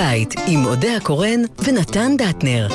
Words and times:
הבית 0.00 0.34
עם 0.46 0.64
אודה 0.64 0.96
הקורן 0.96 1.40
ונתן 1.64 2.16
דטנר. 2.18 2.68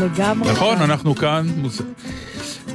לגמרי. 0.00 0.52
נכון, 0.52 0.82
אנחנו 0.82 1.14
כאן 1.14 1.46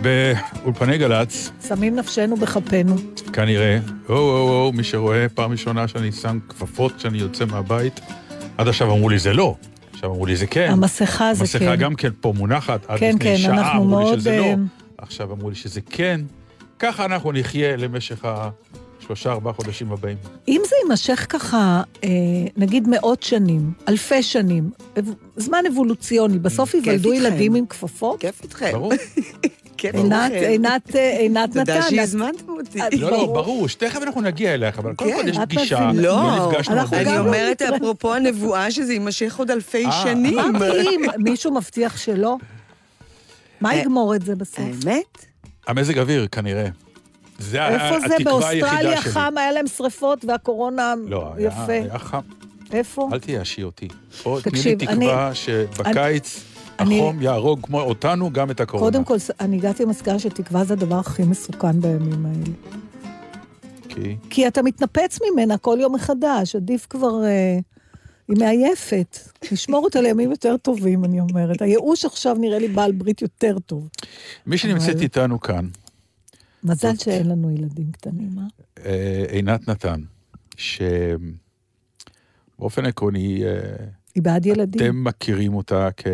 באולפני 0.01 0.97
גל"צ, 0.97 1.51
שמים 1.67 1.95
נפשנו 1.95 2.35
בכפינו. 2.35 2.95
כנראה. 3.33 3.79
או, 4.09 4.15
או, 4.15 4.65
או, 4.65 4.71
מי 4.73 4.83
שרואה 4.83 5.29
פעם 5.29 5.51
ראשונה 5.51 5.87
שאני 5.87 6.11
שם 6.11 6.39
כפפות 6.49 6.95
כשאני 6.97 7.17
יוצא 7.17 7.45
מהבית, 7.45 7.99
עד 8.57 8.67
עכשיו 8.67 8.91
אמרו 8.91 9.09
לי 9.09 9.19
זה 9.19 9.33
לא. 9.33 9.55
עכשיו 9.93 10.11
אמרו 10.11 10.25
לי 10.25 10.35
זה 10.35 10.47
כן. 10.47 10.69
המסכה 10.71 11.33
זה 11.33 11.41
המסכה 11.41 11.59
כן. 11.59 11.75
גם 11.75 11.95
כן 11.95 12.09
פה 12.21 12.33
מונחת, 12.37 12.85
עד 12.87 12.99
כן, 12.99 13.15
לפני 13.15 13.29
כן, 13.29 13.37
שעה 13.37 13.57
אנחנו 13.57 13.83
אמרו 13.83 14.11
לי 14.11 14.19
שזה 14.19 14.37
לא. 14.37 14.43
אה, 14.45 14.55
עכשיו 14.97 15.31
אמרו 15.31 15.49
לי 15.49 15.55
שזה 15.55 15.81
כן. 15.81 16.21
ככה 16.79 17.05
אנחנו 17.05 17.31
נחיה 17.31 17.75
למשך 17.75 18.25
השלושה, 18.25 19.31
ארבעה 19.31 19.53
חודשים 19.53 19.91
הבאים. 19.91 20.17
אם 20.47 20.61
זה 20.69 20.75
יימשך 20.83 21.25
ככה, 21.29 21.81
אה, 22.03 22.09
נגיד 22.57 22.87
מאות 22.87 23.23
שנים, 23.23 23.71
אלפי 23.87 24.23
שנים, 24.23 24.69
זמן 25.37 25.63
אבולוציוני, 25.73 26.39
בסוף 26.39 26.73
ייוולדו 26.73 27.11
איתכם. 27.11 27.25
ילדים 27.25 27.55
עם 27.55 27.65
כפפות? 27.65 28.19
כיף 28.19 28.43
איתכם. 28.43 28.71
ברור. 28.71 28.93
כיף 29.77 29.95
עינת, 29.95 30.31
איתכם. 30.31 30.47
עינת, 30.49 30.95
אה, 30.95 31.17
עינת 31.19 31.49
נתן. 31.49 31.59
תודה 31.75 31.89
שהזמנתם 31.89 32.49
אותי. 32.49 32.79
לא, 32.99 33.11
לא, 33.11 33.17
ברור. 33.25 33.67
שתכף 33.67 33.99
אנחנו 34.03 34.21
נגיע 34.21 34.53
אלייך, 34.53 34.79
אבל 34.79 34.93
קודם 34.95 35.11
כן, 35.11 35.21
כל 35.21 35.27
יש 35.29 35.37
פגישה. 35.37 35.89
לא, 35.95 36.47
נפגשנו 36.51 36.75
אנחנו 36.75 36.97
הרבה 36.97 37.11
אני. 37.11 37.19
אומרת, 37.19 37.61
לא 37.61 37.75
אפרופו 37.77 38.13
הנבואה, 38.13 38.71
שזה 38.71 38.93
יימשך 38.93 39.35
עוד 39.39 39.51
אלפי 39.51 39.85
אה, 39.85 39.91
שנים. 39.91 40.39
אמרתי, 40.39 40.87
אם 40.95 41.01
מישהו 41.23 41.53
מבטיח 41.53 41.97
שלא, 41.97 42.35
מה 43.61 43.71
אה, 43.71 43.77
יגמור 43.77 44.15
את 44.15 44.21
זה 44.21 44.35
בסוף? 44.35 44.59
האמת? 44.59 45.25
המזג 45.67 45.99
אוויר, 45.99 46.27
כנראה. 46.31 46.67
זה 47.39 47.67
איפה 47.67 47.99
זה? 48.07 48.15
באוסטרליה 48.23 49.01
שלי. 49.01 49.11
חם, 49.11 49.33
היה 49.37 49.51
להם 49.51 49.67
שרפות 49.67 50.25
והקורונה 50.25 50.93
לא, 51.07 51.31
היה- 51.37 51.47
יפה. 51.47 51.71
היה 51.71 51.99
חם. 51.99 52.19
איפה? 52.73 53.09
אל 53.13 53.19
תייאשי 53.19 53.63
אותי. 53.63 53.87
בוא, 54.23 54.41
תני 54.41 54.51
לי 54.53 54.75
תקשיב, 54.75 54.91
תקווה 54.91 55.31
שבקיץ 55.33 56.35
אני- 56.35 56.56
החום 56.79 57.21
יהרוג 57.21 57.59
כמו 57.65 57.81
אותנו 57.81 58.31
גם 58.33 58.51
את 58.51 58.59
הקורונה. 58.59 58.91
קודם 58.91 59.03
כל, 59.03 59.17
אני 59.39 59.57
הגעתי 59.57 59.83
למסקנה 59.83 60.19
שתקווה 60.19 60.63
זה 60.63 60.73
הדבר 60.73 60.95
הכי 60.99 61.23
מסוכן 61.23 61.81
בימים 61.81 62.25
האלה. 62.25 62.45
כי... 63.89 64.15
כי 64.29 64.47
אתה 64.47 64.61
מתנפץ 64.61 65.19
ממנה 65.31 65.57
כל 65.57 65.77
יום 65.81 65.95
מחדש, 65.95 66.55
עדיף 66.55 66.87
כבר... 66.89 67.23
אה, 67.25 67.59
היא 68.27 68.37
מעייפת. 68.39 69.17
נשמור 69.51 69.83
אותה 69.83 70.01
לימים 70.01 70.31
יותר 70.31 70.57
טובים, 70.57 71.05
אני 71.05 71.19
אומרת. 71.19 71.61
הייאוש 71.61 72.05
עכשיו 72.05 72.35
נראה 72.39 72.59
לי 72.59 72.67
בעל 72.67 72.91
ברית 72.91 73.21
יותר 73.21 73.57
טוב. 73.65 73.89
מי 74.47 74.57
שנמצאת 74.57 74.93
אבל- 74.95 75.01
איתנו 75.03 75.39
כאן, 75.39 75.67
מזל 76.63 76.91
זאת- 76.91 76.99
שאין 76.99 77.27
לנו 77.29 77.51
ילדים 77.51 77.91
קטנים, 77.91 78.29
אה? 78.39 78.43
אה, 78.85 79.25
עינת 79.29 79.67
נתן, 79.69 80.01
שבאופן 80.57 81.25
עקרוני, 82.85 83.43
אה, 83.45 83.49
היא 84.15 84.23
בעד 84.23 84.45
ילדים. 84.45 84.81
אתם 84.81 85.03
מכירים 85.03 85.53
אותה 85.55 85.89
כ... 85.97 86.07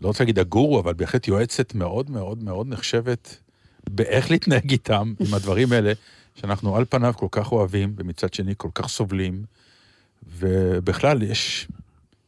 לא 0.00 0.08
רוצה 0.08 0.24
להגיד 0.24 0.38
הגורו, 0.38 0.80
אבל 0.80 0.92
בהחלט 0.94 1.28
יועצת 1.28 1.74
מאוד 1.74 2.10
מאוד 2.10 2.42
מאוד 2.42 2.66
נחשבת 2.68 3.36
באיך 3.90 4.30
להתנהג 4.30 4.70
איתם, 4.70 5.12
עם 5.20 5.34
הדברים 5.34 5.72
האלה, 5.72 5.92
שאנחנו 6.34 6.76
על 6.76 6.84
פניו 6.84 7.14
כל 7.16 7.26
כך 7.30 7.52
אוהבים, 7.52 7.94
ומצד 7.96 8.34
שני 8.34 8.54
כל 8.56 8.68
כך 8.74 8.88
סובלים, 8.88 9.42
ובכלל 10.38 11.22
יש, 11.22 11.68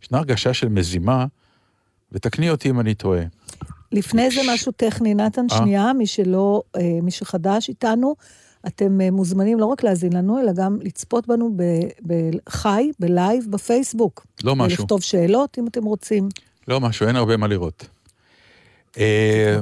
ישנה 0.03 0.19
הרגשה 0.19 0.55
של 0.55 0.69
מזימה, 0.69 1.27
ותקני 2.13 2.51
אותי 2.51 2.71
אם 2.71 2.81
אני 2.81 2.95
טועה. 2.95 3.23
לפני 3.93 4.31
זה 4.31 4.41
משהו 4.55 4.73
טכני, 4.73 5.15
נתן, 5.15 5.47
אה. 5.53 5.57
שנייה, 5.57 5.93
מי 5.93 6.07
שלא, 6.07 6.63
אה, 6.77 6.99
מי 7.03 7.11
שחדש 7.11 7.69
איתנו, 7.69 8.15
אתם 8.67 9.01
אה, 9.01 9.11
מוזמנים 9.11 9.61
לא 9.61 9.67
רק 9.67 9.85
להאזין 9.85 10.13
לנו, 10.13 10.41
אלא 10.41 10.53
גם 10.53 10.79
לצפות 10.83 11.27
בנו 11.27 11.53
ב- 11.57 11.89
בחי, 12.07 12.91
בלייב, 13.01 13.47
בפייסבוק. 13.51 14.27
לא 14.45 14.57
משהו, 14.57 14.81
ולכתוב 14.81 15.03
שאלות, 15.03 15.59
אם 15.59 15.67
אתם 15.67 15.85
רוצים. 15.85 16.29
לא 16.69 16.81
משהו, 16.81 17.07
אין 17.07 17.17
הרבה 17.17 17.37
מה 17.37 17.47
לראות. 17.47 17.89
אה. 18.99 19.61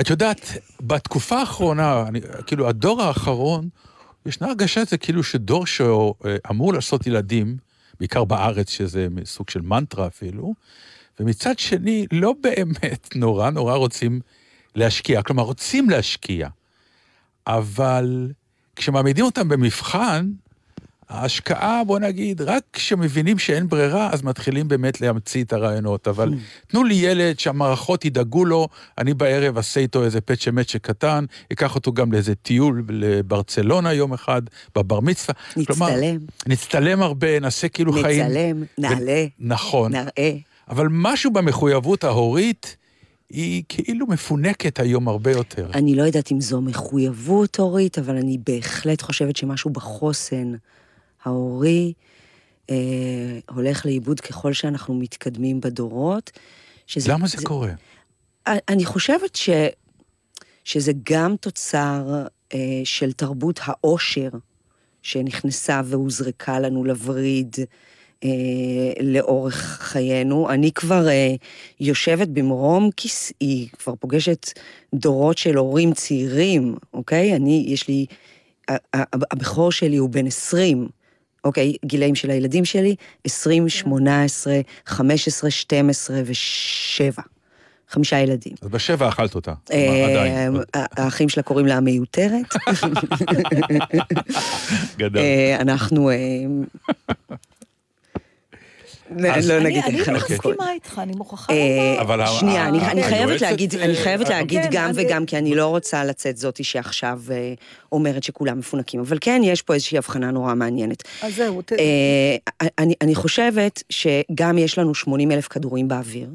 את 0.00 0.10
יודעת, 0.10 0.40
בתקופה 0.80 1.40
האחרונה, 1.40 2.04
אני, 2.08 2.20
כאילו, 2.46 2.68
הדור 2.68 3.02
האחרון, 3.02 3.68
ישנה 4.26 4.48
הרגשה 4.48 4.84
זה 4.84 4.98
כאילו 4.98 5.22
שדור 5.22 5.66
שאמור 5.66 6.72
לעשות 6.72 7.06
ילדים, 7.06 7.56
בעיקר 8.00 8.24
בארץ, 8.24 8.70
שזה 8.70 9.08
סוג 9.24 9.50
של 9.50 9.60
מנטרה 9.60 10.06
אפילו, 10.06 10.54
ומצד 11.20 11.58
שני, 11.58 12.06
לא 12.12 12.34
באמת 12.40 13.08
נורא 13.16 13.50
נורא 13.50 13.74
רוצים 13.74 14.20
להשקיע. 14.74 15.22
כלומר, 15.22 15.42
רוצים 15.42 15.90
להשקיע, 15.90 16.48
אבל 17.46 18.30
כשמעמידים 18.76 19.24
אותם 19.24 19.48
במבחן, 19.48 20.30
ההשקעה, 21.12 21.84
בוא 21.86 21.98
נגיד, 21.98 22.40
רק 22.42 22.62
כשמבינים 22.72 23.38
שאין 23.38 23.68
ברירה, 23.68 24.10
אז 24.12 24.22
מתחילים 24.22 24.68
באמת 24.68 25.00
להמציא 25.00 25.44
את 25.44 25.52
הרעיונות. 25.52 26.08
אבל 26.08 26.34
תנו 26.66 26.84
לי 26.84 26.94
ילד 26.94 27.38
שהמערכות 27.38 28.04
ידאגו 28.04 28.44
לו, 28.44 28.68
אני 28.98 29.14
בערב 29.14 29.56
אעשה 29.56 29.80
איתו 29.80 30.04
איזה 30.04 30.20
פצ'ה 30.20 30.50
מצ'ה 30.50 30.78
קטן, 30.78 31.24
אקח 31.52 31.74
אותו 31.74 31.92
גם 31.92 32.12
לאיזה 32.12 32.34
טיול 32.34 32.84
לברצלונה 32.88 33.92
יום 33.92 34.12
אחד, 34.12 34.42
בבר 34.76 35.00
מצווה. 35.00 35.34
כלומר, 35.66 35.90
נצטלם, 35.90 36.18
נצטלם 36.46 37.02
הרבה, 37.02 37.40
נעשה 37.40 37.68
כאילו 37.68 37.92
חיים. 37.92 38.26
נצלם, 38.26 38.62
נעלה, 38.78 39.26
נכון. 39.38 39.92
נראה. 39.92 40.36
אבל 40.68 40.86
משהו 40.90 41.30
במחויבות 41.30 42.04
ההורית, 42.04 42.76
היא 43.30 43.62
כאילו 43.68 44.06
מפונקת 44.06 44.80
היום 44.80 45.08
הרבה 45.08 45.30
יותר. 45.30 45.70
אני 45.74 45.94
לא 45.94 46.02
יודעת 46.02 46.32
אם 46.32 46.40
זו 46.40 46.60
מחויבות 46.60 47.58
הורית, 47.58 47.98
אבל 47.98 48.16
אני 48.16 48.38
בהחלט 48.46 49.02
חושבת 49.02 49.36
שמשהו 49.36 49.70
בחוסן 49.70 50.52
ההורי 51.24 51.92
אה, 52.70 53.38
הולך 53.50 53.86
לאיבוד 53.86 54.20
ככל 54.20 54.52
שאנחנו 54.52 54.94
מתקדמים 54.94 55.60
בדורות. 55.60 56.30
שזה, 56.86 57.12
למה 57.12 57.26
זה 57.26 57.36
קורה? 57.42 57.70
אני 58.46 58.84
חושבת 58.84 59.36
ש, 59.36 59.50
שזה 60.64 60.92
גם 61.02 61.36
תוצר 61.36 62.26
אה, 62.54 62.80
של 62.84 63.12
תרבות 63.12 63.60
העושר 63.62 64.28
שנכנסה 65.02 65.80
והוזרקה 65.84 66.60
לנו 66.60 66.84
לווריד 66.84 67.56
אה, 68.24 68.28
לאורך 69.02 69.78
חיינו. 69.80 70.50
אני 70.50 70.72
כבר 70.72 71.08
אה, 71.08 71.34
יושבת 71.80 72.28
במרום 72.28 72.90
כיסאי, 72.96 73.68
כבר 73.78 73.94
פוגשת 73.94 74.58
דורות 74.94 75.38
של 75.38 75.56
הורים 75.56 75.92
צעירים, 75.92 76.76
אוקיי? 76.94 77.36
אני, 77.36 77.64
יש 77.68 77.88
לי, 77.88 78.06
הבכור 79.02 79.72
שלי 79.72 79.96
הוא 79.96 80.10
בן 80.10 80.26
20. 80.26 80.88
אוקיי, 81.44 81.76
גילאים 81.84 82.14
של 82.14 82.30
הילדים 82.30 82.64
שלי, 82.64 82.96
20, 83.24 83.68
18, 83.68 84.60
15, 84.86 85.50
12 85.50 86.16
ו-7. 86.26 87.22
חמישה 87.92 88.18
ילדים. 88.18 88.52
אז 88.62 88.68
בשבע 88.68 89.08
אכלת 89.08 89.34
אותה. 89.34 89.52
אה, 89.72 90.06
עדיין. 90.10 90.56
האחים 90.74 91.28
שלה 91.28 91.42
קוראים 91.42 91.66
לה 91.66 91.80
מיותרת. 91.80 92.46
גדול. 94.98 95.22
אה, 95.22 95.56
אנחנו... 95.60 96.10
לא 99.18 99.28
אני 99.56 99.64
נגיד 99.64 99.84
אני 99.84 99.98
איך 99.98 100.08
לא 100.08 100.14
אנחנו 100.14 100.36
קוראים. 100.36 100.56
מסכימה 100.58 100.72
איתך, 100.72 101.00
אני 101.02 101.12
מוכרחה 101.16 101.52
אה, 101.52 101.96
לומר. 102.16 102.26
שנייה, 102.40 102.68
אני- 102.68 102.78
אני 102.90 103.02
חייבת 103.02 103.40
להגיד, 103.40 103.74
אני 103.74 103.96
אה, 104.26 104.38
להגיד 104.38 104.62
כן, 104.62 104.68
גם 104.72 104.90
אני- 104.90 105.06
וגם, 105.06 105.26
כי 105.26 105.38
אני 105.38 105.54
לא 105.54 105.66
רוצה 105.66 106.04
לצאת 106.04 106.36
זאתי 106.36 106.64
שעכשיו 106.64 107.20
אה, 107.30 107.54
אומרת 107.92 108.22
שכולם 108.22 108.58
מפונקים, 108.58 109.00
אבל 109.00 109.18
כן, 109.20 109.40
יש 109.44 109.62
פה 109.62 109.74
איזושהי 109.74 109.98
הבחנה 109.98 110.30
נורא 110.30 110.54
מעניינת. 110.54 111.02
אז 111.22 111.34
זהו, 111.36 111.62
ת- 111.62 111.72
אני, 112.78 112.94
אני 113.00 113.14
חושבת 113.14 113.82
שגם 113.90 114.58
יש 114.58 114.78
לנו 114.78 114.94
80 114.94 115.32
אלף 115.32 115.48
כדורים 115.48 115.88
באוויר, 115.88 116.28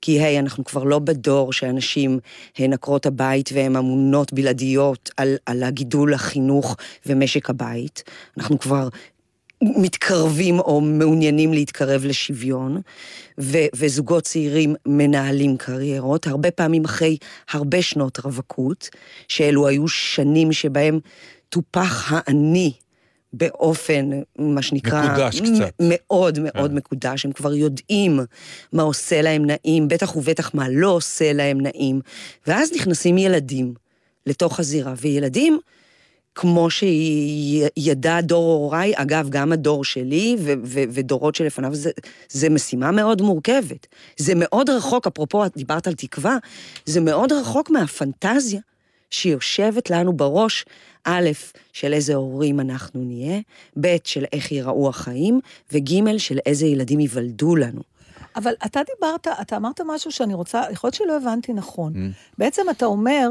כי 0.00 0.20
היי, 0.20 0.38
אנחנו 0.38 0.64
כבר 0.64 0.84
לא 0.84 0.98
בדור 0.98 1.52
שאנשים 1.52 2.18
הן 2.58 2.72
עקרות 2.72 3.06
הבית 3.06 3.50
והן 3.54 3.76
אמונות 3.76 4.32
בלעדיות 4.32 5.10
על, 5.16 5.36
על 5.46 5.62
הגידול, 5.62 6.14
החינוך 6.14 6.76
ומשק 7.06 7.50
הבית. 7.50 8.02
אנחנו 8.38 8.58
כבר 8.58 8.88
מתקרבים 9.62 10.58
או 10.58 10.80
מעוניינים 10.80 11.52
להתקרב 11.52 12.04
לשוויון, 12.04 12.80
ו, 13.40 13.58
וזוגות 13.74 14.24
צעירים 14.24 14.74
מנהלים 14.86 15.56
קריירות, 15.56 16.26
הרבה 16.26 16.50
פעמים 16.50 16.84
אחרי 16.84 17.16
הרבה 17.50 17.82
שנות 17.82 18.18
רווקות, 18.18 18.88
שאלו 19.28 19.66
היו 19.66 19.88
שנים 19.88 20.52
שבהם 20.52 21.00
טופח 21.48 22.12
האני 22.12 22.72
באופן, 23.32 24.10
מה 24.38 24.62
שנקרא... 24.62 25.06
מקודש 25.06 25.40
קצת. 25.40 25.72
מאוד 25.80 26.38
מאוד 26.42 26.70
כן. 26.70 26.76
מקודש, 26.76 27.24
הם 27.24 27.32
כבר 27.32 27.54
יודעים 27.54 28.20
מה 28.72 28.82
עושה 28.82 29.22
להם 29.22 29.46
נעים, 29.46 29.88
בטח 29.88 30.16
ובטח 30.16 30.54
מה 30.54 30.68
לא 30.68 30.88
עושה 30.88 31.32
להם 31.32 31.60
נעים, 31.60 32.00
ואז 32.46 32.72
נכנסים 32.72 33.18
ילדים 33.18 33.74
לתוך 34.26 34.60
הזירה, 34.60 34.94
וילדים, 34.96 35.58
כמו 36.36 36.68
שידע 36.70 38.20
דור 38.20 38.52
הוריי, 38.52 38.92
אגב, 38.96 39.28
גם 39.28 39.52
הדור 39.52 39.84
שלי 39.84 40.36
ו- 40.38 40.52
ו- 40.64 40.84
ודורות 40.90 41.34
שלפניו, 41.34 41.74
זה, 41.74 41.90
זה 42.28 42.50
משימה 42.50 42.90
מאוד 42.90 43.22
מורכבת. 43.22 43.86
זה 44.16 44.32
מאוד 44.36 44.70
רחוק, 44.70 45.06
אפרופו, 45.06 45.46
את 45.46 45.56
דיברת 45.56 45.86
על 45.86 45.94
תקווה, 45.94 46.36
זה 46.86 47.00
מאוד 47.00 47.32
רחוק 47.32 47.70
מהפנטזיה 47.70 48.60
שיושבת 49.10 49.90
לנו 49.90 50.12
בראש, 50.12 50.64
א', 51.04 51.30
של 51.72 51.92
איזה 51.92 52.14
הורים 52.14 52.60
אנחנו 52.60 53.00
נהיה, 53.04 53.40
ב', 53.80 53.96
של 54.04 54.24
איך 54.32 54.52
ייראו 54.52 54.88
החיים, 54.88 55.40
וג', 55.72 56.16
של 56.18 56.38
איזה 56.46 56.66
ילדים 56.66 57.00
ייוולדו 57.00 57.56
לנו. 57.56 57.80
אבל 58.36 58.52
אתה 58.66 58.80
דיברת, 58.94 59.26
אתה 59.40 59.56
אמרת 59.56 59.80
משהו 59.86 60.12
שאני 60.12 60.34
רוצה, 60.34 60.62
יכול 60.72 60.88
להיות 60.88 60.94
שלא 60.94 61.16
הבנתי 61.16 61.52
נכון. 61.52 61.92
בעצם 62.38 62.62
אתה 62.70 62.86
אומר 62.86 63.28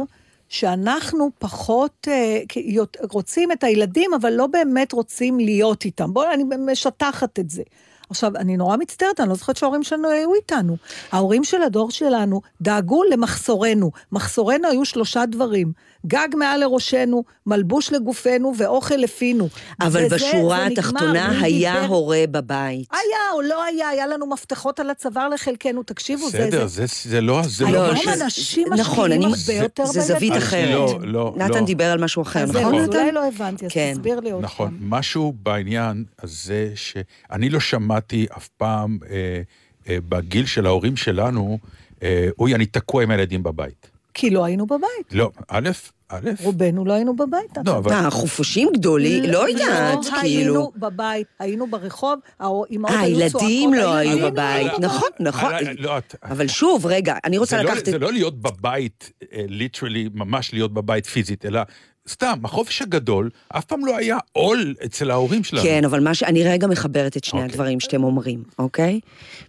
שאנחנו 0.49 1.29
פחות 1.39 2.07
כי- 2.49 2.77
רוצים 3.11 3.51
את 3.51 3.63
הילדים, 3.63 4.13
אבל 4.13 4.33
לא 4.33 4.47
באמת 4.47 4.91
רוצים 4.91 5.39
להיות 5.39 5.85
איתם. 5.85 6.13
בואו, 6.13 6.33
אני 6.33 6.43
משטחת 6.59 7.39
את 7.39 7.49
זה. 7.49 7.63
עכשיו, 8.09 8.35
אני 8.35 8.57
נורא 8.57 8.77
מצטערת, 8.77 9.19
אני 9.19 9.29
לא 9.29 9.35
זוכרת 9.35 9.57
שההורים 9.57 9.83
שלנו 9.83 10.09
היו 10.09 10.33
איתנו. 10.33 10.77
ההורים 11.11 11.43
של 11.43 11.61
הדור 11.61 11.91
שלנו 11.91 12.41
דאגו 12.61 13.03
למחסורנו. 13.03 13.91
מחסורנו 14.11 14.67
היו 14.67 14.85
שלושה 14.85 15.25
דברים. 15.25 15.71
גג 16.07 16.27
מעל 16.37 16.59
לראשנו, 16.59 17.23
מלבוש 17.45 17.93
לגופנו 17.93 18.53
ואוכל 18.57 18.95
לפינו. 18.95 19.49
אבל 19.81 20.05
וזה- 20.05 20.15
בשורה. 20.15 20.65
התחתונה 20.65 21.39
היה 21.41 21.73
דיבר- 21.73 21.85
הורה 21.87 22.23
בבית. 22.31 22.87
היה 22.91 23.01
או 23.35 23.41
לא 23.41 23.63
היה, 23.63 23.89
היה 23.89 24.07
לנו 24.07 24.27
מפתחות 24.29 24.79
על 24.79 24.89
הצוואר 24.89 25.29
לחלקנו, 25.29 25.83
תקשיבו, 25.83 26.29
זה... 26.29 26.37
בסדר, 26.37 26.67
זה... 26.67 26.85
זה 26.85 27.09
זה 27.09 27.21
לא 27.21 27.41
זה 27.45 27.65
היום 27.67 27.75
לא 27.75 27.87
לא, 27.87 27.93
היום 27.93 28.15
ש... 28.17 28.21
אנשים 28.21 28.67
נכון, 28.73 29.11
משקיעים 29.11 29.23
אני- 29.33 29.33
הרבה 29.55 29.63
יותר 29.63 29.85
זה 29.85 30.01
זווית 30.01 30.19
בילדים. 30.19 30.41
אחרת. 30.41 30.69
לא, 30.73 30.99
לא, 31.03 31.33
נתן 31.37 31.59
לא. 31.59 31.65
דיבר 31.65 31.91
על 31.91 32.03
משהו 32.03 32.21
אחר, 32.21 32.43
אז 32.43 32.49
נכון, 32.51 32.61
זהו, 32.71 32.79
אז 32.79 32.89
נתן? 32.89 32.97
אולי 32.99 33.11
לא 33.11 33.27
הבנתי, 33.27 33.65
אז 33.65 33.71
כן. 33.71 33.91
תסביר 33.93 34.19
לי 34.19 34.31
עוד 34.31 34.43
נכון, 34.43 34.69
פעם. 34.69 34.89
משהו 34.89 35.33
בעניין 35.43 36.03
הזה 36.23 36.71
שאני 36.75 37.49
לא 37.49 37.59
שמעתי 37.59 38.25
אף 38.37 38.47
פעם 38.47 38.97
אה, 39.09 39.41
אה, 39.89 39.97
בגיל 40.09 40.45
של 40.45 40.65
ההורים 40.65 40.97
שלנו, 40.97 41.57
אה, 42.03 42.27
אוי, 42.39 42.55
אני 42.55 42.65
תקוע 42.65 43.03
עם 43.03 43.11
הילדים 43.11 43.43
בבית. 43.43 43.89
כי 44.13 44.29
לא 44.29 44.45
היינו 44.45 44.65
בבית. 44.65 45.07
לא, 45.11 45.31
א', 45.47 45.69
א', 46.09 46.29
רובנו 46.43 46.85
לא 46.85 46.93
היינו 46.93 47.15
בבית. 47.15 47.57
לא, 47.65 47.77
אבל... 47.77 47.91
מה, 47.91 48.09
חופשים 48.09 48.69
גדולים? 48.73 49.23
לא 49.23 49.49
יודעת, 49.49 49.99
היינו 50.21 50.21
כאילו. 50.21 50.71
בבית, 50.77 51.27
היינו 51.39 51.67
ברחוב, 51.67 52.19
האימהות 52.39 52.95
אה, 52.95 52.99
היו 53.01 53.29
צועקות. 53.29 53.41
הילדים 53.41 53.73
לא 53.73 53.93
היו 53.95 54.31
בבית, 54.31 54.71
היו 54.71 54.79
נכון, 54.79 55.09
נכון. 55.19 55.53
אה, 55.53 55.59
לא, 55.79 55.97
אבל 56.23 56.47
שוב, 56.47 56.85
רגע, 56.85 57.15
אני 57.23 57.37
רוצה 57.37 57.63
לא- 57.63 57.71
לקחת. 57.71 57.85
זה 57.85 57.99
לא 57.99 58.11
להיות 58.13 58.41
בבית, 58.41 59.11
ליטרלי, 59.31 60.09
ממש 60.13 60.53
להיות 60.53 60.73
בבית 60.73 61.05
פיזית, 61.05 61.45
אלא 61.45 61.61
סתם, 62.09 62.39
החופש 62.43 62.81
הגדול 62.81 63.29
אף 63.49 63.65
פעם 63.65 63.85
לא 63.85 63.97
היה 63.97 64.17
עול 64.31 64.75
אצל 64.85 65.11
ההורים 65.11 65.43
שלנו. 65.43 65.63
כן, 65.63 65.85
אבל 65.85 65.99
מה 65.99 66.13
ש... 66.13 66.23
אני 66.23 66.43
רגע 66.43 66.67
מחברת 66.67 67.17
את 67.17 67.23
שני 67.23 67.39
אוקיי. 67.39 67.51
הדברים 67.51 67.79
שאתם 67.79 68.03
אומרים, 68.03 68.43
אוקיי? 68.59 68.99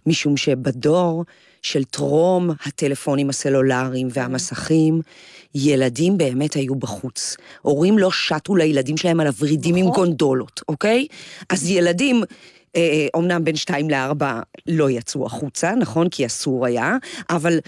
משום 0.05 0.37
שבדור 0.37 1.25
של 1.71 1.83
טרום 1.83 2.51
הטלפונים 2.65 3.29
הסלולריים 3.29 4.07
והמסכים, 4.13 5.01
ילדים 5.55 6.17
באמת 6.17 6.53
היו 6.53 6.75
בחוץ. 6.75 7.37
הורים 7.61 7.97
לא 7.97 8.11
שטו 8.11 8.55
לילדים 8.55 8.97
שלהם 8.97 9.19
על 9.19 9.27
הוורידים 9.27 9.75
עם 9.75 9.87
נכון. 9.87 9.95
גונדולות, 9.95 10.61
אוקיי? 10.67 11.07
אז 11.49 11.69
ילדים... 11.69 12.23
אה, 12.77 13.07
אומנם 13.13 13.43
בין 13.43 13.55
שתיים 13.55 13.89
לארבע 13.89 14.39
לא 14.67 14.89
יצאו 14.89 15.25
החוצה, 15.25 15.71
נכון? 15.75 16.09
כי 16.09 16.25
אסור 16.25 16.65
היה, 16.65 16.97
אבל 17.29 17.59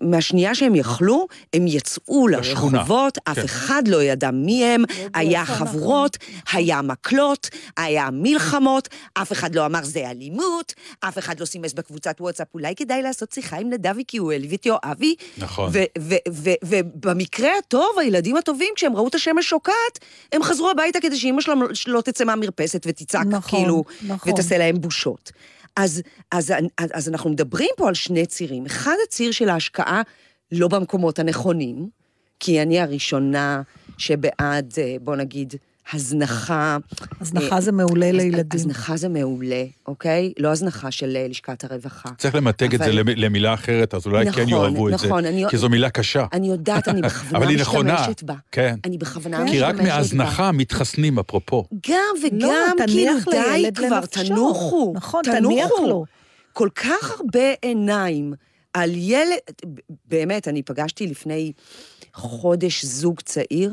מהשנייה 0.00 0.54
שהם 0.54 0.74
יכלו, 0.74 1.26
הם 1.54 1.66
יצאו. 1.66 2.28
לרחובות, 2.28 3.18
אף 3.24 3.38
כן. 3.38 3.44
אחד 3.44 3.82
לא 3.88 4.02
ידע 4.02 4.30
מי 4.30 4.64
הם, 4.64 4.84
היה 5.14 5.40
איפה 5.40 5.52
אנחנו? 5.52 5.66
חבורות, 5.66 6.16
היה 6.52 6.82
מקלות, 6.82 7.50
היה 7.76 8.08
מלחמות, 8.12 8.88
אף 9.14 9.32
אחד 9.32 9.54
לא 9.54 9.66
אמר 9.66 9.80
זה 9.82 10.10
אלימות, 10.10 10.74
אף 11.00 11.18
אחד 11.18 11.40
לא 11.40 11.44
סימס 11.44 11.72
בקבוצת 11.72 12.20
וואטסאפ, 12.20 12.46
אולי 12.54 12.74
כדאי 12.74 13.02
לעשות 13.02 13.32
שיחה 13.32 13.56
עם 13.56 13.70
נדבי 13.70 14.02
כי 14.08 14.18
הוא 14.18 14.32
העליב 14.32 14.52
את 14.52 14.66
יואבי. 14.66 15.14
נכון. 15.38 15.72
ובמקרה 16.62 17.50
הטוב, 17.58 17.98
הילדים 18.00 18.36
הטובים, 18.36 18.68
כשהם 18.76 18.96
ראו 18.96 19.08
את 19.08 19.14
השמש 19.14 19.48
שוקעת, 19.48 19.98
הם 20.32 20.42
חזרו 20.42 20.70
הביתה 20.70 21.00
כדי 21.00 21.16
שאימא 21.16 21.40
שלהם 21.40 21.58
לא 21.86 22.00
תצא 22.00 22.24
מהמרפסת 22.24 22.86
ותצעק, 22.86 23.26
נכון, 23.26 23.60
כאילו, 23.60 23.84
נכון. 24.08 24.32
ותעשה 24.32 24.58
להם 24.58 24.80
בושות. 24.80 25.32
אז, 25.76 26.02
אז, 26.32 26.52
אז, 26.78 26.90
אז 26.92 27.08
אנחנו 27.08 27.30
מדברים 27.30 27.70
פה 27.76 27.88
על 27.88 27.94
שני 27.94 28.26
צירים. 28.26 28.66
אחד, 28.66 28.94
הציר 29.06 29.32
של 29.32 29.48
ההשקעה 29.48 30.02
לא 30.52 30.68
במקומות 30.68 31.18
הנכונים, 31.18 31.88
כי 32.40 32.62
אני 32.62 32.80
הראשונה 32.80 33.62
שבעד, 33.98 34.74
אה, 34.78 34.96
בוא 35.00 35.16
נגיד, 35.16 35.54
הזנחה. 35.92 36.76
הזנחה 37.20 37.54
אה, 37.56 37.60
זה 37.60 37.72
מעולה 37.72 38.12
לילדים. 38.12 38.60
הזנחה 38.60 38.96
זה 38.96 39.08
מעולה, 39.08 39.64
אוקיי? 39.86 40.32
לא 40.38 40.48
הזנחה 40.48 40.90
של 40.90 41.16
אה, 41.16 41.26
לשכת 41.28 41.64
הרווחה. 41.64 42.08
צריך 42.18 42.34
למתג 42.34 42.74
את 42.74 42.80
זה 42.80 42.92
למילה 42.92 43.54
אחרת, 43.54 43.94
אז 43.94 44.06
אולי 44.06 44.32
כן 44.32 44.42
נכון, 44.42 44.48
יאהבו 44.64 44.88
את 44.88 44.98
זה, 44.98 45.06
נכון, 45.06 45.24
אני- 45.24 45.44
כי 45.50 45.56
זו 45.58 45.68
מילה 45.68 45.90
קשה. 45.90 46.26
אני 46.32 46.48
יודעת, 46.48 46.88
אני 46.88 47.02
בכוונה 47.08 47.54
משתמשת 47.54 48.22
בה. 48.22 48.34
כן. 48.52 48.74
אני 48.84 48.98
בכוונה 48.98 49.36
כן. 49.36 49.42
משתמשת 49.42 49.56
כי 49.56 49.60
בה. 49.60 49.68
רק 49.68 49.96
מהזנחה 49.96 50.52
מתחסנים, 50.52 51.18
אפרופו. 51.18 51.64
גם 51.88 51.98
לא, 52.22 52.26
וגם, 52.48 52.76
תניח 52.86 53.24
כאילו, 53.24 53.32
די 53.32 53.72
כבר. 53.74 54.00
תנוחו. 54.06 54.92
נכון. 54.96 55.22
תניח 55.24 55.70
לו. 55.88 56.04
כל 56.52 56.68
כך 56.74 57.10
הרבה 57.20 57.52
עיניים 57.62 58.32
על 58.74 58.90
ילד, 58.94 59.38
באמת, 60.08 60.48
אני 60.48 60.62
פגשתי 60.62 61.06
לפני 61.06 61.52
חודש 62.14 62.84
זוג 62.84 63.20
צעיר, 63.20 63.72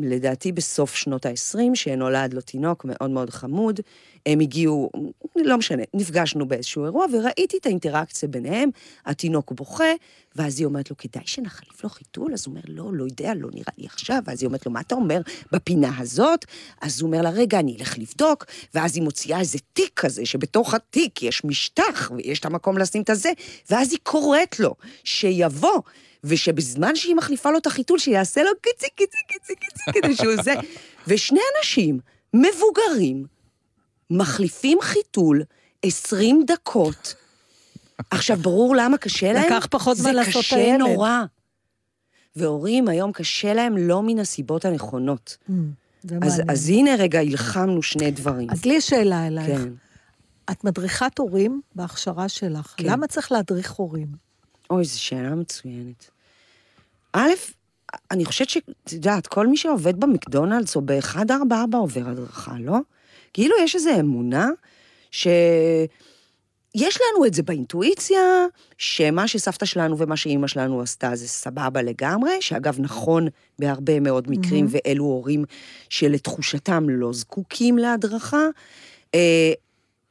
לדעתי 0.00 0.52
בסוף 0.52 0.94
שנות 0.94 1.26
ה-20, 1.26 1.74
שנולד 1.74 2.34
לו 2.34 2.40
תינוק 2.40 2.84
מאוד 2.84 3.10
מאוד 3.10 3.30
חמוד. 3.30 3.80
הם 4.26 4.40
הגיעו, 4.40 4.90
לא 5.36 5.56
משנה, 5.58 5.82
נפגשנו 5.94 6.48
באיזשהו 6.48 6.84
אירוע, 6.84 7.06
וראיתי 7.12 7.56
את 7.56 7.66
האינטראקציה 7.66 8.28
ביניהם, 8.28 8.70
התינוק 9.06 9.52
בוכה, 9.52 9.92
ואז 10.36 10.58
היא 10.58 10.66
אומרת 10.66 10.90
לו, 10.90 10.96
כדאי 10.96 11.22
שנחליף 11.26 11.84
לו 11.84 11.90
חיתול? 11.90 12.32
אז 12.32 12.46
הוא 12.46 12.52
אומר, 12.52 12.62
לא, 12.68 12.94
לא 12.94 13.04
יודע, 13.04 13.34
לא 13.34 13.48
נראה 13.52 13.72
לי 13.78 13.86
עכשיו. 13.86 14.18
ואז 14.26 14.42
היא 14.42 14.46
אומרת 14.46 14.66
לו, 14.66 14.72
מה 14.72 14.80
אתה 14.80 14.94
אומר 14.94 15.20
בפינה 15.52 15.98
הזאת? 15.98 16.44
אז 16.80 17.00
הוא 17.00 17.06
אומר 17.06 17.22
לה, 17.22 17.30
רגע, 17.30 17.58
אני 17.58 17.76
אלך 17.80 17.98
לבדוק, 17.98 18.44
ואז 18.74 18.96
היא 18.96 19.02
מוציאה 19.02 19.40
איזה 19.40 19.58
תיק 19.72 19.92
כזה, 19.96 20.26
שבתוך 20.26 20.74
התיק 20.74 21.22
יש 21.22 21.44
משטח, 21.44 22.10
ויש 22.16 22.40
את 22.40 22.44
המקום 22.44 22.78
לשים 22.78 23.02
את 23.02 23.10
הזה, 23.10 23.30
ואז 23.70 23.92
היא 23.92 23.98
קוראת 24.02 24.60
לו 24.60 24.74
שיבוא. 25.04 25.80
ושבזמן 26.24 26.96
שהיא 26.96 27.14
מחליפה 27.14 27.50
לו 27.50 27.58
את 27.58 27.66
החיתול, 27.66 27.98
שיעשה 27.98 28.42
לו 28.42 28.50
קיצי, 28.60 28.86
קיצי, 28.96 29.18
קיצי, 29.28 29.54
קיצי, 29.54 30.00
כדי 30.00 30.16
שהוא 30.16 30.42
זה. 30.42 30.54
ושני 31.06 31.40
אנשים 31.58 31.98
מבוגרים 32.34 33.26
מחליפים 34.10 34.78
חיתול 34.80 35.42
20 35.82 36.44
דקות. 36.46 37.14
עכשיו, 38.10 38.36
ברור 38.36 38.76
למה 38.76 38.98
קשה 38.98 39.32
להם? 39.32 39.44
לקח 39.46 39.66
פחות 39.70 39.96
זמן 39.96 40.14
לעשות 40.14 40.44
את 40.44 40.50
זה 40.50 40.56
הילד. 40.56 40.74
קשה 40.74 40.76
נורא. 40.76 41.22
והורים 42.36 42.88
היום 42.88 43.12
קשה 43.12 43.54
להם 43.54 43.76
לא 43.76 44.02
מן 44.02 44.18
הסיבות 44.18 44.64
הנכונות. 44.64 45.36
Mm, 45.48 45.52
זה 46.02 46.18
אז. 46.22 46.42
אז 46.48 46.68
הנה 46.68 46.90
רגע, 46.98 47.20
הלחמנו 47.20 47.82
שני 47.82 48.10
דברים. 48.10 48.50
אז 48.50 48.64
לי 48.64 48.74
יש 48.74 48.88
שאלה 48.88 49.26
אלייך. 49.26 49.60
כן. 49.60 49.72
את 50.50 50.64
מדריכת 50.64 51.18
הורים 51.18 51.60
בהכשרה 51.74 52.28
שלך. 52.28 52.74
כן. 52.76 52.84
למה 52.86 53.06
צריך 53.06 53.32
להדריך 53.32 53.72
הורים? 53.72 54.25
אוי, 54.70 54.84
זו 54.84 55.02
שאלה 55.02 55.34
מצוינת. 55.34 56.10
א', 57.12 57.30
אני 58.10 58.24
חושבת 58.24 58.48
שאת 58.48 58.92
יודעת, 58.92 59.26
כל 59.26 59.46
מי 59.46 59.56
שעובד 59.56 60.00
במקדונלדס 60.00 60.76
או 60.76 60.80
ב-144 60.84 61.76
עובר 61.76 62.08
הדרכה, 62.08 62.54
לא? 62.60 62.76
כאילו 63.32 63.56
יש 63.62 63.74
איזו 63.74 63.90
אמונה 64.00 64.48
ש... 65.10 65.26
יש 66.74 66.98
לנו 67.00 67.26
את 67.26 67.34
זה 67.34 67.42
באינטואיציה, 67.42 68.20
שמה 68.78 69.28
שסבתא 69.28 69.66
שלנו 69.66 69.98
ומה 69.98 70.16
שאימא 70.16 70.46
שלנו 70.46 70.80
עשתה 70.80 71.16
זה 71.16 71.28
סבבה 71.28 71.82
לגמרי, 71.82 72.30
שאגב 72.40 72.76
נכון 72.78 73.28
בהרבה 73.58 74.00
מאוד 74.00 74.30
מקרים, 74.30 74.66
mm-hmm. 74.66 74.78
ואלו 74.88 75.04
הורים 75.04 75.44
שלתחושתם 75.88 76.88
לא 76.88 77.12
זקוקים 77.12 77.78
להדרכה. 77.78 78.46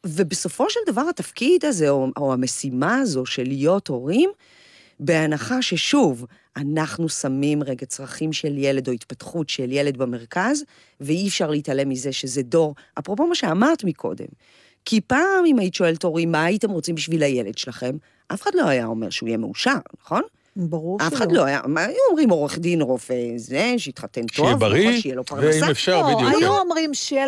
ובסופו 0.05 0.69
של 0.69 0.79
דבר 0.87 1.01
התפקיד 1.09 1.65
הזה, 1.65 1.89
או, 1.89 2.07
או 2.17 2.33
המשימה 2.33 2.97
הזו 2.97 3.25
של 3.25 3.43
להיות 3.43 3.87
הורים, 3.87 4.29
בהנחה 4.99 5.61
ששוב, 5.61 6.25
אנחנו 6.57 7.09
שמים 7.09 7.63
רגע 7.63 7.85
צרכים 7.85 8.33
של 8.33 8.57
ילד 8.57 8.87
או 8.87 8.93
התפתחות 8.93 9.49
של 9.49 9.71
ילד 9.71 9.97
במרכז, 9.97 10.63
ואי 11.01 11.27
אפשר 11.27 11.49
להתעלם 11.49 11.89
מזה 11.89 12.11
שזה 12.11 12.41
דור, 12.41 12.75
אפרופו 12.99 13.27
מה 13.27 13.35
שאמרת 13.35 13.83
מקודם, 13.83 14.27
כי 14.85 15.01
פעם 15.01 15.45
אם 15.45 15.59
היית 15.59 15.73
שואלת 15.73 16.03
הורים, 16.03 16.31
מה 16.31 16.43
הייתם 16.45 16.71
רוצים 16.71 16.95
בשביל 16.95 17.23
הילד 17.23 17.57
שלכם, 17.57 17.97
אף 18.27 18.41
אחד 18.41 18.51
לא 18.55 18.67
היה 18.67 18.85
אומר 18.85 19.09
שהוא 19.09 19.27
יהיה 19.27 19.37
מאושר, 19.37 19.77
נכון? 20.01 20.21
ברור 20.55 20.99
שלא. 20.99 21.07
אף 21.07 21.13
אחד 21.13 21.31
לא 21.31 21.43
היה, 21.45 21.61
מה 21.67 21.81
היו 21.85 21.95
אומרים 22.09 22.29
עורך 22.29 22.59
דין, 22.59 22.81
רופא, 22.81 23.13
זה, 23.37 23.73
שיתחתן 23.77 24.21
טוב, 24.21 24.35
שיהיה 24.45 24.55
בריא, 24.55 24.87
נכון, 24.89 25.01
שיהיה 25.01 25.15
לו 25.15 25.23
פרנסה. 25.25 25.59
ואם 25.61 25.71
אפשר, 25.71 26.01
לא, 26.01 26.15
בדיוק. 26.15 26.33
היו 26.41 26.57
אומרים 26.57 26.93
שיהיה 26.93 27.25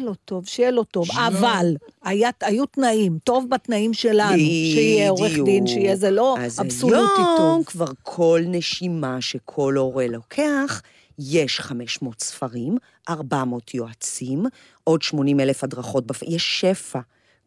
לו- 0.00 0.14
טוב, 0.24 0.46
שיהיה 0.46 0.70
לו 0.70 0.84
טוב, 0.84 1.08
אבל 1.26 1.74
היה- 2.04 2.30
היו 2.40 2.66
תנאים, 2.66 3.18
טוב 3.24 3.46
בתנאים 3.50 3.94
שלנו, 3.94 4.36
שיהיה 4.38 5.10
עורך 5.10 5.32
דין, 5.44 5.66
שיהיה 5.66 5.96
זה 5.96 6.10
לא 6.10 6.36
אבסולוטי 6.58 6.96
אז 7.02 7.16
היום 7.16 7.36
טוב. 7.36 7.64
כבר 7.66 7.86
כל 8.02 8.40
נשימה 8.46 9.20
שכל 9.20 9.74
הורה 9.76 10.06
לוקח, 10.06 10.82
יש 11.18 11.60
500 11.60 12.20
ספרים, 12.22 12.76
400 13.08 13.74
יועצים, 13.74 14.46
עוד 14.84 15.02
80 15.02 15.40
אלף 15.40 15.64
הדרכות, 15.64 16.06
בפ... 16.06 16.22
יש 16.22 16.60
שפע 16.60 16.98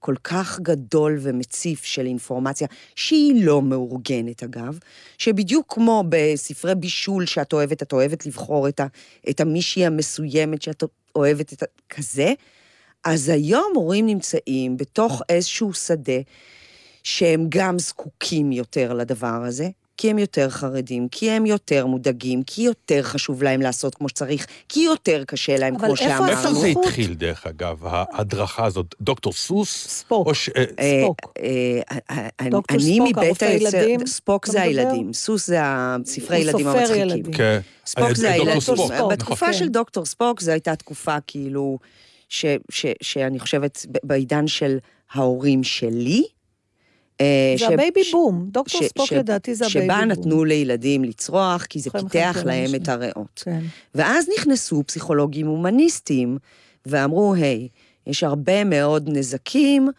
כל 0.04 0.16
כך 0.24 0.60
גדול 0.60 1.18
ומציף 1.22 1.84
של 1.84 2.06
אינפורמציה, 2.06 2.68
שהיא 2.96 3.46
לא 3.46 3.62
מאורגנת 3.62 4.44
אגב, 4.44 4.80
שבדיוק 5.18 5.74
כמו 5.74 6.04
בספרי 6.10 6.76
בישול 6.76 7.26
שאת 7.26 7.54
אוהבת, 7.54 7.82
את 7.82 7.94
אוהבת 7.94 8.26
לבחור 8.26 8.68
את, 8.68 8.80
ה... 8.80 8.88
את 9.30 9.40
המישהי 9.40 9.86
המסוימת 9.86 10.62
שאת 10.62 10.84
אוהבת, 11.16 11.54
את 11.54 11.64
ה... 11.64 11.66
כזה, 11.90 12.34
אז 13.04 13.30
היום 13.30 13.72
הורים 13.76 14.06
נמצאים 14.06 14.78
בתוך 14.78 15.22
איזשהו 15.30 15.74
שדה 15.74 16.22
שהם 17.04 17.46
גם 17.50 17.80
זקוקים 17.80 18.52
יותר 18.52 18.94
לדבר 18.94 19.44
הזה, 19.46 19.70
כי 19.98 20.10
הם 20.10 20.20
יותר 20.20 20.50
חרדים, 20.50 21.08
כי 21.12 21.32
הם 21.32 21.46
יותר 21.46 21.86
מודאגים, 21.86 22.44
כי 22.44 22.62
יותר 22.62 23.04
חשוב 23.04 23.44
להם 23.44 23.62
לעשות 23.62 23.96
כמו 23.96 24.10
שצריך, 24.10 24.48
כי 24.70 24.80
יותר 24.80 25.24
קשה 25.28 25.58
להם, 25.58 25.78
כמו 25.78 25.98
שאמרנו. 25.98 26.28
איפה 26.28 26.54
זה 26.54 26.68
התחיל, 26.68 27.14
דרך 27.14 27.48
אגב, 27.48 27.80
ההדרכה 27.86 28.66
הזאת? 28.66 28.96
דוקטור 29.02 29.34
סוס? 29.34 29.88
ספוק. 29.88 30.34
ש... 30.34 30.50
אה, 30.50 31.02
ספוק. 31.04 31.34
אה, 31.40 31.98
אה, 32.42 32.50
דוקטור 32.50 32.80
ספוק, 32.80 33.18
הרופא 33.18 33.46
ילדים. 33.46 34.08
ספוק 34.08 34.46
זה 34.46 34.62
הילדים, 34.62 35.14
סוס 35.14 35.48
זה 35.48 35.58
הספרי 35.62 36.38
ילדים 36.38 36.68
המצחיקים. 36.68 37.34
כן. 37.34 37.60
ספוק 37.86 38.14
זה 38.14 38.32
הילדים. 38.32 38.60
בתקופה 39.10 39.46
נכון. 39.46 39.60
של 39.60 39.68
דוקטור 39.68 40.06
ספוק 40.06 40.42
זו 40.42 40.52
הייתה 40.52 40.76
תקופה 40.76 41.16
כאילו, 41.28 41.78
שאני 43.02 43.40
חושבת 43.40 43.86
בעידן 44.04 44.48
של 44.48 44.78
ההורים 45.14 45.64
שלי, 45.64 46.24
אה, 47.22 47.56
זה 47.60 47.68
ה 47.68 47.75
baby 47.75 48.02
boom, 48.12 48.46
דוקטור 48.52 48.82
ספוק 48.84 49.14
לדעתי 49.14 49.56
זה 49.56 49.66
ה 49.66 49.70
baby 49.70 49.88
boom. 49.88 49.98
שבה 49.98 50.06
נתנו 50.06 50.46
לילדים 50.46 51.04
לצרוח, 51.04 51.66
כי 51.66 51.80
זה 51.80 51.90
פיתח 51.90 52.38
להם 52.46 52.76
את 52.76 52.90
הריאות. 52.90 53.42
כן. 53.46 53.60
ואז 53.96 54.30
נכנסו 54.38 54.84
פסיכולוגים 54.88 55.48
הומניסטים, 55.48 56.38
ואמרו, 56.86 57.34
היי, 57.34 57.68
יש 58.08 58.24
הרבה 58.24 58.64
מאוד 58.64 59.10
נזקים 59.10 59.90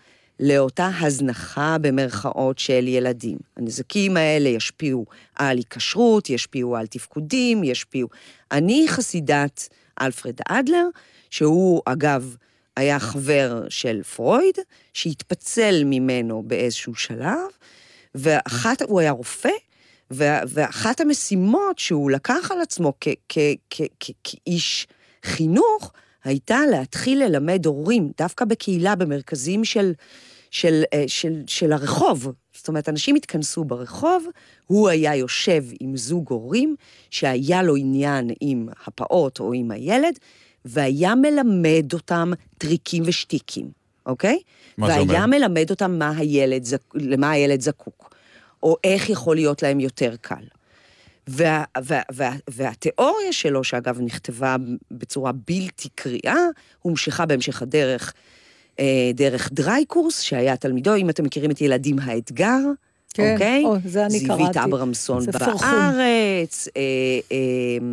לאותה 0.41 0.91
הזנחה 1.01 1.77
במרכאות 1.81 2.59
של 2.59 2.89
ילדים. 2.89 3.39
הנזקים 3.57 4.17
האלה 4.17 4.49
ישפיעו 4.49 5.07
על 5.37 5.57
היקשרות, 5.57 6.31
ישפיעו 6.31 6.77
על 6.77 6.87
תפקודים, 6.87 7.65
ישפיעו... 7.65 8.09
אני 8.53 8.85
חסידת 8.89 9.69
אלפרד 10.01 10.35
אדלר, 10.49 10.87
שהוא, 11.31 11.83
אגב, 11.87 12.37
היה 12.77 12.99
חבר 12.99 13.65
של 13.69 14.03
פרויד, 14.03 14.59
שהתפצל 14.93 15.83
ממנו 15.85 16.43
באיזשהו 16.47 16.95
שלב, 16.95 17.39
ואחת, 18.15 18.83
הוא 18.83 19.01
היה 19.01 19.11
רופא, 19.11 19.51
ואחת 20.11 21.01
המשימות 21.01 21.79
שהוא 21.79 22.11
לקח 22.11 22.51
על 22.51 22.61
עצמו 22.61 22.93
כאיש 24.25 24.87
חינוך, 25.25 25.93
הייתה 26.25 26.59
להתחיל 26.71 27.25
ללמד 27.25 27.67
הורים, 27.67 28.13
דווקא 28.19 28.45
בקהילה, 28.45 28.95
במרכזים 28.95 29.65
של, 29.65 29.93
של, 30.51 30.83
אה, 30.93 31.05
של, 31.07 31.43
של 31.47 31.73
הרחוב. 31.73 32.33
זאת 32.55 32.69
אומרת, 32.69 32.89
אנשים 32.89 33.15
התכנסו 33.15 33.65
ברחוב, 33.65 34.27
הוא 34.67 34.89
היה 34.89 35.17
יושב 35.17 35.65
עם 35.81 35.97
זוג 35.97 36.31
הורים 36.31 36.77
שהיה 37.11 37.63
לו 37.63 37.77
עניין 37.77 38.31
עם 38.41 38.69
הפעוט 38.87 39.41
או 39.41 39.53
עם 39.53 39.71
הילד, 39.71 40.19
והיה 40.65 41.15
מלמד 41.15 41.93
אותם 41.93 42.33
טריקים 42.59 43.03
ושטיקים, 43.07 43.71
אוקיי? 44.07 44.41
מה 44.79 44.87
זה 44.87 44.99
אומר? 44.99 45.13
והיה 45.13 45.27
מלמד 45.27 45.71
אותם 45.71 45.99
מה 45.99 46.11
הילד, 46.17 46.67
למה 46.95 47.31
הילד 47.31 47.61
זקוק, 47.61 48.15
או 48.63 48.77
איך 48.85 49.11
יכול 49.11 49.37
להיות 49.37 49.63
להם 49.63 49.81
יותר 49.81 50.15
קל. 50.21 50.45
וה, 51.27 51.65
וה, 51.85 52.01
וה, 52.13 52.33
והתיאוריה 52.51 53.33
שלו, 53.33 53.65
שאגב 53.65 54.01
נכתבה 54.01 54.57
בצורה 54.91 55.33
בלתי 55.33 55.89
קריאה, 55.95 56.37
הומשכה 56.83 57.27
בהמשך 57.27 57.63
הדרך 57.63 58.15
אה, 58.81 59.11
דרך 59.15 59.53
דרייקורס, 59.53 60.21
שהיה 60.21 60.57
תלמידו, 60.57 60.97
אם 60.97 61.11
אתם 61.11 61.25
מכירים 61.25 61.51
את 61.51 61.61
ילדים 61.61 61.99
האתגר, 61.99 62.59
כן, 63.15 63.33
אוקיי? 63.33 63.65
או, 63.65 63.77
זה 63.85 64.07
אני 64.07 64.27
קראתי. 64.27 64.43
זיווית 64.43 64.57
אברמסון 64.57 65.27
בארץ, 65.27 66.69
אה, 66.77 66.83
אה, 67.33 67.87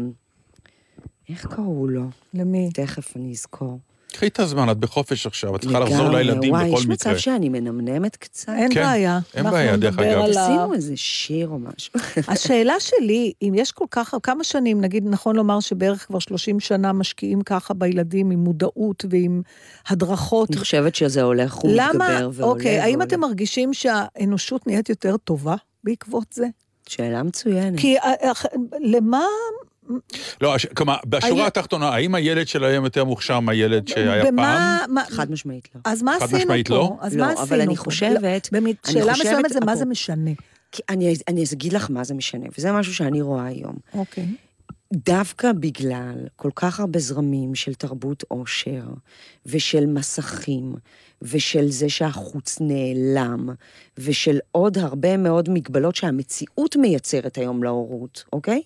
איך 1.31 1.45
קראו 1.45 1.87
לו? 1.87 2.03
למי? 2.33 2.69
תכף 2.73 3.17
אני 3.17 3.31
אזכור. 3.31 3.79
קחי 4.11 4.27
את 4.27 4.39
הזמן, 4.39 4.71
את 4.71 4.77
בחופש 4.77 5.27
עכשיו, 5.27 5.55
את 5.55 5.61
צריכה 5.61 5.79
לחזור 5.79 6.09
לילדים 6.09 6.53
בכל 6.53 6.63
מקרה. 6.63 6.69
וואי, 6.69 6.79
יש 6.79 6.87
מצב 6.87 7.17
שאני 7.17 7.49
מנמנמת 7.49 8.15
קצת? 8.15 8.53
אין 8.57 8.73
כן, 8.73 8.83
בעיה. 8.83 9.19
אין 9.33 9.43
בעיה, 9.43 9.77
דרך 9.77 9.99
אגב. 9.99 10.19
עשינו 10.19 10.73
איזה 10.73 10.97
שיר 10.97 11.47
או 11.47 11.59
משהו. 11.59 11.93
השאלה 12.33 12.73
שלי, 12.79 13.33
אם 13.41 13.53
יש 13.55 13.71
כל 13.71 13.85
כך, 13.91 14.15
כמה 14.23 14.43
שנים, 14.43 14.81
נגיד, 14.81 15.03
נכון 15.07 15.35
לומר 15.35 15.59
שבערך 15.59 16.07
כבר 16.07 16.19
30 16.19 16.59
שנה 16.59 16.93
משקיעים 16.93 17.41
ככה 17.41 17.73
בילדים 17.73 18.31
עם 18.31 18.39
מודעות 18.39 19.05
ועם 19.09 19.41
הדרכות. 19.87 20.49
אני 20.49 20.57
חושבת 20.57 20.95
שזה 20.95 21.21
הולך 21.21 21.63
ומתגבר 21.63 21.87
ועולה 21.97 22.27
ועולה. 22.33 22.53
אוקיי, 22.53 22.79
האם 22.79 23.01
אתם 23.01 23.19
מרגישים 23.19 23.73
שהאנושות 23.73 24.67
נהיית 24.67 24.89
יותר 24.89 25.17
טובה 25.17 25.55
בעקבות 25.83 26.25
זה? 26.33 26.47
שאלה 26.87 27.23
מצוינת. 27.23 27.79
כי 27.79 27.97
אה, 27.97 28.13
אה, 28.23 28.31
למה 28.79 29.25
לא, 30.41 30.55
כלומר, 30.75 30.95
בשורה 31.05 31.47
התחתונה, 31.47 31.89
האם 31.89 32.15
הילד 32.15 32.47
של 32.47 32.63
היום 32.63 32.85
יותר 32.85 33.03
מוכשר 33.03 33.39
מהילד 33.39 33.87
שהיה 33.87 34.23
פעם? 34.35 34.95
חד 35.09 35.31
משמעית 35.31 35.69
לא. 35.75 35.81
אז 35.83 36.01
מה 36.03 36.15
עשינו 36.15 36.29
פה? 36.29 36.35
חד 36.37 36.43
משמעית 36.43 36.69
לא? 36.69 36.97
אז 37.01 37.15
מה 37.15 37.25
עשינו 37.25 37.37
פה? 37.37 37.43
אבל 37.43 37.61
אני 37.61 37.77
חושבת... 37.77 38.49
שאלה 38.87 39.11
מסוימת 39.11 39.53
זה 39.53 39.59
מה 39.65 39.75
זה 39.75 39.85
משנה. 39.85 40.31
אני 40.89 41.43
אגיד 41.53 41.73
לך 41.73 41.89
מה 41.89 42.03
זה 42.03 42.13
משנה, 42.13 42.45
וזה 42.57 42.71
משהו 42.71 42.93
שאני 42.93 43.21
רואה 43.21 43.45
היום. 43.45 43.75
אוקיי. 43.93 44.25
דווקא 44.93 45.51
בגלל 45.51 46.27
כל 46.35 46.49
כך 46.55 46.79
הרבה 46.79 46.99
זרמים 46.99 47.55
של 47.55 47.73
תרבות 47.73 48.23
עושר, 48.27 48.83
ושל 49.45 49.85
מסכים, 49.85 50.75
ושל 51.21 51.71
זה 51.71 51.89
שהחוץ 51.89 52.57
נעלם, 52.61 53.49
ושל 53.97 54.39
עוד 54.51 54.77
הרבה 54.77 55.17
מאוד 55.17 55.49
מגבלות 55.49 55.95
שהמציאות 55.95 56.75
מייצרת 56.75 57.37
היום 57.37 57.63
להורות, 57.63 58.23
אוקיי? 58.33 58.61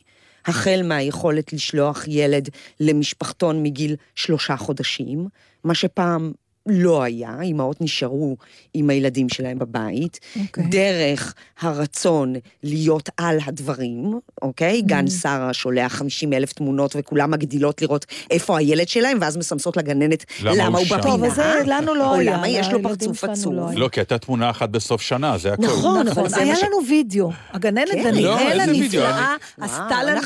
החל 0.46 0.82
מהיכולת 0.84 1.54
לשלוח 1.54 2.04
ילד 2.08 2.50
למשפחתון 2.80 3.64
מגיל 3.64 3.96
שלושה 4.16 4.58
חודשים, 4.58 5.28
מה 5.64 5.76
שפעם 5.76 6.32
לא 6.68 7.04
היה, 7.04 7.42
אימהות 7.42 7.82
נשארו 7.82 8.36
עם 8.74 8.90
הילדים 8.90 9.30
שלהם 9.30 9.60
בבית, 9.60 10.20
okay. 10.36 10.40
אוקיי. 10.48 10.64
דרך 10.64 11.34
הרצון 11.60 12.34
להיות 12.64 13.10
על 13.18 13.38
הדברים, 13.46 14.20
אוקיי? 14.42 14.80
Okay? 14.80 14.84
Mm. 14.84 14.88
גן 14.88 15.08
שרה 15.08 15.54
שולח 15.54 15.94
50 15.94 16.34
אלף 16.34 16.54
תמונות 16.54 16.96
וכולם 16.96 17.32
מגדילות 17.32 17.82
לראות 17.82 18.06
איפה 18.32 18.58
הילד 18.58 18.88
שלהם, 18.88 19.18
ואז 19.22 19.38
מסמסות 19.38 19.78
לגננת 19.78 20.26
למה, 20.44 20.56
למה 20.56 20.78
הוא 20.78 20.86
בפינה. 20.86 21.02
טוב, 21.02 21.24
אז 21.24 21.36
זה 21.36 21.62
לנו 21.66 21.96
לא 21.96 22.14
היה. 22.14 22.32
או 22.32 22.38
למה 22.38 22.48
יש 22.50 22.68
לו 22.68 22.84
פרצוף 22.84 23.24
עצוב. 23.24 23.54
לא, 23.54 23.68
לא, 23.76 23.88
כי 23.88 24.00
הייתה 24.00 24.18
תמונה 24.18 24.50
אחת 24.50 24.70
בסוף 24.70 25.02
שנה, 25.02 25.38
זה 25.38 25.54
הכול. 25.54 25.66
נכון, 25.66 26.08
נכון, 26.08 26.26
אבל 26.26 26.40
היה 26.40 26.56
לנו 26.64 26.78
וידאו. 26.90 27.32
הגננת 27.52 27.92
כן. 27.92 28.04
דניאל 28.04 28.60
הנפלאה 28.60 29.36
עשתה 29.62 30.04
לנו... 30.04 30.22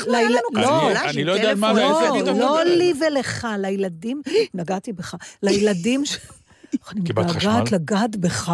לא, 0.52 0.90
אני 1.10 1.24
לא 1.24 1.32
יודע 1.32 1.54
מה 1.54 1.74
זה, 1.74 1.80
לא, 1.80 2.32
לא 2.32 2.64
לי 2.64 2.92
ולך, 3.00 3.48
לילדים, 3.58 4.22
נגעתי 4.54 4.92
בך, 4.92 5.14
לילדים... 5.42 6.04
אני 6.92 7.00
מתגעגעת 7.00 7.72
לגעת 7.72 8.16
בך. 8.16 8.52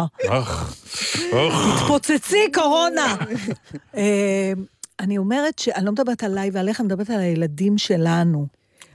התפוצצי, 1.33 2.51
קורונה. 2.53 3.15
אה, 3.97 4.53
אני 4.99 5.17
אומרת 5.17 5.59
שאני 5.59 5.85
לא 5.85 5.91
מדברת 5.91 6.23
עליי 6.23 6.49
ועליך, 6.53 6.79
אני 6.79 6.85
מדברת 6.85 7.09
על 7.09 7.19
הילדים 7.19 7.77
שלנו. 7.77 8.47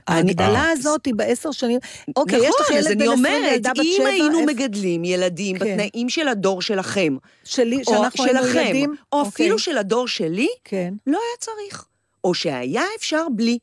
ההגדלה 0.07 0.65
אה. 0.65 0.71
הזאת 0.71 1.05
היא 1.05 1.13
בעשר 1.13 1.51
שנים, 1.51 1.79
אוקיי, 2.15 2.39
יש 2.39 2.55
לך 2.59 2.71
נכון, 2.71 2.77
ילד 2.77 2.99
בן 2.99 3.11
20 3.11 3.43
וילדה 3.43 3.69
בת 3.69 3.75
שבע. 3.75 4.03
אם 4.03 4.05
היינו 4.05 4.45
מגדלים 4.45 5.05
ילדים 5.05 5.59
כן. 5.59 5.65
בתנאים 5.65 6.09
של 6.09 6.27
הדור 6.27 6.61
שלכם, 6.61 7.17
שלי, 7.43 7.83
שאנחנו 7.83 8.25
היינו 8.25 8.47
ילדים, 8.47 8.95
או 9.11 9.21
אפילו 9.21 9.51
אוקיי. 9.55 9.63
של 9.63 9.77
הדור 9.77 10.07
שלי, 10.07 10.47
כן. 10.63 10.93
לא 11.07 11.17
היה 11.17 11.37
צריך. 11.39 11.85
או 12.23 12.33
שהיה 12.33 12.83
אפשר 12.97 13.25
בלי. 13.35 13.57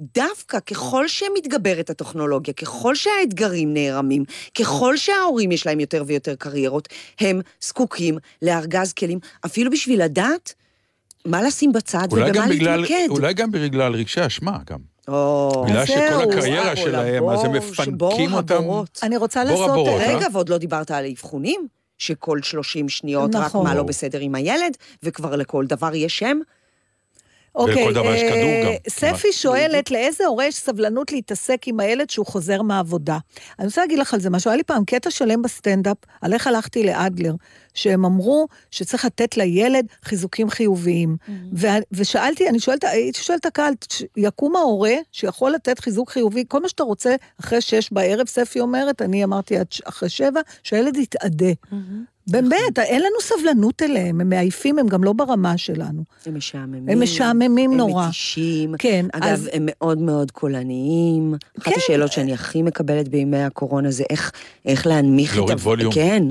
דווקא 0.00 0.60
ככל 0.60 1.08
שמתגברת 1.08 1.90
הטכנולוגיה, 1.90 2.54
ככל 2.54 2.94
שהאתגרים 2.94 3.74
נערמים, 3.74 4.24
ככל 4.58 4.96
שההורים 4.96 5.52
יש 5.52 5.66
להם 5.66 5.80
יותר 5.80 6.04
ויותר 6.06 6.34
קריירות, 6.34 6.88
הם 7.20 7.40
זקוקים 7.60 8.18
לארגז 8.42 8.92
כלים, 8.92 9.18
אפילו 9.46 9.70
בשביל 9.70 10.02
לדעת 10.04 10.54
מה 11.26 11.42
לשים 11.42 11.72
בצד 11.72 12.08
ובמה 12.10 12.46
להתמקד. 12.46 13.06
אולי 13.10 13.34
גם 13.34 13.50
בגלל 13.50 13.94
רגשי 13.94 14.26
אשמה, 14.26 14.58
גם. 14.66 14.78
בגלל 15.66 15.86
שכל 15.86 16.30
הקריירה 16.30 16.76
שלהם, 16.76 17.28
אז 17.28 17.44
הם 17.44 17.52
מפנקים 17.52 18.32
אותם. 18.32 18.62
אני 19.02 19.16
רוצה 19.16 19.44
לעשות... 19.44 19.88
רגע, 20.00 20.26
ועוד 20.32 20.48
לא 20.48 20.58
דיברת 20.58 20.90
על 20.90 21.04
האבחונים, 21.04 21.66
שכל 21.98 22.42
30 22.42 22.88
שניות 22.88 23.34
רק 23.34 23.54
מה 23.54 23.74
לא 23.74 23.82
בסדר 23.82 24.20
עם 24.20 24.34
הילד, 24.34 24.76
וכבר 25.02 25.36
לכל 25.36 25.66
דבר 25.66 25.94
יש 25.94 26.18
שם. 26.18 26.38
אוקיי, 27.54 27.74
ולכל 27.74 27.94
דבר 27.94 28.14
יש 28.14 28.22
אה, 28.22 28.28
כדור 28.28 28.72
גם, 28.72 28.78
ספי 28.88 29.06
כמעט. 29.06 29.32
שואלת, 29.32 29.90
לאיזה 29.90 30.26
הורה 30.26 30.46
יש 30.46 30.54
סבלנות 30.56 31.12
להתעסק 31.12 31.68
עם 31.68 31.80
הילד 31.80 32.10
שהוא 32.10 32.26
חוזר 32.26 32.62
מהעבודה? 32.62 33.18
אני 33.58 33.66
רוצה 33.66 33.80
להגיד 33.80 33.98
לך 33.98 34.14
על 34.14 34.20
זה 34.20 34.30
משהו. 34.30 34.50
היה 34.50 34.56
לי 34.56 34.62
פעם 34.62 34.84
קטע 34.84 35.10
שלם 35.10 35.42
בסטנדאפ, 35.42 35.96
על 36.20 36.32
איך 36.32 36.46
הלכתי 36.46 36.84
לאדלר, 36.86 37.34
שהם 37.74 38.04
אמרו 38.04 38.46
שצריך 38.70 39.04
לתת 39.04 39.36
לילד 39.36 39.86
חיזוקים 40.04 40.50
חיוביים. 40.50 41.16
ו- 41.56 41.66
ושאלתי, 41.92 42.48
אני 42.48 42.60
שואלת, 42.60 42.84
הייתי 42.84 43.20
שואלת 43.20 43.40
את 43.40 43.46
הקהל, 43.46 43.74
יקום 44.16 44.56
ההורה 44.56 44.94
שיכול 45.12 45.50
לתת 45.50 45.78
חיזוק 45.78 46.10
חיובי, 46.10 46.44
כל 46.48 46.62
מה 46.62 46.68
שאתה 46.68 46.82
רוצה 46.82 47.14
אחרי 47.40 47.60
שש 47.60 47.92
בערב, 47.92 48.26
ספי 48.26 48.60
אומרת, 48.60 49.02
אני 49.02 49.24
אמרתי 49.24 49.56
עד 49.58 49.66
אחרי 49.84 50.08
שבע, 50.08 50.40
שהילד 50.62 50.96
יתאדה. 50.96 51.52
באמת, 52.26 52.78
אין 52.78 53.00
לנו 53.00 53.14
סבלנות 53.20 53.82
אליהם, 53.82 54.20
הם 54.20 54.28
מעייפים, 54.28 54.78
הם 54.78 54.86
גם 54.88 55.04
לא 55.04 55.12
ברמה 55.12 55.58
שלנו. 55.58 56.04
הם 56.26 56.36
משעממים. 56.36 56.88
הם 56.88 57.02
משעממים 57.02 57.76
נורא. 57.76 58.02
הם 58.02 58.08
מתישים. 58.08 58.74
כן, 58.78 59.06
אגב, 59.12 59.24
אז- 59.26 59.48
הם 59.52 59.62
מאוד 59.66 59.98
מאוד 59.98 60.30
קולניים. 60.30 61.34
אחת 61.58 61.64
כן. 61.64 61.72
השאלות 61.76 62.12
שאני 62.12 62.32
הכי 62.34 62.62
מקבלת 62.62 63.08
בימי 63.08 63.42
הקורונה 63.42 63.90
זה 63.90 64.04
איך, 64.10 64.32
איך 64.66 64.86
להנמיך 64.86 65.30
את... 65.32 65.36
להוריד 65.36 65.58
ה- 65.58 65.62
ווליום. 65.62 65.94
כן. 65.94 66.22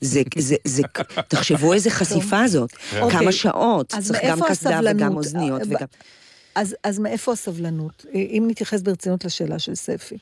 זה, 0.00 0.22
זה, 0.38 0.56
זה, 0.64 0.82
תחשבו 1.28 1.72
איזה 1.72 1.90
חשיפה 1.90 2.48
זאת. 2.48 2.72
אוקיי. 3.00 3.18
כמה 3.18 3.32
שעות. 3.32 3.94
אז 3.94 4.06
צריך 4.06 4.20
גם 4.28 4.38
קסדה 4.48 4.80
וגם? 4.90 5.16
אוזניות 5.16 5.60
אה, 5.60 5.66
וגם... 5.68 5.86
אז, 6.54 6.76
אז 6.84 6.98
מאיפה 6.98 7.32
הסבלנות? 7.32 8.06
אם 8.14 8.44
נתייחס 8.48 8.82
ברצינות 8.82 9.24
לשאלה 9.24 9.58
של 9.58 9.74
ספי. 9.74 10.16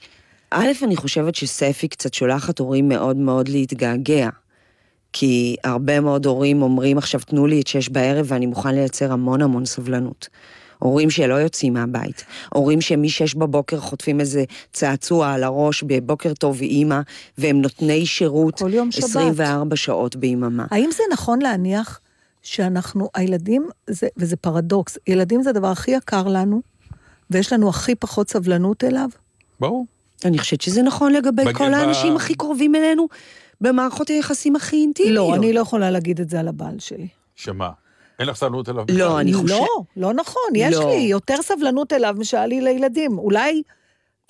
א', 0.51 0.69
אני 0.83 0.97
חושבת 0.97 1.35
שספי 1.35 1.89
קצת 1.89 2.15
שולחת 2.15 2.59
הורים 2.59 2.89
מאוד 2.89 3.17
מאוד 3.17 3.49
להתגעגע. 3.49 4.29
כי 5.19 5.57
הרבה 5.65 6.01
מאוד 6.01 6.27
הורים 6.27 6.63
אומרים 6.63 6.99
עכשיו, 6.99 7.21
תנו 7.21 7.47
לי 7.47 7.61
את 7.61 7.67
שש 7.67 7.89
בערב 7.89 8.27
ואני 8.29 8.47
מוכן 8.47 8.75
לייצר 8.75 9.13
המון 9.13 9.43
המון 9.43 9.65
סבלנות. 9.65 10.29
הורים 10.79 11.11
שלא 11.11 11.35
יוצאים 11.35 11.75
מהבית, 11.75 12.25
הורים 12.55 12.81
שמשש 12.81 13.35
בבוקר 13.35 13.81
חוטפים 13.81 14.21
איזה 14.21 14.45
צעצוע 14.73 15.33
על 15.33 15.45
הראש 15.45 15.83
בבוקר 15.83 16.35
טוב 16.35 16.57
ואימא, 16.59 17.01
והם 17.39 17.63
נותני 17.63 18.07
שירות 18.07 18.59
כל 18.59 18.75
יום 18.75 18.93
שבת. 18.93 19.05
24 19.05 19.77
שעות 19.77 20.17
ביממה. 20.17 20.65
האם 20.71 20.91
זה 20.93 21.03
נכון 21.13 21.43
להניח 21.43 22.01
שאנחנו, 22.43 23.09
הילדים, 23.15 23.69
זה, 23.91 24.09
וזה 24.17 24.37
פרדוקס, 24.37 24.99
ילדים 25.07 25.43
זה 25.43 25.51
הדבר 25.51 25.69
הכי 25.69 25.91
יקר 25.91 26.29
לנו, 26.29 26.61
ויש 27.31 27.53
לנו 27.53 27.69
הכי 27.69 27.95
פחות 27.95 28.31
סבלנות 28.31 28.85
אליו? 28.85 29.09
ברור. 29.61 29.87
אני 30.25 30.39
חושבת 30.39 30.61
שזה 30.61 30.83
נכון 30.83 31.13
לגבי 31.13 31.45
בג- 31.45 31.57
כל 31.57 31.75
האנשים 31.75 32.17
הכי 32.17 32.35
קרובים 32.35 32.75
אלינו, 32.75 33.07
במערכות 33.61 34.09
היחסים 34.09 34.57
הכי 34.57 34.77
אינטימיות. 34.77 35.15
לא, 35.31 35.35
אני 35.35 35.53
לא 35.53 35.61
יכולה 35.61 35.91
להגיד 35.91 36.21
את 36.21 36.31
זה 36.31 36.41
על 36.41 36.49
הבעל 36.49 36.79
שלי. 36.79 37.09
שמה? 37.35 37.71
אין 38.19 38.29
לך 38.29 38.37
סבלנות 38.37 38.69
אליו 38.69 38.85
לא, 38.89 38.95
בכלל? 39.07 39.19
אני 39.19 39.33
חושב- 39.35 39.49
לא, 39.55 39.67
לא 39.97 40.15
נכון, 40.15 40.43
יש 40.55 40.75
לא. 40.77 40.91
לי 40.91 40.97
יותר 41.01 41.43
סבלנות 41.43 41.93
אליו 41.93 42.15
משהיה 42.19 42.47
לי 42.47 42.61
לילדים. 42.61 43.19
אולי... 43.19 43.63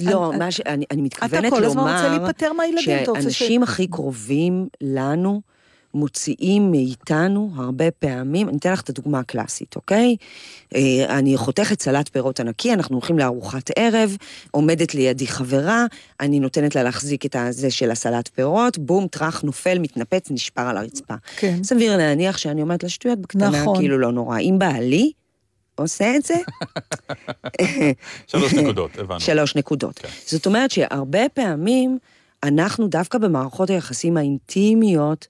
לא, 0.02 0.30
אני- 0.30 0.38
מה 0.38 0.50
ש... 0.50 0.60
אני, 0.60 0.84
אני 0.90 1.02
מתכוונת 1.02 1.32
אתה 1.32 1.40
לומר... 1.40 1.50
כל 1.58 1.64
הזמן 1.64 1.82
רוצה 1.82 2.18
להיפטר 2.18 2.52
מהילדים, 2.52 2.98
אתה 3.02 3.10
רוצה 3.10 3.20
ש... 3.30 3.38
שהאנשים 3.38 3.62
הכי 3.62 3.86
קרובים 3.86 4.68
לנו 4.80 5.40
מוציאים 5.96 6.70
מאיתנו 6.70 7.50
הרבה 7.56 7.90
פעמים, 7.90 8.48
אני 8.48 8.56
אתן 8.58 8.72
לך 8.72 8.80
את 8.80 8.88
הדוגמה 8.88 9.18
הקלאסית, 9.18 9.76
אוקיי? 9.76 10.16
אה, 10.74 11.18
אני 11.18 11.36
חותכת 11.36 11.82
סלט 11.82 12.08
פירות 12.08 12.40
ענקי, 12.40 12.72
אנחנו 12.72 12.96
הולכים 12.96 13.18
לארוחת 13.18 13.70
ערב, 13.76 14.16
עומדת 14.50 14.94
לידי 14.94 15.26
חברה, 15.26 15.86
אני 16.20 16.40
נותנת 16.40 16.74
לה 16.74 16.82
להחזיק 16.82 17.26
את 17.26 17.36
הזה 17.36 17.70
של 17.70 17.90
הסלט 17.90 18.28
פירות, 18.28 18.78
בום, 18.78 19.06
טראח, 19.06 19.42
נופל, 19.42 19.78
מתנפץ, 19.78 20.30
נשבר 20.30 20.62
על 20.62 20.76
הרצפה. 20.76 21.14
כן. 21.36 21.64
סביר 21.64 21.96
להניח 21.96 22.38
שאני 22.38 22.62
אומרת 22.62 22.82
לה 22.82 22.88
שטויות 22.88 23.18
בקטנה, 23.18 23.62
נכון. 23.62 23.78
כאילו 23.78 23.98
לא 23.98 24.12
נורא. 24.12 24.38
אם 24.38 24.56
בעלי 24.58 25.12
עושה 25.74 26.16
את 26.16 26.22
זה, 26.22 26.34
שלוש 28.30 28.54
נקודות, 28.54 28.98
הבנו. 28.98 29.20
שלוש 29.20 29.56
נקודות. 29.56 29.98
כן. 29.98 30.08
זאת 30.26 30.46
אומרת 30.46 30.70
שהרבה 30.70 31.28
פעמים 31.28 31.98
אנחנו 32.42 32.88
דווקא 32.88 33.18
במערכות 33.18 33.70
היחסים 33.70 34.16
האינטימיות, 34.16 35.26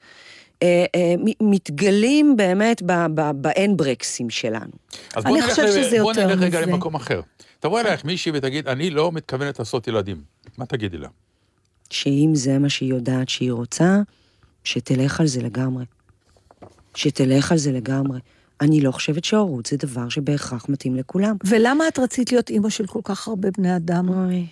מתגלים 1.41 2.37
באמת 2.37 2.83
ב- 2.87 3.07
ב- 3.15 3.31
באין 3.35 3.77
ברקסים 3.77 4.31
שלנו. 4.31 4.71
אז 5.15 5.25
אני 5.25 5.33
בוא 5.33 5.37
נלך 5.41 5.51
חושבת 5.51 5.67
ל- 5.69 5.73
שזה 5.85 6.03
בוא 6.03 6.11
יותר 6.13 6.27
נלך 6.27 6.41
רגע 6.43 6.61
מזה. 6.61 6.71
למקום 6.71 6.95
אחר. 6.95 7.21
תבוא 7.61 7.81
אלייך 7.81 8.05
מישהי 8.05 8.33
ותגיד, 8.35 8.69
אני 8.69 8.91
לא 8.91 9.13
מתכוונת 9.13 9.59
לעשות 9.59 9.89
ילדים. 9.89 10.21
מה 10.59 10.67
תגידי 10.67 10.99
לה? 10.99 11.09
שאם 11.91 12.31
זה 12.35 12.59
מה 12.59 12.69
שהיא 12.69 12.91
יודעת 12.91 13.29
שהיא 13.29 13.53
רוצה, 13.53 14.01
שתלך 14.65 15.21
על 15.21 15.27
זה 15.27 15.43
לגמרי. 15.43 15.85
שתלך 16.95 17.53
על 17.53 17.59
זה 17.59 17.73
לגמרי. 17.73 18.19
אני 18.61 18.81
לא 18.81 18.91
חושבת 18.93 19.25
שהורות 19.25 19.67
זה 19.67 19.77
דבר 19.77 20.09
שבהכרח 20.09 20.69
מתאים 20.69 20.97
לכולם. 20.97 21.37
ולמה 21.45 21.89
את 21.89 21.99
רצית 21.99 22.33
להיות 22.33 22.51
אימא 22.51 22.69
של 22.71 22.87
כל 22.87 23.01
כך 23.05 23.29
הרבה 23.29 23.49
בני 23.59 23.77
אדם? 23.77 24.09
אוי. 24.09 24.47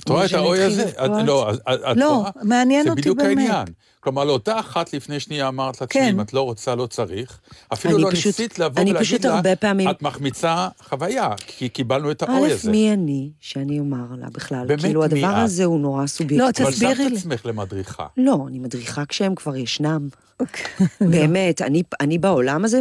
את 0.00 0.08
רואה 0.08 0.26
את 0.26 0.32
האוי 0.32 0.62
הזה? 0.62 0.88
את-? 0.88 1.10
לא, 1.26 1.50
את 1.52 1.96
לא, 1.96 2.16
רואה? 2.16 2.30
מעניין 2.42 2.84
זה 2.84 2.90
אותי 2.90 3.00
בדיוק 3.00 3.18
באמת. 3.18 3.36
העניין. 3.38 3.66
כלומר, 4.00 4.24
לאותה 4.24 4.60
אחת 4.60 4.92
לפני 4.92 5.20
שנייה 5.20 5.48
אמרת 5.48 5.80
לה, 5.80 5.86
תשמעי, 5.86 6.04
כן. 6.04 6.10
אם 6.14 6.20
את 6.20 6.32
לא 6.32 6.40
רוצה, 6.42 6.74
לא 6.74 6.86
צריך. 6.86 7.40
אפילו 7.72 7.98
לא 7.98 8.10
פשוט- 8.10 8.26
ניסית 8.26 8.58
לבוא 8.58 8.82
ולהגיד 8.82 9.26
לה, 9.26 9.56
פעמים- 9.56 9.90
את 9.90 10.02
מחמיצה 10.02 10.68
חוויה, 10.88 11.28
כי 11.46 11.68
קיבלנו 11.68 12.10
את 12.10 12.22
האוי 12.22 12.50
א', 12.50 12.52
הזה. 12.52 12.70
מי 12.70 12.92
אני 12.92 13.30
שאני 13.40 13.78
אומר 13.78 14.16
לה 14.18 14.26
בכלל? 14.32 14.66
באמת, 14.66 14.80
כאילו, 14.80 15.00
מי 15.00 15.06
הדבר 15.06 15.30
את? 15.30 15.44
הזה 15.44 15.64
הוא 15.64 15.80
נורא 15.80 16.06
סובייקטיבי. 16.06 16.40
לא, 16.62 16.66
אבל 16.66 16.72
תסבירי 16.72 16.94
שמת 16.94 17.10
לי. 17.12 17.16
עצמך 17.18 17.46
למדריכה. 17.46 18.06
לא, 18.16 18.44
אני 18.48 18.58
מדריכה 18.58 19.04
כשהם 19.08 19.34
כבר 19.34 19.56
ישנם. 19.56 20.08
אוקיי. 20.40 20.64
באמת, 21.12 21.62
אני, 21.62 21.82
אני 22.00 22.18
בעולם 22.18 22.64
הזה, 22.64 22.80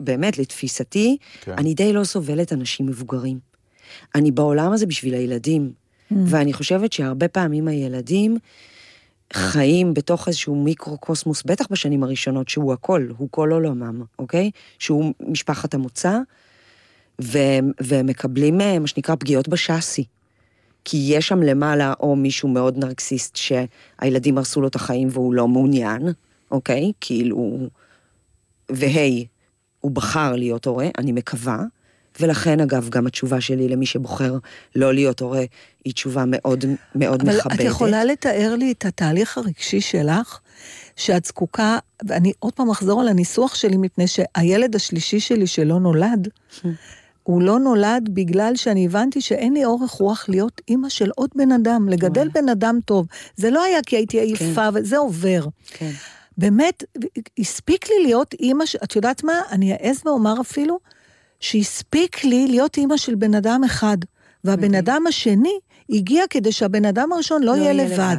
באמת, 0.00 0.38
לתפיסתי, 0.38 1.16
כן. 1.40 1.52
אני 1.58 1.74
די 1.74 1.92
לא 1.92 2.04
סובלת 2.04 2.52
אנשים 2.52 2.86
מבוגרים. 2.86 3.38
אני 4.14 4.30
בעולם 4.30 4.72
הזה 4.72 4.86
בשביל 4.86 5.14
הילדים, 5.14 5.72
ואני 6.26 6.52
חושבת 6.52 6.92
שהרבה 6.92 7.28
פעמים 7.28 7.68
הילדים 7.68 8.38
חיים 9.32 9.94
בתוך 9.94 10.28
איזשהו 10.28 10.54
מיקרו-קוסמוס, 10.64 11.42
בטח 11.42 11.66
בשנים 11.70 12.02
הראשונות, 12.02 12.48
שהוא 12.48 12.72
הכל, 12.72 13.08
הוא 13.16 13.28
כל 13.30 13.52
עולמם, 13.52 14.02
אוקיי? 14.18 14.50
שהוא 14.78 15.12
משפחת 15.20 15.74
המוצא, 15.74 16.18
והם, 17.18 17.72
והם 17.80 18.08
אה, 18.60 18.78
מה 18.78 18.86
שנקרא, 18.86 19.14
פגיעות 19.14 19.48
בשאסי. 19.48 20.04
כי 20.84 20.96
יש 21.10 21.28
שם 21.28 21.42
למעלה 21.42 21.92
או 22.00 22.16
מישהו 22.16 22.48
מאוד 22.48 22.78
נרקסיסט 22.78 23.36
שהילדים 23.36 24.38
הרסו 24.38 24.60
לו 24.60 24.68
את 24.68 24.74
החיים 24.74 25.08
והוא 25.10 25.34
לא 25.34 25.48
מעוניין, 25.48 26.08
אוקיי? 26.50 26.92
כאילו... 27.00 27.68
והי, 28.68 29.26
הוא 29.80 29.90
בחר 29.90 30.36
להיות 30.36 30.66
הורה, 30.66 30.88
אני 30.98 31.12
מקווה, 31.12 31.58
ולכן 32.20 32.60
אגב, 32.60 32.88
גם 32.88 33.06
התשובה 33.06 33.40
שלי 33.40 33.68
למי 33.68 33.86
שבוחר 33.86 34.38
לא 34.76 34.94
להיות 34.94 35.20
הורה, 35.20 35.44
היא 35.84 35.92
תשובה 35.92 36.24
מאוד 36.26 36.64
מאוד 36.94 37.20
אבל 37.20 37.36
מכבדת. 37.36 37.60
את 37.60 37.64
יכולה 37.64 38.04
לתאר 38.04 38.54
לי 38.58 38.72
את 38.72 38.84
התהליך 38.84 39.38
הרגשי 39.38 39.80
שלך, 39.80 40.40
שאת 40.96 41.24
זקוקה, 41.24 41.78
ואני 42.06 42.32
עוד 42.38 42.52
פעם 42.52 42.70
אחזור 42.70 43.00
על 43.00 43.08
הניסוח 43.08 43.54
שלי, 43.54 43.76
מפני 43.76 44.06
שהילד 44.06 44.76
השלישי 44.76 45.20
שלי 45.20 45.46
שלא 45.46 45.80
נולד, 45.80 46.28
הוא 47.22 47.42
לא 47.42 47.58
נולד 47.58 48.08
בגלל 48.12 48.52
שאני 48.56 48.86
הבנתי 48.86 49.20
שאין 49.20 49.54
לי 49.54 49.64
אורך 49.64 49.90
רוח 49.90 50.24
להיות 50.28 50.60
אימא 50.68 50.88
של 50.88 51.10
עוד 51.16 51.30
בן 51.34 51.52
אדם, 51.52 51.88
לגדל 51.88 52.28
בן 52.28 52.48
אדם 52.48 52.78
טוב. 52.84 53.06
זה 53.36 53.50
לא 53.50 53.62
היה 53.62 53.78
כי 53.86 53.96
הייתי 53.96 54.20
עייפה, 54.20 54.68
וזה 54.74 54.96
עובר. 54.96 55.46
כן. 55.66 55.90
באמת, 56.38 56.84
הספיק 57.38 57.88
לי 57.88 58.02
להיות 58.02 58.34
אימא, 58.34 58.64
את 58.84 58.96
יודעת 58.96 59.24
מה? 59.24 59.40
אני 59.50 59.72
אעז 59.72 60.00
ואומר 60.04 60.40
אפילו, 60.40 60.78
שהספיק 61.42 62.24
לי 62.24 62.46
להיות 62.48 62.76
אימא 62.76 62.96
של 62.96 63.14
בן 63.14 63.34
אדם 63.34 63.64
אחד, 63.64 63.96
והבן 64.44 64.74
אדם 64.74 65.02
השני 65.08 65.58
הגיע 65.90 66.24
כדי 66.30 66.52
שהבן 66.52 66.84
אדם 66.84 67.12
הראשון 67.12 67.42
לא, 67.42 67.56
לא 67.56 67.60
יהיה 67.60 67.72
לבד. 67.72 67.92
לבד. 67.92 68.16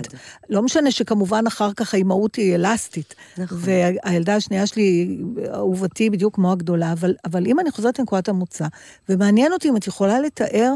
לא 0.50 0.62
משנה 0.62 0.92
שכמובן 0.92 1.48
אחר 1.48 1.74
כך 1.74 1.94
האימהות 1.94 2.36
היא 2.36 2.56
אלסטית. 2.56 3.16
נכון. 3.38 3.58
והילדה 3.62 4.36
השנייה 4.36 4.68
שלי, 4.68 5.18
אהובתי 5.54 6.10
בדיוק 6.10 6.36
כמו 6.36 6.52
הגדולה, 6.52 6.92
אבל, 6.92 7.16
אבל 7.26 7.48
אם 7.48 7.60
אני 7.60 7.72
חוזרת 7.72 8.00
לנקודת 8.00 8.30
המוצא, 8.30 8.66
ומעניין 9.10 9.54
אותי 9.54 9.70
אם 9.70 9.78
את 9.78 9.88
יכולה 9.88 10.20
לתאר, 10.20 10.74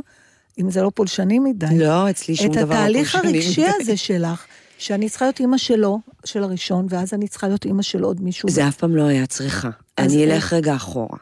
אם 0.59 0.71
זה 0.71 0.81
לא 0.81 0.91
פולשני 0.95 1.39
מדי, 1.39 1.65
לא, 1.77 2.09
אצלי 2.09 2.35
שום 2.35 2.45
את 2.45 2.51
דבר 2.51 2.73
לא 2.73 2.73
התהליך 2.73 3.15
פולשני 3.15 3.31
הרגשי 3.31 3.61
מדי. 3.61 3.71
הזה 3.81 3.97
שלך, 3.97 4.45
שאני 4.77 5.09
צריכה 5.09 5.25
להיות 5.25 5.39
אימא 5.39 5.57
שלו, 5.57 5.99
של 6.25 6.43
הראשון, 6.43 6.85
ואז 6.89 7.13
אני 7.13 7.27
צריכה 7.27 7.47
להיות 7.47 7.65
אימא 7.65 7.81
של 7.81 8.03
עוד 8.03 8.21
מישהו. 8.21 8.49
זה 8.49 8.67
אף 8.67 8.77
פעם 8.77 8.95
לא 8.95 9.03
היה 9.03 9.25
צריכה. 9.25 9.69
אני? 9.97 10.23
אלך 10.23 10.53
רגע 10.53 10.75
אחורה. 10.75 11.17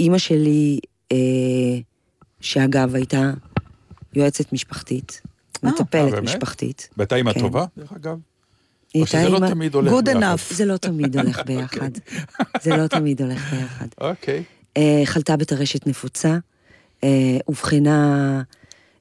אה, 0.00 0.04
אימא 0.04 0.18
שלי, 0.18 0.78
אה, 1.12 1.16
שאגב 2.40 2.94
הייתה 2.94 3.30
יועצת 4.14 4.52
משפחתית, 4.52 5.20
אה, 5.64 5.70
מטפלת 5.70 6.10
באמת? 6.10 6.24
משפחתית. 6.24 6.88
והייתה 6.96 7.16
אימא 7.16 7.32
כן. 7.32 7.40
טובה, 7.40 7.64
דרך 7.78 7.92
אגב? 7.92 8.18
או 8.94 9.06
שזה 9.06 9.28
לא 9.28 9.38
תמיד 9.48 9.74
הולך 9.74 9.92
Good 9.92 10.02
ביחד? 10.02 10.22
enough. 10.22 10.54
זה 10.54 10.64
לא 10.64 10.76
תמיד 10.76 11.18
הולך 11.18 11.40
ביחד. 11.46 11.90
זה 12.62 12.76
לא 12.76 12.86
תמיד 12.86 13.22
הולך 13.22 13.52
ביחד. 13.52 13.86
אוקיי. 14.00 14.42
אה, 14.76 15.02
חלתה 15.04 15.36
בטרשת 15.36 15.86
נפוצה, 15.86 16.38
אה, 17.04 17.38
אובחנה 17.48 18.42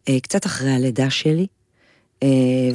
אה, 0.09 0.19
קצת 0.19 0.45
אחרי 0.45 0.71
הלידה 0.71 1.09
שלי. 1.09 1.47
אה, 2.23 2.27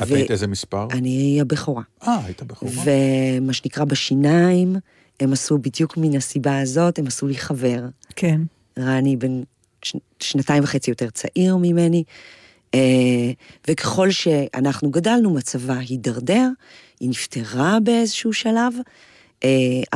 את 0.02 0.10
היית 0.10 0.30
איזה 0.30 0.46
מספר? 0.46 0.88
אני 0.90 1.38
הבכורה. 1.40 1.82
אה, 2.02 2.24
היית 2.24 2.42
בחורה. 2.42 2.72
ומה 2.84 3.52
שנקרא 3.52 3.84
בשיניים, 3.84 4.76
הם 5.20 5.32
עשו 5.32 5.58
בדיוק 5.58 5.96
מן 5.96 6.16
הסיבה 6.16 6.60
הזאת, 6.60 6.98
הם 6.98 7.06
עשו 7.06 7.26
לי 7.26 7.34
חבר. 7.36 7.80
כן. 8.16 8.40
רני 8.78 9.16
בן 9.16 9.42
ש... 9.82 9.96
שנתיים 10.20 10.64
וחצי 10.64 10.90
יותר 10.90 11.10
צעיר 11.10 11.56
ממני, 11.56 12.04
אה, 12.74 12.80
וככל 13.68 14.10
שאנחנו 14.10 14.90
גדלנו, 14.90 15.34
מצבה 15.34 15.78
הידרדר, 15.78 16.48
היא 17.00 17.10
נפטרה 17.10 17.78
באיזשהו 17.84 18.32
שלב. 18.32 18.74
אה, 19.44 19.50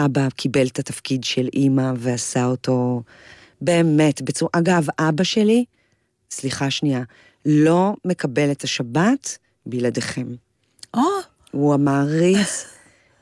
אבא 0.04 0.28
קיבל 0.36 0.66
את 0.66 0.78
התפקיד 0.78 1.24
של 1.24 1.48
אימא 1.52 1.92
ועשה 1.96 2.44
אותו 2.44 3.02
באמת 3.60 4.22
בצורה... 4.22 4.50
אגב, 4.52 4.86
אבא 4.98 5.24
שלי, 5.24 5.64
סליחה 6.30 6.70
שנייה, 6.70 7.02
לא 7.46 7.94
מקבל 8.04 8.50
את 8.50 8.64
השבת 8.64 9.38
בלעדיכם. 9.66 10.26
או, 10.94 11.00
הוא 11.50 11.74
המעריץ 11.74 12.64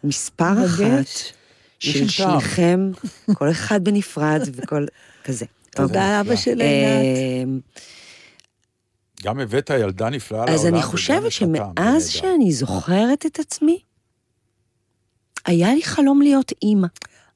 מספר 0.04 0.64
אחת. 0.66 1.34
של. 1.78 2.08
שניכם, 2.08 2.90
כל 3.34 3.50
אחד 3.50 3.84
בנפרד 3.84 4.40
וכל 4.52 4.86
כזה. 5.24 5.44
תודה, 5.70 6.20
אבא 6.20 6.36
של 6.36 6.50
עינת. 6.60 6.62
אה, 6.62 7.44
גם 9.22 9.40
הבאת 9.40 9.70
ילדה 9.80 10.10
נפלאה 10.10 10.40
לעולם. 10.40 10.54
אז 10.54 10.66
אני 10.66 10.82
חושבת 10.82 11.32
שמאז 11.32 12.08
שאני 12.08 12.52
זוכרת 12.52 13.26
את 13.26 13.38
עצמי, 13.38 13.78
היה 15.46 15.74
לי 15.74 15.82
חלום 15.82 16.22
להיות 16.22 16.52
אימא. 16.62 16.86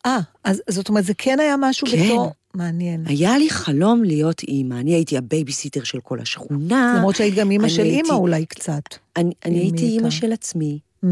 אה, 0.07 0.19
אז 0.45 0.63
זאת 0.71 0.89
אומרת, 0.89 1.05
זה 1.05 1.13
כן 1.19 1.41
היה 1.41 1.55
משהו 1.61 1.87
כן. 1.87 2.05
בתור... 2.05 2.33
מעניין. 2.55 3.05
היה 3.07 3.39
לי 3.39 3.51
חלום 3.51 4.05
להיות 4.05 4.43
אימא. 4.43 4.75
אני 4.75 4.95
הייתי 4.95 5.17
הבייביסיטר 5.19 5.85
של 5.85 6.01
כל 6.01 6.21
השכונה. 6.21 6.95
למרות 6.99 7.17
שהיית 7.17 7.35
גם 7.35 7.51
אימא 7.51 7.69
של 7.69 7.83
הייתי- 7.83 7.97
אימא 7.97 8.13
אולי 8.17 8.47
קצת. 8.47 8.83
אני, 9.17 9.33
אני 9.45 9.59
הייתי 9.59 9.85
אימא? 9.85 10.11
של 10.11 10.33
עצמי, 10.33 10.79
Mm. 11.05 11.07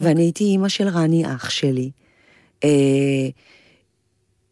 ואני 0.00 0.22
הייתי 0.22 0.44
אימא 0.44 0.68
של 0.68 0.88
רני, 0.88 1.34
אח 1.34 1.50
שלי. 1.50 1.90
אה, 2.64 3.28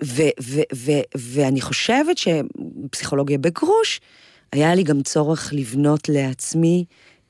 ו, 0.04 0.22
ו, 0.42 0.60
ו, 0.74 0.90
ואני 1.16 1.60
חושבת 1.60 2.16
שפסיכולוגיה 2.18 3.38
בגרוש, 3.38 4.00
היה 4.52 4.74
לי 4.74 4.82
גם 4.82 5.02
צורך 5.02 5.50
לבנות 5.52 6.08
לעצמי 6.08 6.84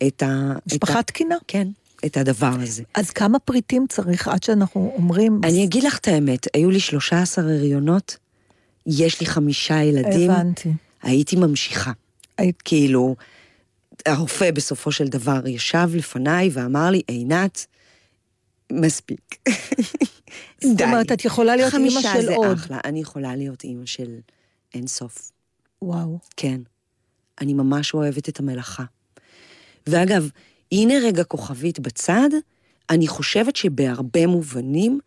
את 0.06 0.22
ה... 0.22 0.52
משפחה 0.66 1.02
תקינה. 1.02 1.34
כן, 1.48 1.68
את 2.06 2.16
הדבר 2.16 2.52
הזה. 2.60 2.82
אז 2.94 3.10
כמה 3.10 3.38
פריטים 3.38 3.86
צריך 3.88 4.28
עד 4.28 4.42
שאנחנו 4.42 4.92
אומרים... 4.96 5.40
אני 5.44 5.64
אגיד 5.64 5.82
לך 5.84 5.98
את 5.98 6.08
האמת, 6.08 6.46
היו 6.54 6.70
לי 6.70 6.80
13 6.80 7.44
הריונות, 7.44 8.16
יש 8.86 9.20
לי 9.20 9.26
חמישה 9.26 9.82
ילדים, 9.82 10.30
הבנתי. 10.30 10.72
הייתי 11.02 11.36
ממשיכה. 11.36 11.92
היית- 12.38 12.62
כאילו, 12.64 13.16
הרופא 14.06 14.50
בסופו 14.50 14.92
של 14.92 15.08
דבר 15.08 15.46
ישב 15.46 15.88
לפניי 15.94 16.50
ואמר 16.52 16.90
לי, 16.90 17.02
עינת, 17.06 17.66
מספיק. 18.70 19.36
זאת 20.64 20.82
אומרת, 20.82 21.12
את 21.12 21.24
יכולה 21.24 21.56
להיות 21.56 21.74
אימא 21.74 21.90
חמישה 21.90 22.12
של 22.14 22.26
זה 22.26 22.34
עוד. 22.34 22.56
אחלה, 22.56 22.78
אני 22.84 23.00
יכולה 23.00 23.36
להיות 23.36 23.64
אימא 23.64 23.86
של 23.86 24.18
אין 24.74 24.86
סוף. 24.86 25.32
וואו. 25.82 26.18
כן. 26.36 26.60
אני 27.40 27.54
ממש 27.54 27.94
אוהבת 27.94 28.28
את 28.28 28.40
המלאכה. 28.40 28.84
ואגב, 29.86 30.28
הנה 30.72 30.94
רגע 31.02 31.24
כוכבית 31.24 31.80
בצד, 31.80 32.28
אני 32.90 33.08
חושבת 33.08 33.56
שבהרבה 33.56 34.26
מובנים, 34.26 35.00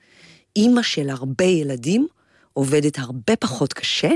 אימא 0.55 0.81
של 0.81 1.09
הרבה 1.09 1.45
ילדים 1.45 2.07
עובדת 2.53 2.99
הרבה 2.99 3.35
פחות 3.35 3.73
קשה 3.73 4.09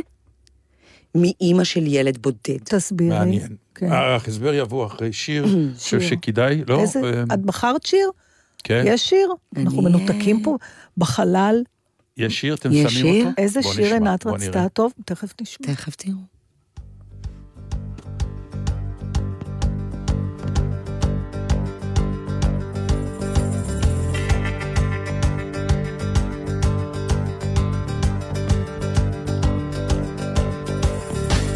מאימא 1.16 1.64
של 1.64 1.88
ילד 1.88 2.18
בודד. 2.18 2.58
תסבירי. 2.64 3.10
מעניין. 3.10 3.56
כן. 3.76 3.92
ההסבר 3.92 4.54
יבוא 4.54 4.86
אחרי 4.86 5.14
שיר, 5.14 5.46
אני 5.48 5.74
חושב. 5.78 6.02
שכדאי, 6.02 6.64
לא? 6.68 6.82
איזה... 6.82 7.00
אה, 7.00 7.24
את 7.34 7.40
בחרת 7.40 7.86
שיר? 7.86 8.10
כן. 8.68 8.84
יש 8.86 9.10
שיר? 9.10 9.34
אנחנו 9.58 9.82
מנותקים 9.82 10.44
פה 10.44 10.58
בחלל. 10.98 11.64
יש 12.18 12.40
שיר, 12.40 12.54
אתם 12.56 12.70
יש 12.74 12.94
שמים 12.94 13.14
שיר? 13.14 13.28
אותו? 13.28 13.42
איזה 13.42 13.64
שיר 13.64 13.94
עינת 13.94 14.28
רצתה? 14.28 14.60
נראה. 14.60 14.70
טוב, 14.70 14.94
תכף 15.06 15.34
נשמע. 15.42 15.68
תכף 15.68 15.96
תראו. 15.96 16.18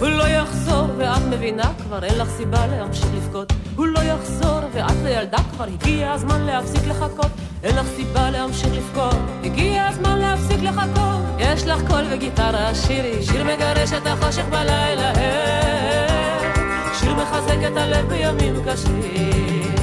לא 0.01 0.27
יחזור 0.27 0.90
ואת 1.01 1.21
מבינה 1.29 1.71
כבר 1.83 2.03
אין 2.03 2.17
לך 2.17 2.29
סיבה 2.29 2.67
להמשיך 2.67 3.07
לבכות. 3.15 3.53
הוא 3.75 3.87
לא 3.87 3.99
יחזור 3.99 4.59
ואת 4.73 4.95
לילדה 5.03 5.37
כבר 5.51 5.63
הגיע 5.63 6.11
הזמן 6.11 6.41
להפסיק 6.41 6.81
לחכות. 6.87 7.31
אין 7.63 7.75
לך 7.75 7.85
סיבה 7.95 8.29
להמשיך 8.29 8.69
לבכות. 8.73 9.15
הגיע 9.43 9.87
הזמן 9.87 10.19
להפסיק 10.19 10.61
לחכות. 10.63 11.21
יש 11.37 11.67
לך 11.67 11.81
קול 11.87 12.03
וגיטרה 12.11 12.75
שירי 12.75 13.23
שיר 13.23 13.43
מגרש 13.43 13.93
את 13.93 14.07
החושך 14.07 14.45
בלילה 14.49 15.13
אה, 15.15 16.93
שיר 16.93 17.15
מחזק 17.15 17.57
את 17.71 17.77
הלב 17.77 18.09
בימים 18.09 18.53
קשים. 18.65 19.75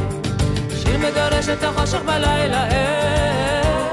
שיר 0.82 0.98
מגרש 0.98 1.48
את 1.48 1.62
החושך 1.62 2.00
בלילה 2.06 2.70
אה, 2.70 3.88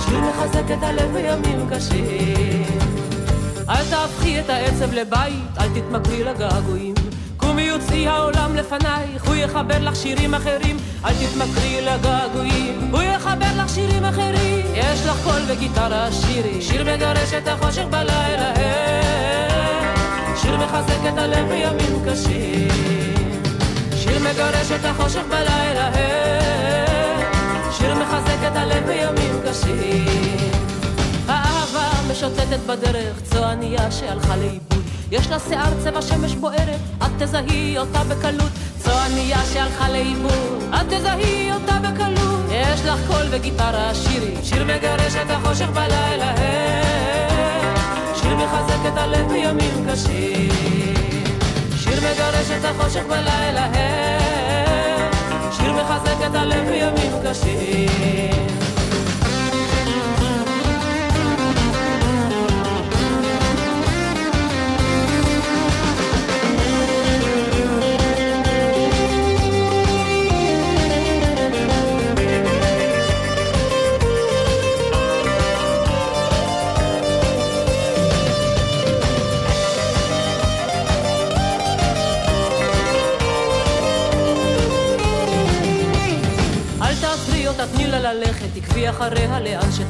שיר 0.00 0.20
מחזק 0.20 0.70
את 0.78 0.82
הלב 0.82 1.12
בימים 1.12 1.68
קשים 1.70 2.69
אל 3.70 3.84
תהפכי 3.90 4.40
את 4.40 4.50
העצב 4.50 4.92
לבית, 4.92 5.58
אל 5.58 5.68
תתמכרי 5.68 6.24
לגעגועים. 6.24 6.94
קומי 7.36 7.62
יוצאי 7.62 8.08
העולם 8.08 8.56
לפנייך, 8.56 9.24
הוא 9.26 9.34
יחבר 9.34 9.78
לך 9.78 9.96
שירים 9.96 10.34
אחרים. 10.34 10.76
אל 11.04 11.12
תתמכרי 11.14 11.80
לגעגועים, 11.80 12.90
הוא 12.92 13.02
יחבר 13.02 13.46
לך 13.56 13.68
שירים 13.68 14.04
אחרים. 14.04 14.66
יש 14.74 15.06
לך 15.06 15.16
קול 15.24 15.42
וגיטרה 15.48 16.12
שירי, 16.12 16.62
שיר 16.62 16.94
מגרש 16.94 17.34
את 17.34 17.48
החושך 17.48 17.84
בלילה. 17.90 18.52
אה, 18.56 19.94
שיר 20.36 20.56
מחזק 20.56 21.12
את 21.12 21.18
הלב 21.18 21.48
בימים 21.48 22.04
קשים. 22.06 22.68
שיר 23.96 24.18
מגרש 24.18 24.72
את 24.80 24.84
החושך 24.84 25.22
בלילה. 25.28 25.94
אה, 25.94 27.72
שיר 27.72 27.94
מחזק 27.94 28.46
את 28.46 28.56
הלב 28.56 28.86
בימים 28.86 29.40
קשים. 29.48 30.39
משוטטת 32.20 32.60
בדרך, 32.66 33.20
צועניה 33.22 33.90
שהלכה 33.90 34.36
לאיבוד. 34.36 34.84
יש 35.10 35.30
לה 35.30 35.38
שיער 35.38 35.72
צבע 35.84 36.02
שמש 36.02 36.34
בוערת, 36.34 36.80
את 36.98 37.10
תזהי 37.18 37.78
אותה 37.78 38.04
בקלות. 38.04 38.50
צועניה 38.78 39.38
שהלכה 39.52 39.88
לאיבוד, 39.90 40.62
את 40.74 40.86
תזהי 40.86 41.52
אותה 41.52 41.78
בקלות. 41.78 42.40
יש 42.50 42.80
לך 42.84 42.98
קול 43.06 43.26
וגיטרה 43.30 43.94
שירי, 43.94 44.34
שיר 44.42 44.64
מגרש 44.64 45.14
את 45.14 45.30
החושך 45.30 45.68
בלילה. 45.68 46.34
אה, 46.36 47.74
שיר 48.14 48.36
מחזק 48.36 48.92
את 48.92 48.98
הלב 48.98 49.28
בימים 49.28 49.86
קשים. 49.90 50.50
שיר 51.76 51.96
מגרש 51.96 52.50
את 52.60 52.64
החושך 52.64 53.02
בלילה. 53.08 53.66
אה, 53.74 55.10
שיר 55.52 55.72
מחזק 55.72 56.26
את 56.26 56.34
הלב 56.34 56.68
בימים 56.68 57.12
קשים. 57.24 58.49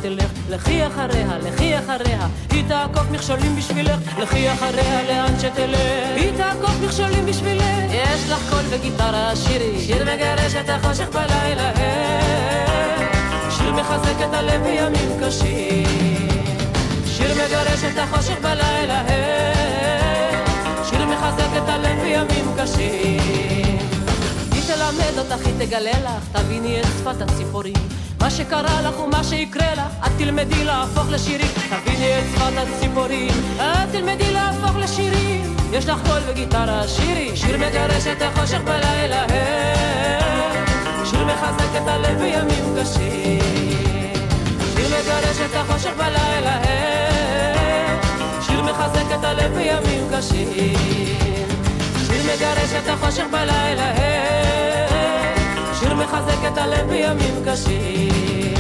שתלך. 0.00 0.30
לכי 0.50 0.86
אחריה, 0.86 1.38
לכי 1.38 1.78
אחריה, 1.78 2.26
היא 2.50 2.64
תעקוף 2.68 3.10
מכשולים 3.10 3.56
בשבילך. 3.56 4.18
לכי 4.18 4.52
אחריה 4.52 5.02
לאן 5.08 5.38
שתלך, 5.38 5.78
היא 6.16 6.32
תעקוף 6.36 6.74
מכשולים 6.84 7.26
בשבילך. 7.26 7.64
יש 7.90 8.30
לך 8.30 8.50
קול 8.50 8.64
וגיטרה 8.70 9.36
שירי, 9.36 9.80
שיר 9.80 10.04
מגרש 10.04 10.54
את 10.54 10.68
החושך 10.68 11.08
בלילה. 11.12 11.72
אה, 11.76 13.50
שיר 13.50 13.72
מחזק 13.72 14.28
את 14.28 14.34
הלב 14.34 14.62
בימים 14.62 15.20
קשים. 15.22 16.28
שיר 17.06 17.34
מגרש 17.34 17.84
את 17.92 17.98
החושך 17.98 18.36
בלילה. 18.42 19.02
אה, 19.08 20.44
שיר 20.90 21.06
מחזק 21.06 21.56
את 21.56 21.68
הלב 21.68 22.00
בימים 22.02 22.54
קשים. 22.58 23.20
תלמד 24.74 25.18
אותך, 25.18 25.46
היא 25.46 25.54
תגלה 25.58 25.90
לך, 25.90 26.24
תביני 26.32 26.80
את 26.80 26.84
שפת 26.84 27.22
הציפורים. 27.22 27.99
מה 28.20 28.30
שקרה 28.30 28.82
לך 28.82 29.00
ומה 29.00 29.24
שיקרה 29.24 29.74
לך, 29.74 30.06
את 30.06 30.12
תלמדי 30.18 30.64
להפוך 30.64 31.10
לשירים. 31.10 31.50
תביני 31.84 32.18
את 32.18 32.24
שפת 32.34 32.52
הציפורים, 32.56 33.32
את 33.56 33.90
תלמדי 33.92 34.32
להפוך 34.32 34.76
לשירים. 34.76 35.56
יש 35.72 35.88
לך 35.88 35.98
קול 36.06 36.20
וגיטרה, 36.28 36.88
שירי, 36.88 37.36
שיר 37.36 37.56
מגרש 37.56 38.06
את 38.06 38.22
החושך 38.22 38.60
בלילה. 38.64 39.24
אה, 39.30 40.64
שיר 41.04 41.24
מחזק 41.24 41.82
את 41.82 41.88
הלב 41.88 42.18
בימים 42.18 42.76
קשים. 42.80 43.40
שיר 44.74 44.88
מגרש 44.88 45.36
את 45.50 45.56
החושך 45.56 45.92
בלילה, 45.96 46.62
אה. 46.64 48.00
שיר 48.40 48.62
מחזק 48.62 49.18
את 49.18 49.24
הלב 49.24 49.54
בימים 49.54 50.08
קשים. 50.12 50.74
שיר 52.06 52.22
מגרש 52.22 52.72
את 52.84 52.88
החושך 52.88 53.24
בלילה, 53.32 53.90
אה. 53.90 54.19
שיר 55.80 55.94
מחזק 55.94 56.52
את 56.52 56.58
הלב 56.58 56.88
בימים 56.88 57.44
קשים. 57.46 58.54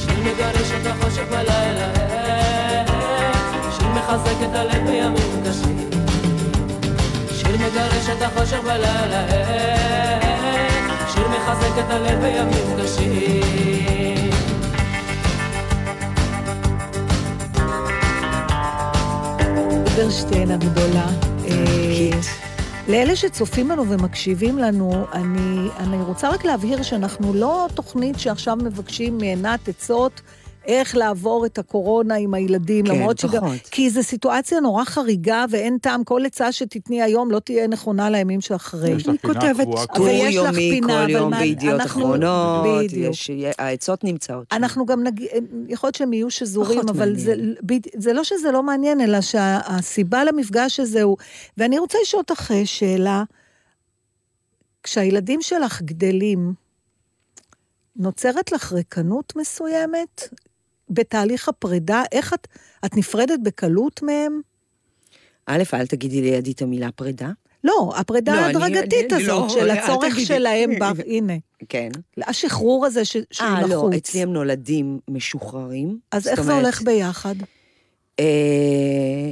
שיר 0.00 0.20
מגרש 0.20 0.72
את 0.80 0.86
החושך 0.86 1.22
בלילה, 1.30 1.86
אה. 1.94 3.32
שיר 3.78 3.88
מחזק 3.88 4.36
את 4.42 4.54
הלב 4.54 4.86
בימים 4.86 5.42
קשים. 5.44 5.90
שיר 7.32 7.56
מגרש 7.56 8.08
את 8.16 8.22
החושך 8.22 8.58
בלילה, 8.64 9.26
שיר 11.12 11.28
מחזק 11.28 11.78
את 11.78 11.90
הלב 11.90 12.20
בימים 12.20 12.76
קשים. 12.82 14.30
ברשטיין 19.96 20.50
הגדולה. 20.50 21.06
לאלה 22.88 23.16
שצופים 23.16 23.68
בנו 23.68 23.88
ומקשיבים 23.88 24.58
לנו, 24.58 25.06
אני, 25.12 25.68
אני 25.76 25.96
רוצה 26.02 26.30
רק 26.30 26.44
להבהיר 26.44 26.82
שאנחנו 26.82 27.34
לא 27.34 27.66
תוכנית 27.74 28.18
שעכשיו 28.18 28.56
מבקשים 28.56 29.18
מעינת 29.18 29.68
עצות 29.68 30.20
איך 30.66 30.96
לעבור 30.96 31.46
את 31.46 31.58
הקורונה 31.58 32.14
עם 32.14 32.34
הילדים, 32.34 32.86
כן, 32.86 32.94
למרות 32.94 33.18
שגם... 33.18 33.40
פחות. 33.40 33.68
כי 33.70 33.90
זו 33.90 34.02
סיטואציה 34.02 34.60
נורא 34.60 34.84
חריגה 34.84 35.44
ואין 35.50 35.78
טעם, 35.78 36.04
כל 36.04 36.26
עצה 36.26 36.52
שתתני 36.52 37.02
היום 37.02 37.30
לא 37.30 37.38
תהיה 37.38 37.66
נכונה 37.66 38.10
לימים 38.10 38.40
שאחרי. 38.40 38.90
יש 38.90 39.02
לך 39.02 39.08
אני 39.08 39.18
פינה 39.18 39.34
קבועה 39.40 39.50
אבל 39.50 39.64
טור 39.94 40.08
יש 40.08 40.36
לך 40.36 40.44
יומי 40.44 40.70
פינה, 40.70 41.04
כל 41.06 41.10
יום 41.10 41.32
בידיעות 41.38 41.80
אנחנו- 41.80 42.00
אחרונות. 42.02 42.64
יש- 42.92 43.30
העצות 43.58 44.04
נמצאות. 44.04 44.46
אנחנו 44.52 44.86
גם 44.86 45.02
נגיד, 45.02 45.28
יכול 45.68 45.86
להיות 45.86 45.94
שהם 45.94 46.12
יהיו 46.12 46.30
שזורים, 46.30 46.80
אבל 46.88 47.18
זה, 47.18 47.34
זה 47.96 48.12
לא 48.12 48.24
שזה 48.24 48.50
לא 48.50 48.62
מעניין, 48.62 49.00
אלא 49.00 49.20
שהסיבה 49.20 50.24
למפגש 50.24 50.80
הזה 50.80 51.02
הוא... 51.02 51.16
ואני 51.58 51.78
רוצה 51.78 51.98
לשאול 52.02 52.22
אותך 52.30 52.50
אה, 52.50 52.66
שאלה, 52.66 53.22
כשהילדים 54.82 55.42
שלך 55.42 55.82
גדלים, 55.82 56.54
נוצרת 57.96 58.52
לך 58.52 58.72
ריקנות 58.72 59.32
מסוימת 59.36 60.28
בתהליך 60.92 61.48
הפרידה? 61.48 62.02
איך 62.12 62.34
את, 62.34 62.48
את 62.84 62.96
נפרדת 62.96 63.38
בקלות 63.42 64.02
מהם? 64.02 64.40
א', 65.46 65.62
אל 65.74 65.86
תגידי 65.86 66.20
לידי 66.20 66.52
את 66.52 66.62
המילה 66.62 66.92
פרידה. 66.92 67.30
לא, 67.64 67.92
הפרידה 67.96 68.34
לא, 68.34 68.40
ההדרגתית 68.40 69.12
אני- 69.12 69.22
הזאת, 69.22 69.42
לא, 69.42 69.48
של 69.48 69.60
אל 69.60 69.70
הצורך. 69.70 70.20
שלהם, 70.20 70.70
ב... 70.78 70.82
הנה, 71.06 71.32
כן. 71.68 71.88
השחרור 72.26 72.86
הזה 72.86 73.04
ש... 73.04 73.16
שהוא 73.30 73.48
אה, 73.48 73.66
לא. 73.66 73.90
אצלי 73.96 74.22
הם 74.22 74.32
נולדים 74.32 74.98
משוחררים. 75.08 75.98
אז 76.12 76.28
איך 76.28 76.42
זה 76.42 76.52
אומרת, 76.52 76.64
הולך 76.64 76.82
ביחד? 76.82 77.34
אה, 78.20 79.30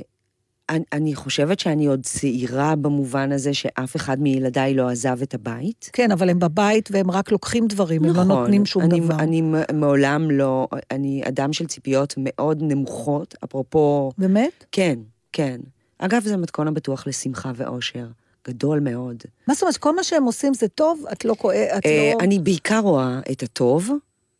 אני, 0.71 0.85
אני 0.93 1.15
חושבת 1.15 1.61
שאני 1.61 1.87
עוד 1.87 2.03
צעירה 2.03 2.77
במובן 2.77 3.33
הזה 3.33 3.55
שאף 3.55 3.97
אחד 3.97 4.21
מילדיי 4.21 4.75
לא 4.75 4.89
עזב 4.89 5.23
את 5.23 5.35
הבית. 5.35 5.91
כן, 5.93 6.11
אבל 6.11 6.31
הם 6.31 6.39
בבית 6.39 6.89
והם 6.93 7.11
רק 7.11 7.33
לוקחים 7.33 7.67
דברים, 7.67 8.05
הם 8.05 8.17
לא 8.17 8.25
נותנים 8.25 8.67
שום 8.67 8.83
נכון. 8.83 8.95
אני, 8.95 9.07
דבר. 9.07 9.19
אני 9.19 9.43
מעולם 9.73 10.31
לא, 10.31 10.69
אני 10.91 11.23
אדם 11.29 11.53
של 11.53 11.67
ציפיות 11.67 12.15
מאוד 12.19 12.59
נמוכות, 12.63 13.35
אפרופו, 13.45 14.13
באמת? 14.19 14.65
כן, 14.73 14.99
כן. 15.33 15.61
אגב, 15.99 16.23
זה 16.25 16.37
מתכון 16.37 16.69
הבטוח 16.69 17.07
לשמחה 17.07 17.53
ואושר, 17.57 18.07
גדול 18.49 18.81
מאוד. 18.81 19.17
מה 19.49 19.55
זאת 19.55 19.63
אומרת, 19.63 19.77
כל 19.77 19.97
מה 19.97 20.05
שהם 20.05 20.25
עושים 20.25 20.55
זה 20.55 20.69
טוב? 20.69 21.05
את 21.13 21.25
לא 21.25 21.35
כואבת, 21.39 21.79
את 21.79 21.87
אה, 21.87 22.13
לא... 22.15 22.25
אני 22.25 22.39
בעיקר 22.39 22.79
רואה 22.79 23.21
את 23.33 23.43
הטוב, 23.43 23.91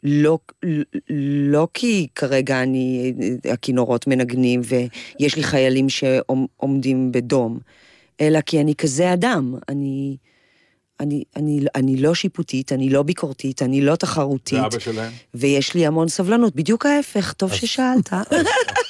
לא, 0.03 0.39
לא 1.51 1.69
כי 1.75 2.07
כרגע 2.15 2.63
אני, 2.63 3.13
הכינורות 3.53 4.07
מנגנים 4.07 4.61
ויש 4.65 5.37
לי 5.37 5.43
חיילים 5.43 5.89
שעומדים 5.89 7.13
בדום, 7.13 7.59
אלא 8.21 8.41
כי 8.41 8.61
אני 8.61 8.75
כזה 8.75 9.13
אדם. 9.13 9.55
אני, 9.69 10.17
אני, 11.01 11.25
אני, 11.37 11.61
אני 11.75 11.97
לא 11.97 12.15
שיפוטית, 12.15 12.73
אני 12.73 12.91
לא 12.91 13.03
ביקורתית, 13.03 13.63
אני 13.63 13.81
לא 13.81 13.97
תחרותית, 13.97 14.59
ואבא 14.59 14.79
שלהם? 14.79 15.13
ויש 15.35 15.75
לי 15.75 15.87
המון 15.87 16.09
סבלנות. 16.09 16.57
בדיוק 16.57 16.87
ההפך, 16.87 17.33
טוב 17.33 17.53
ששאלת. 17.53 18.13
אז 18.13 18.47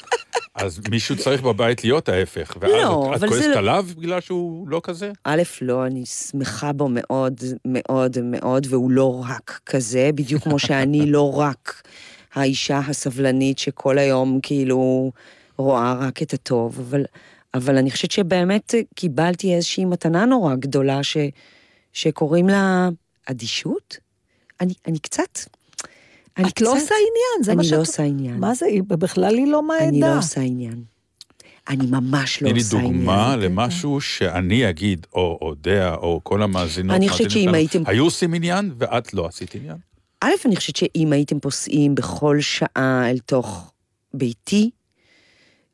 מישהו 0.90 1.16
צריך 1.16 1.42
בבית 1.42 1.84
להיות 1.84 2.08
ההפך. 2.08 2.56
ואז 2.60 2.72
לא, 2.72 3.12
את- 3.16 3.24
את 3.24 3.28
כועסת 3.28 3.46
לא- 3.46 3.58
עליו 3.58 3.86
בגלל 3.96 4.20
שהוא 4.20 4.68
לא 4.68 4.80
כזה? 4.84 5.12
א', 5.24 5.42
לא, 5.62 5.86
אני 5.86 6.06
שמחה 6.06 6.72
בו 6.72 6.88
מאוד 6.90 7.40
מאוד 7.64 8.16
מאוד, 8.22 8.66
והוא 8.70 8.90
לא 8.90 9.24
רק 9.28 9.60
כזה, 9.66 10.10
בדיוק 10.14 10.42
כמו 10.42 10.58
שאני 10.58 11.10
לא 11.10 11.38
רק 11.38 11.82
האישה 12.34 12.78
הסבלנית 12.78 13.58
שכל 13.58 13.98
היום 13.98 14.40
כאילו 14.42 15.12
רואה 15.56 15.94
רק 15.94 16.22
את 16.22 16.34
הטוב, 16.34 16.78
אבל, 16.80 17.04
אבל 17.54 17.76
אני 17.76 17.90
חושבת 17.90 18.10
שבאמת 18.10 18.74
קיבלתי 18.94 19.54
איזושהי 19.54 19.84
מתנה 19.84 20.24
נורא 20.24 20.54
גדולה 20.54 21.02
ש, 21.02 21.16
שקוראים 21.92 22.48
לה 22.48 22.88
אדישות. 23.26 23.96
אני, 24.60 24.74
אני 24.86 24.98
קצת... 24.98 25.38
אני 26.40 26.48
את 26.48 26.60
לא 26.60 26.66
קצת- 26.70 26.80
עושה 26.80 26.94
עניין, 26.94 27.42
זה 27.44 27.54
מה 27.54 27.60
אני 27.60 27.68
שאת... 27.68 27.76
לא 27.76 27.82
עושה 27.82 28.02
עניין. 28.02 28.36
מה 28.40 28.54
זה, 28.54 28.66
בכלל 28.88 29.34
היא 29.34 29.46
לא 29.46 29.62
מהעדה. 29.68 29.88
אני 29.88 30.00
לא 30.00 30.18
עושה 30.18 30.40
עניין. 30.40 30.82
אני 31.68 31.86
ממש 31.86 32.42
לא 32.42 32.48
תני 32.48 32.58
לי 32.58 32.60
עושה 32.64 32.76
עניין. 32.76 32.92
דוגמה 32.96 33.36
למשהו 33.36 34.00
שאני 34.00 34.70
אגיד, 34.70 35.06
או 35.14 35.38
אודיה, 35.42 35.94
או 35.94 36.20
כל 36.22 36.42
המאזינות. 36.42 36.96
אני 36.96 37.08
חושבת 37.08 37.30
שאם 37.30 37.54
הייתם- 37.54 37.82
היו 37.86 38.04
עושים 38.04 38.34
עניין 38.34 38.72
ואת 38.78 39.14
לא 39.14 39.26
עשית 39.26 39.54
עניין? 39.54 39.76
א', 40.20 40.30
אני 40.44 40.56
חושבת 40.56 40.76
שאם 40.76 41.12
הייתם 41.12 41.40
פוסעים 41.40 41.94
בכל 41.94 42.40
שעה 42.40 43.10
אל 43.10 43.18
תוך 43.18 43.72
ביתי, 44.14 44.70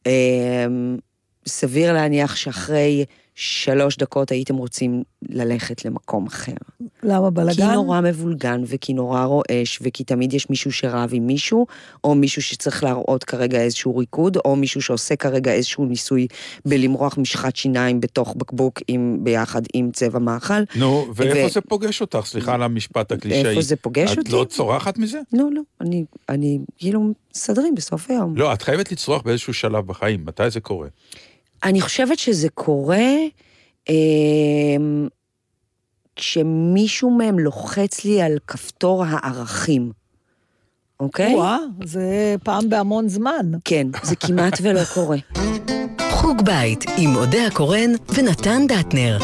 אמ, 0.06 0.10
סביר 1.46 1.92
להניח 1.92 2.36
שאחרי 2.36 3.04
שלוש 3.38 3.96
דקות 3.96 4.30
הייתם 4.30 4.56
רוצים 4.56 5.02
ללכת 5.28 5.84
למקום 5.84 6.26
אחר. 6.26 6.52
למה 7.02 7.28
כי 7.28 7.34
בלאגן? 7.34 7.72
נורא 7.72 8.00
מבולגן, 8.00 8.62
וכי 8.66 8.92
נורא 8.92 9.24
רועש, 9.24 9.78
וכי 9.82 10.04
תמיד 10.04 10.34
יש 10.34 10.50
מישהו 10.50 10.72
שרב 10.72 11.10
עם 11.12 11.26
מישהו, 11.26 11.66
או 12.04 12.14
מישהו 12.14 12.42
שצריך 12.42 12.84
להראות 12.84 13.24
כרגע 13.24 13.60
איזשהו 13.60 13.96
ריקוד, 13.96 14.36
או 14.44 14.56
מישהו 14.56 14.82
שעושה 14.82 15.16
כרגע 15.16 15.52
איזשהו 15.52 15.84
ניסוי 15.84 16.26
בלמרוח 16.66 17.18
משחת 17.18 17.56
שיניים 17.56 18.00
בתוך 18.00 18.34
בקבוק 18.36 18.80
עם, 18.88 19.18
ביחד 19.20 19.62
עם 19.74 19.90
צבע 19.92 20.18
מאכל. 20.18 20.62
נו, 20.76 21.06
ואיפה 21.14 21.46
ו- 21.46 21.50
זה 21.50 21.60
פוגש 21.60 22.00
אותך? 22.00 22.20
סליחה 22.24 22.54
על 22.54 22.62
המשפט 22.62 23.12
הקלישאי. 23.12 23.50
איפה 23.50 23.60
זה 23.60 23.76
פוגש 23.76 24.12
את 24.12 24.18
אותי? 24.18 24.32
לא 24.32 24.46
צורחת 24.48 24.98
מזה? 24.98 25.20
לא, 25.32 25.44
לא, 25.52 25.62
אני, 25.80 26.04
אני, 26.28 26.58
כאילו, 26.78 27.12
מסתדרים 27.34 27.74
בסוף 27.74 28.10
היום. 28.10 28.36
לא, 28.36 28.52
את 28.52 28.62
חייבת 28.62 28.92
לצרוח 28.92 29.22
באיזשהו 29.22 29.54
שלב 29.54 29.86
בחיים. 29.86 30.24
מתי 30.26 30.50
זה 30.50 30.60
קורה? 30.60 30.88
אני 31.64 31.80
חושבת 31.80 32.18
שזה 32.18 32.48
קורה 32.48 33.06
אה, 33.88 33.94
כשמישהו 36.16 37.10
מהם 37.10 37.38
לוחץ 37.38 38.04
לי 38.04 38.22
על 38.22 38.38
כפתור 38.46 39.04
הערכים, 39.08 39.92
אוקיי? 41.00 41.34
וואה, 41.34 41.58
זה 41.84 42.34
פעם 42.44 42.68
בהמון 42.68 43.08
זמן. 43.08 43.46
כן, 43.64 43.86
זה 44.02 44.16
כמעט 44.16 44.58
ולא 44.62 44.80
קורה. 44.94 45.16
חוג 46.10 46.42
בית 46.44 46.84
עם 46.98 47.16
אודה 47.16 47.46
הקורן 47.46 47.90
ונתן 48.14 48.66
דטנר. 48.68 49.18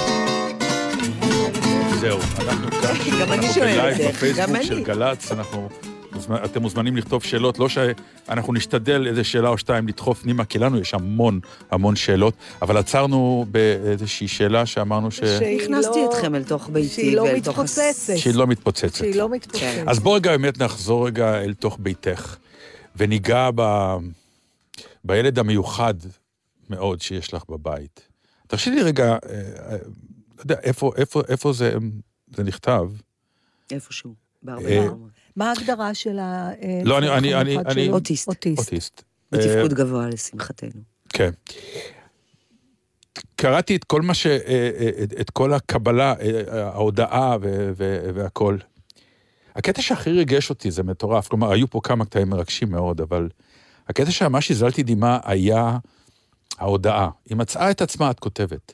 זהו, 2.00 2.18
אנחנו 2.38 2.70
כאן. 2.70 2.94
גם 3.20 3.32
אני 3.32 3.46
אנחנו 3.46 3.54
שואלת 3.54 3.76
בלייב 3.76 4.00
איך, 4.00 4.16
בפייסבוק 4.16 4.56
גם 4.56 4.62
של 4.62 4.74
אני. 4.74 4.82
גל"צ, 4.84 5.32
אנחנו... 5.32 5.68
אתם 6.44 6.62
מוזמנים 6.62 6.96
לכתוב 6.96 7.22
שאלות, 7.22 7.58
לא 7.58 7.68
שאנחנו 7.68 8.52
נשתדל 8.52 9.06
איזה 9.06 9.24
שאלה 9.24 9.48
או 9.48 9.58
שתיים 9.58 9.88
לדחוף 9.88 10.22
פנימה, 10.22 10.44
כי 10.44 10.58
לנו 10.58 10.78
יש 10.78 10.94
המון 10.94 11.40
המון 11.70 11.96
שאלות, 11.96 12.34
אבל 12.62 12.76
עצרנו 12.76 13.46
באיזושהי 13.50 14.28
שאלה 14.28 14.66
שאמרנו 14.66 15.10
ש... 15.10 15.20
שהיא 15.20 15.62
הכנסתי 15.62 15.98
לא- 15.98 16.10
אתכם 16.10 16.34
אל 16.34 16.44
תוך 16.44 16.68
ביתי 16.72 16.88
שהיא 16.88 17.16
לא 17.16 17.26
מתפוצצת. 17.34 18.16
שהיא 18.16 18.34
לא 18.34 18.46
מתפוצצת. 18.46 18.94
שהיא 18.94 19.14
לא 19.14 19.28
מתפוצצת. 19.28 19.60
כן. 19.60 19.84
אז 19.88 19.98
בוא 19.98 20.16
רגע 20.16 20.30
באמת 20.30 20.58
נחזור 20.58 21.06
רגע 21.06 21.42
אל 21.42 21.54
תוך 21.54 21.76
ביתך, 21.80 22.36
וניגע 22.96 23.50
ב... 23.54 23.62
בילד 25.04 25.38
המיוחד 25.38 25.94
מאוד 26.70 27.00
שיש 27.00 27.34
לך 27.34 27.42
בבית. 27.48 28.08
תרשי 28.46 28.70
לי 28.70 28.82
רגע, 28.82 29.16
לא 30.36 30.42
יודע, 30.42 30.56
איפה, 30.62 30.92
איפה, 30.96 31.22
איפה 31.28 31.52
זה, 31.52 31.74
זה 32.36 32.42
נכתב? 32.42 32.90
איפשהו, 33.70 34.14
בהרבה 34.42 34.68
אה, 34.68 34.86
מקומות. 34.86 35.11
מה 35.36 35.48
ההגדרה 35.50 35.94
של 35.94 36.18
ה... 36.18 36.50
אה, 36.62 36.80
לא, 36.84 36.98
אני- 36.98 37.08
אני- 37.10 37.34
אני- 37.34 37.56
אני-? 37.66 37.88
אוטיסט. 37.90 38.28
אוטיסט. 38.28 38.58
אוטיסט. 38.58 39.02
אה, 39.34 39.38
בתפקוד 39.38 39.74
גבוה 39.74 40.08
לשמחתנו. 40.08 40.80
כן. 41.08 41.30
קראתי 43.36 43.76
את 43.76 43.84
כל 43.84 44.02
מה 44.02 44.14
ש... 44.14 44.26
אה, 44.26 44.70
את- 45.20 45.30
כל 45.30 45.52
הקבלה, 45.52 46.14
ההודעה 46.50 47.36
ו- 47.42 47.70
ו- 47.76 48.10
והכל. 48.14 48.56
הקטע 49.56 49.82
שהכי 49.82 50.10
ריגש 50.10 50.50
אותי 50.50 50.70
זה 50.70 50.82
מטורף, 50.82 51.28
כלומר, 51.28 51.50
היו 51.52 51.70
פה 51.70 51.80
כמה 51.82 52.04
קטעים 52.04 52.28
מרגשים 52.30 52.70
מאוד, 52.70 53.00
אבל 53.00 53.28
הקטע 53.88 54.10
שממש 54.10 54.50
הזלתי 54.50 54.82
דמעה 54.82 55.18
היה 55.24 55.78
ההודעה. 56.58 57.10
היא 57.28 57.36
מצאה 57.36 57.70
את 57.70 57.82
עצמה, 57.82 58.10
את 58.10 58.20
כותבת. 58.20 58.72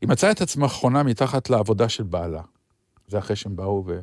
היא 0.00 0.08
מצאה 0.08 0.30
את 0.30 0.40
עצמה 0.40 0.68
חונה 0.68 1.02
מתחת 1.02 1.50
לעבודה 1.50 1.88
של 1.88 2.02
בעלה. 2.02 2.42
זה 3.08 3.18
אחרי 3.18 3.36
שהם 3.36 3.56
באו 3.56 3.84
ו... 3.86 4.00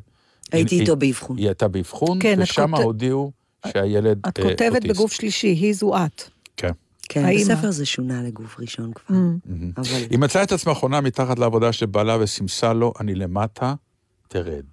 הייתי 0.52 0.74
היא- 0.74 0.80
איתו 0.80 0.96
באבחון. 0.96 1.36
היא 1.38 1.46
הייתה 1.46 1.68
באבחון, 1.68 2.18
כן, 2.22 2.38
ושם 2.42 2.70
כותב- 2.70 2.82
הודיעו 2.84 3.32
שהילד 3.66 4.18
את 4.28 4.38
אה, 4.38 4.42
כותבת 4.44 4.74
אוטיסט. 4.74 4.94
בגוף 4.94 5.12
שלישי, 5.12 5.46
היא 5.46 5.74
זו 5.74 5.96
את. 5.96 6.22
כן. 6.56 6.70
כן, 7.08 7.24
האמא. 7.24 7.40
בספר 7.40 7.70
זה 7.70 7.86
שונה 7.86 8.22
לגוף 8.22 8.60
ראשון 8.60 8.92
כבר. 8.92 9.16
Mm. 9.16 9.50
אבל 9.76 10.06
היא 10.10 10.18
מצאה 10.18 10.42
את 10.42 10.52
עצמה 10.52 10.74
חונה 10.74 11.00
מתחת 11.00 11.38
לעבודה 11.38 11.72
של 11.72 11.86
בעלה 11.86 12.16
וסימסה 12.20 12.72
לו, 12.72 12.92
אני 13.00 13.14
למטה, 13.14 13.74
תרד. 14.28 14.64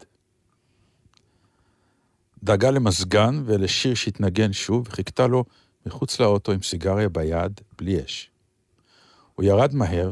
דאגה 2.43 2.71
למזגן 2.71 3.43
ולשיר 3.45 3.93
שהתנגן 3.93 4.53
שוב, 4.53 4.88
וחיכתה 4.88 5.27
לו 5.27 5.43
מחוץ 5.86 6.19
לאוטו 6.19 6.51
עם 6.51 6.62
סיגריה 6.62 7.10
ביד, 7.10 7.62
בלי 7.77 8.06
אש. 8.06 8.30
הוא 9.36 9.45
ירד 9.45 9.75
מהר, 9.75 10.12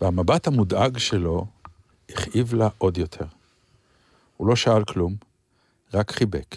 והמבט 0.00 0.46
המודאג 0.46 0.98
שלו 0.98 1.46
הכאיב 2.10 2.54
לה 2.54 2.68
עוד 2.78 2.98
יותר. 2.98 3.24
הוא 4.36 4.46
לא 4.46 4.56
שאל 4.56 4.84
כלום, 4.84 5.16
רק 5.94 6.10
חיבק. 6.10 6.56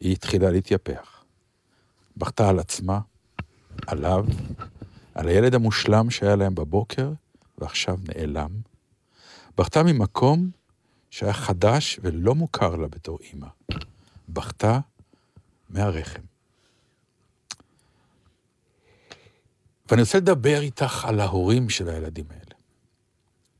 היא 0.00 0.12
התחילה 0.12 0.50
להתייפח. 0.50 1.24
בכתה 2.16 2.48
על 2.48 2.58
עצמה, 2.58 3.00
עליו, 3.86 4.26
על 5.14 5.28
הילד 5.28 5.54
המושלם 5.54 6.10
שהיה 6.10 6.36
להם 6.36 6.54
בבוקר, 6.54 7.12
ועכשיו 7.58 7.98
נעלם. 8.08 8.50
בכתה 9.58 9.82
ממקום 9.82 10.50
שהיה 11.10 11.32
חדש 11.32 12.00
ולא 12.02 12.34
מוכר 12.34 12.76
לה 12.76 12.88
בתור 12.88 13.18
אימא. 13.20 13.46
בכתה 14.28 14.80
מהרחם. 15.70 16.22
ואני 19.90 20.02
רוצה 20.02 20.18
לדבר 20.18 20.60
איתך 20.60 21.04
על 21.04 21.20
ההורים 21.20 21.70
של 21.70 21.88
הילדים 21.88 22.24
האלה. 22.30 22.43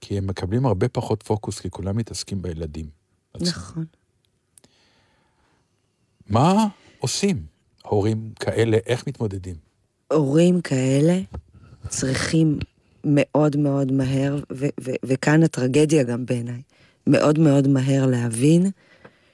כי 0.06 0.18
הם 0.18 0.26
מקבלים 0.26 0.66
הרבה 0.66 0.88
פחות 0.88 1.22
פוקוס, 1.22 1.60
כי 1.60 1.70
כולם 1.70 1.96
מתעסקים 1.96 2.42
בילדים. 2.42 2.86
עצמם. 3.34 3.48
נכון. 3.48 3.84
מה 6.28 6.66
עושים 6.98 7.36
הורים 7.84 8.30
כאלה? 8.40 8.78
איך 8.86 9.06
מתמודדים? 9.06 9.54
הורים 10.12 10.60
כאלה 10.60 11.20
צריכים 11.88 12.58
מאוד 13.04 13.56
מאוד 13.56 13.92
מהר, 13.92 14.36
ו- 14.52 14.66
ו- 14.80 14.90
וכאן 15.04 15.42
הטרגדיה 15.42 16.02
גם 16.02 16.26
בעיניי, 16.26 16.62
מאוד 17.06 17.38
מאוד 17.38 17.68
מהר 17.68 18.06
להבין 18.06 18.70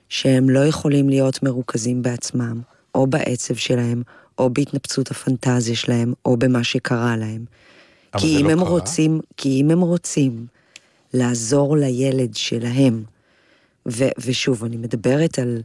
שהם 0.09 0.51
לא 0.51 0.67
יכולים 0.67 1.09
להיות 1.09 1.43
מרוכזים 1.43 2.03
בעצמם, 2.03 2.61
או 2.95 3.07
בעצב 3.07 3.55
שלהם, 3.55 4.03
או 4.39 4.51
בהתנפצות 4.51 5.11
הפנטזיה 5.11 5.77
שלהם, 5.77 6.13
או 6.25 6.37
במה 6.37 6.65
שקרה 6.65 7.17
להם. 7.17 7.45
כי 8.19 8.41
אם 8.41 8.47
לא 8.47 8.51
הם 8.53 8.59
קרה. 8.59 8.69
רוצים, 8.69 9.21
כי 9.37 9.61
אם 9.61 9.71
הם 9.71 9.81
רוצים 9.81 10.47
לעזור 11.15 11.77
לילד 11.77 12.35
שלהם, 12.35 13.05
ו- 13.89 14.13
ושוב, 14.19 14.65
אני 14.65 14.77
מדברת 14.77 15.39
על, 15.39 15.63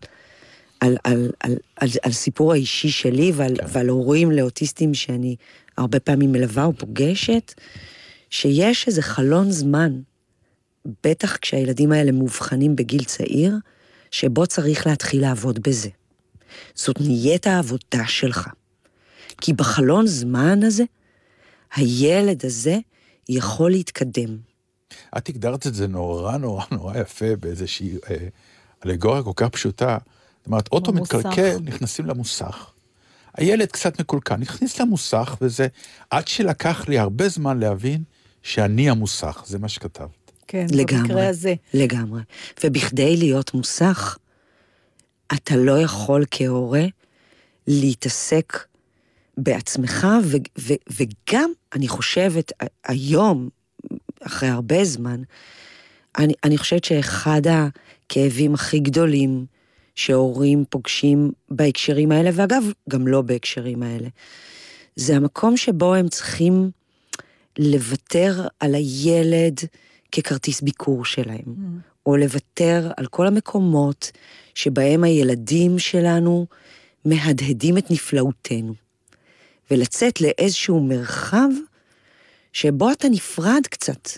על, 0.79 0.97
על, 1.03 1.31
על, 1.39 1.55
על, 1.75 1.89
על 2.03 2.12
סיפור 2.12 2.53
האישי 2.53 2.89
שלי 2.89 3.31
ועל, 3.36 3.55
כן. 3.58 3.65
ועל 3.69 3.89
הורים 3.89 4.31
לאוטיסטים 4.31 4.93
שאני 4.93 5.36
הרבה 5.77 5.99
פעמים 5.99 6.31
מלווה 6.31 6.67
ופוגשת, 6.67 7.53
שיש 8.29 8.88
איזה 8.88 9.01
חלון 9.01 9.51
זמן, 9.51 9.99
בטח 11.03 11.38
כשהילדים 11.38 11.91
האלה 11.91 12.12
מאובחנים 12.12 12.75
בגיל 12.75 13.03
צעיר, 13.03 13.55
שבו 14.12 14.47
צריך 14.47 14.88
להתחיל 14.88 15.21
לעבוד 15.21 15.60
בזה. 15.67 15.89
זאת 16.75 17.01
נהיית 17.01 17.47
העבודה 17.47 18.08
שלך. 18.08 18.47
כי 19.41 19.53
בחלון 19.53 20.08
זמן 20.08 20.63
הזה, 20.63 20.84
הילד 21.75 22.45
הזה 22.45 22.77
יכול 23.29 23.71
להתקדם. 23.71 24.38
את 25.17 25.29
הגדרת 25.29 25.67
את 25.67 25.73
זה 25.73 25.87
נורא 25.87 26.37
נורא 26.37 26.63
נורא 26.71 26.97
יפה 26.97 27.35
באיזושהי 27.35 27.97
אה, 28.09 28.15
אלגוריה 28.85 29.23
כל 29.23 29.31
כך 29.35 29.49
פשוטה. 29.49 29.97
זאת 30.37 30.47
אומרת, 30.47 30.67
אוטו 30.71 30.91
במוסך. 30.93 31.15
מתקלקל, 31.15 31.57
נכנסים 31.63 32.05
למוסך. 32.05 32.71
הילד 33.37 33.71
קצת 33.71 33.99
מקולקל, 33.99 34.35
נכניס 34.35 34.79
למוסך, 34.79 35.37
וזה 35.41 35.67
עד 36.09 36.27
שלקח 36.27 36.87
לי 36.87 36.99
הרבה 36.99 37.29
זמן 37.29 37.59
להבין 37.59 38.03
שאני 38.43 38.89
המוסך, 38.89 39.43
זה 39.45 39.59
מה 39.59 39.69
שכתבת. 39.69 40.31
כן, 40.47 40.65
לגמרי. 40.71 41.01
במקרה 41.01 41.27
הזה. 41.27 41.53
לגמרי. 41.73 42.21
ובכדי 42.63 43.17
להיות 43.17 43.53
מוסך, 43.53 44.17
אתה 45.33 45.55
לא 45.55 45.79
יכול 45.79 46.25
כהורה 46.31 46.85
להתעסק 47.67 48.65
בעצמך, 49.37 50.07
ו- 50.23 50.37
ו- 50.59 50.73
וגם, 50.99 51.51
אני 51.73 51.87
חושבת, 51.87 52.51
היום, 52.83 53.49
אחרי 54.27 54.49
הרבה 54.49 54.83
זמן, 54.83 55.21
אני, 56.17 56.33
אני 56.43 56.57
חושבת 56.57 56.83
שאחד 56.83 57.41
הכאבים 57.47 58.53
הכי 58.53 58.79
גדולים 58.79 59.45
שהורים 59.95 60.63
פוגשים 60.69 61.31
בהקשרים 61.49 62.11
האלה, 62.11 62.29
ואגב, 62.33 62.63
גם 62.89 63.07
לא 63.07 63.21
בהקשרים 63.21 63.83
האלה, 63.83 64.07
זה 64.95 65.15
המקום 65.15 65.57
שבו 65.57 65.95
הם 65.95 66.09
צריכים 66.09 66.71
לוותר 67.59 68.47
על 68.59 68.75
הילד 68.75 69.59
ככרטיס 70.11 70.61
ביקור 70.61 71.05
שלהם, 71.05 71.55
או 72.05 72.17
לוותר 72.17 72.91
על 72.97 73.05
כל 73.05 73.27
המקומות 73.27 74.11
שבהם 74.55 75.03
הילדים 75.03 75.79
שלנו 75.79 76.45
מהדהדים 77.05 77.77
את 77.77 77.91
נפלאותנו, 77.91 78.73
ולצאת 79.71 80.21
לאיזשהו 80.21 80.79
מרחב 80.79 81.49
שבו 82.55 82.91
אתה 82.91 83.09
נפרד 83.09 83.67
קצת. 83.69 84.09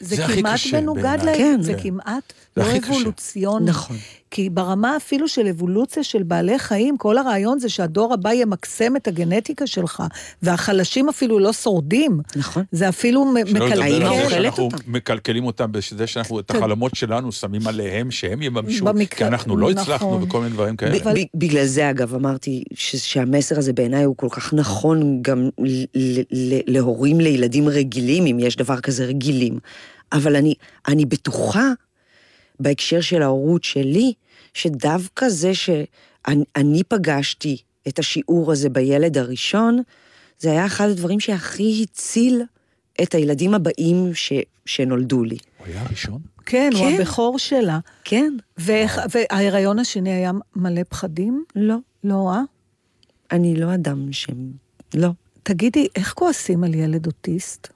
זה, 0.00 0.16
זה 0.16 0.24
הכי 0.24 0.40
כמעט 0.40 0.60
מנוגד. 0.72 1.18
להם, 1.22 1.36
כן. 1.36 1.62
זה 1.62 1.74
כן. 1.74 1.82
כמעט 1.82 2.32
זה 2.56 2.62
לא 2.62 2.68
הכי 2.68 2.80
קשה. 2.80 2.92
אבולוציוני. 2.92 3.66
נכון. 3.70 3.96
כי 4.30 4.50
ברמה 4.50 4.96
אפילו 4.96 5.28
של 5.28 5.46
אבולוציה 5.46 6.02
של 6.04 6.22
בעלי 6.22 6.58
חיים, 6.58 6.96
כל 6.96 7.18
הרעיון 7.18 7.58
זה 7.58 7.68
שהדור 7.68 8.14
הבא 8.14 8.32
ימקסם 8.32 8.96
את 8.96 9.08
הגנטיקה 9.08 9.66
שלך, 9.66 10.02
והחלשים 10.42 11.08
אפילו 11.08 11.38
לא 11.38 11.52
שורדים. 11.52 12.20
נכון. 12.36 12.62
זה 12.72 12.88
אפילו 12.88 13.24
מקלקל. 13.24 14.48
אותם. 14.58 14.76
מקלקלים 14.86 15.44
אותם 15.46 15.72
בזה 15.72 16.06
שאנחנו 16.06 16.40
את 16.40 16.50
החלומות 16.50 16.94
שלנו 16.94 17.32
שמים 17.32 17.66
עליהם, 17.66 18.10
שהם 18.10 18.42
יממשו, 18.42 18.84
במקרה- 18.84 19.18
כי 19.18 19.24
אנחנו 19.24 19.56
לא 19.56 19.70
הצלחנו 19.70 19.94
נכון. 20.16 20.22
וכל 20.22 20.40
מיני 20.40 20.52
דברים 20.52 20.76
כאלה. 20.76 20.98
בגלל 21.34 21.64
זה, 21.66 21.90
אגב, 21.90 22.14
אמרתי 22.14 22.64
ש- 22.74 22.96
שהמסר 22.96 23.58
הזה 23.58 23.72
בעיניי 23.72 24.04
הוא 24.04 24.16
כל 24.16 24.28
כך 24.30 24.54
נכון 24.54 25.22
גם 25.22 25.48
להורים 26.66 27.20
לילדים 27.20 27.68
רגילים, 27.68 28.26
אם 28.26 28.38
יש 28.38 28.56
דבר 28.56 28.80
כזה 28.80 29.04
רגילים. 29.04 29.58
אבל 30.12 30.36
אני, 30.36 30.54
אני 30.88 31.04
בטוחה, 31.06 31.70
בהקשר 32.60 33.00
של 33.00 33.22
ההורות 33.22 33.64
שלי, 33.64 34.12
שדווקא 34.54 35.28
זה 35.28 35.54
שאני 35.54 35.84
אני 36.56 36.84
פגשתי 36.84 37.56
את 37.88 37.98
השיעור 37.98 38.52
הזה 38.52 38.68
בילד 38.68 39.18
הראשון, 39.18 39.82
זה 40.38 40.50
היה 40.50 40.66
אחד 40.66 40.88
הדברים 40.88 41.20
שהכי 41.20 41.82
הציל 41.82 42.42
את 43.02 43.14
הילדים 43.14 43.54
הבאים 43.54 44.10
ש, 44.14 44.32
שנולדו 44.66 45.24
לי. 45.24 45.38
הוא 45.58 45.66
היה 45.66 45.82
הראשון? 45.82 46.20
כן, 46.46 46.70
הוא 46.74 46.80
כן. 46.90 46.96
הבכור 47.00 47.38
שלה. 47.38 47.78
כן, 48.04 48.32
ואיך- 48.58 49.00
וההיריון 49.14 49.78
השני 49.78 50.12
היה 50.12 50.30
מלא 50.56 50.82
פחדים? 50.88 51.44
לא. 51.56 51.76
לא, 52.04 52.30
אה? 52.34 52.40
אני 53.32 53.56
לא 53.56 53.74
אדם 53.74 54.12
ש... 54.12 54.26
לא. 54.94 55.08
תגידי, 55.42 55.88
איך 55.96 56.12
כועסים 56.12 56.64
על 56.64 56.74
ילד 56.74 57.06
אוטיסט? 57.06 57.68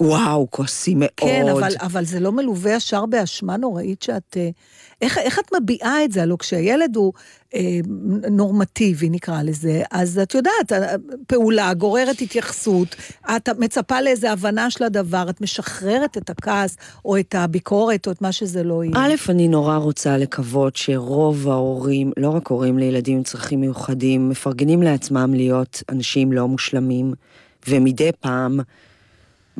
וואו, 0.00 0.46
כועסים 0.50 0.98
מאוד. 1.00 1.10
כן, 1.16 1.48
אבל, 1.48 1.72
אבל 1.80 2.04
זה 2.04 2.20
לא 2.20 2.32
מלווה 2.32 2.72
ישר 2.72 3.06
באשמה 3.06 3.56
נוראית 3.56 4.02
שאת... 4.02 4.36
אה, 4.36 4.50
איך, 5.02 5.18
איך 5.18 5.38
את 5.38 5.52
מביעה 5.60 6.04
את 6.04 6.12
זה? 6.12 6.22
הלוא 6.22 6.38
כשהילד 6.38 6.96
הוא 6.96 7.12
אה, 7.54 7.78
נורמטיבי, 8.30 9.08
נקרא 9.08 9.42
לזה, 9.42 9.82
אז 9.90 10.18
את 10.22 10.34
יודעת, 10.34 10.72
אה, 10.72 10.94
פעולה 11.26 11.74
גוררת 11.74 12.20
התייחסות, 12.20 12.96
את 13.36 13.48
מצפה 13.58 14.00
לאיזו 14.00 14.28
הבנה 14.28 14.70
של 14.70 14.84
הדבר, 14.84 15.30
את 15.30 15.40
משחררת 15.40 16.16
את 16.16 16.30
הכעס, 16.30 16.76
או 17.04 17.18
את 17.18 17.34
הביקורת, 17.34 18.06
או 18.06 18.12
את 18.12 18.22
מה 18.22 18.32
שזה 18.32 18.62
לא 18.62 18.84
יהיה. 18.84 18.94
א', 18.96 19.14
אני 19.28 19.48
נורא 19.48 19.76
רוצה 19.76 20.16
לקוות 20.16 20.76
שרוב 20.76 21.48
ההורים, 21.48 22.12
לא 22.16 22.28
רק 22.28 22.48
הורים 22.48 22.78
לילדים 22.78 23.16
עם 23.16 23.22
צרכים 23.22 23.60
מיוחדים, 23.60 24.28
מפרגנים 24.28 24.82
לעצמם 24.82 25.34
להיות 25.34 25.82
אנשים 25.88 26.32
לא 26.32 26.48
מושלמים, 26.48 27.12
ומדי 27.68 28.10
פעם, 28.20 28.60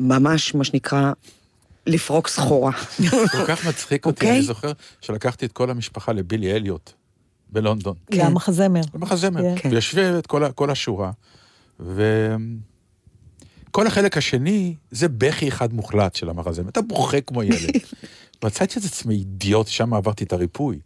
ממש, 0.01 0.55
מה 0.55 0.63
שנקרא, 0.63 1.11
לפרוק 1.87 2.27
סחורה. 2.27 2.71
כל 3.31 3.45
כך 3.47 3.67
מצחיק 3.67 4.05
אותי, 4.05 4.25
אוקיי. 4.25 4.31
אני 4.31 4.41
זוכר 4.41 4.71
שלקחתי 5.01 5.45
את 5.45 5.51
כל 5.51 5.69
המשפחה 5.69 6.13
לבילי 6.13 6.51
אליוט 6.51 6.91
בלונדון. 7.49 7.95
כן. 8.11 8.25
למחזמר. 8.25 8.81
במחזמר, 8.93 9.41
כן. 9.41 9.55
כן. 9.57 9.69
ויושבת 9.69 10.27
כל, 10.27 10.51
כל 10.55 10.69
השורה, 10.69 11.11
וכל 11.79 11.97
החלק 13.87 14.17
השני 14.17 14.75
זה 14.91 15.07
בכי 15.09 15.47
אחד 15.47 15.73
מוחלט 15.73 16.15
של 16.15 16.29
המחזמר, 16.29 16.69
אתה 16.69 16.81
בוכה 16.81 17.21
כמו 17.21 17.43
ילד. 17.43 17.69
מצאתי 18.43 18.79
את 18.79 18.85
עצמי 18.85 19.15
אידיוט, 19.15 19.67
שם 19.67 19.93
עברתי 19.93 20.23
את 20.23 20.33
הריפוי. 20.33 20.79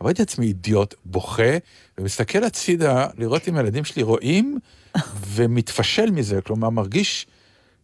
עברתי 0.00 0.22
את 0.22 0.28
עצמי 0.28 0.46
אידיוט, 0.46 0.94
בוכה, 1.04 1.56
ומסתכל 1.98 2.44
הצידה 2.44 3.06
לראות 3.18 3.48
אם 3.48 3.56
הילדים 3.56 3.84
שלי 3.84 4.02
רואים, 4.02 4.58
ומתפשל 5.34 6.10
מזה, 6.10 6.40
כלומר, 6.40 6.70
מרגיש 6.70 7.26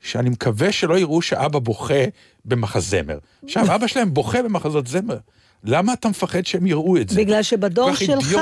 שאני 0.03 0.31
מקווה 0.31 0.73
שלא 0.73 0.99
יראו 0.99 1.23
שאבא 1.23 1.59
בוכה 1.59 2.05
במחזמר. 2.45 3.19
עכשיו, 3.45 3.65
אבא 3.75 3.87
שלהם 3.87 4.15
בוכה 4.15 4.43
במחזות 4.43 4.87
זמר, 4.87 5.17
למה 5.65 5.93
אתה 5.93 6.09
מפחד 6.09 6.47
שהם 6.47 6.67
יראו 6.67 6.97
את 6.97 7.09
זה? 7.09 7.17
בגלל 7.21 7.43
שבדור 7.43 7.95
שלך. 7.95 8.37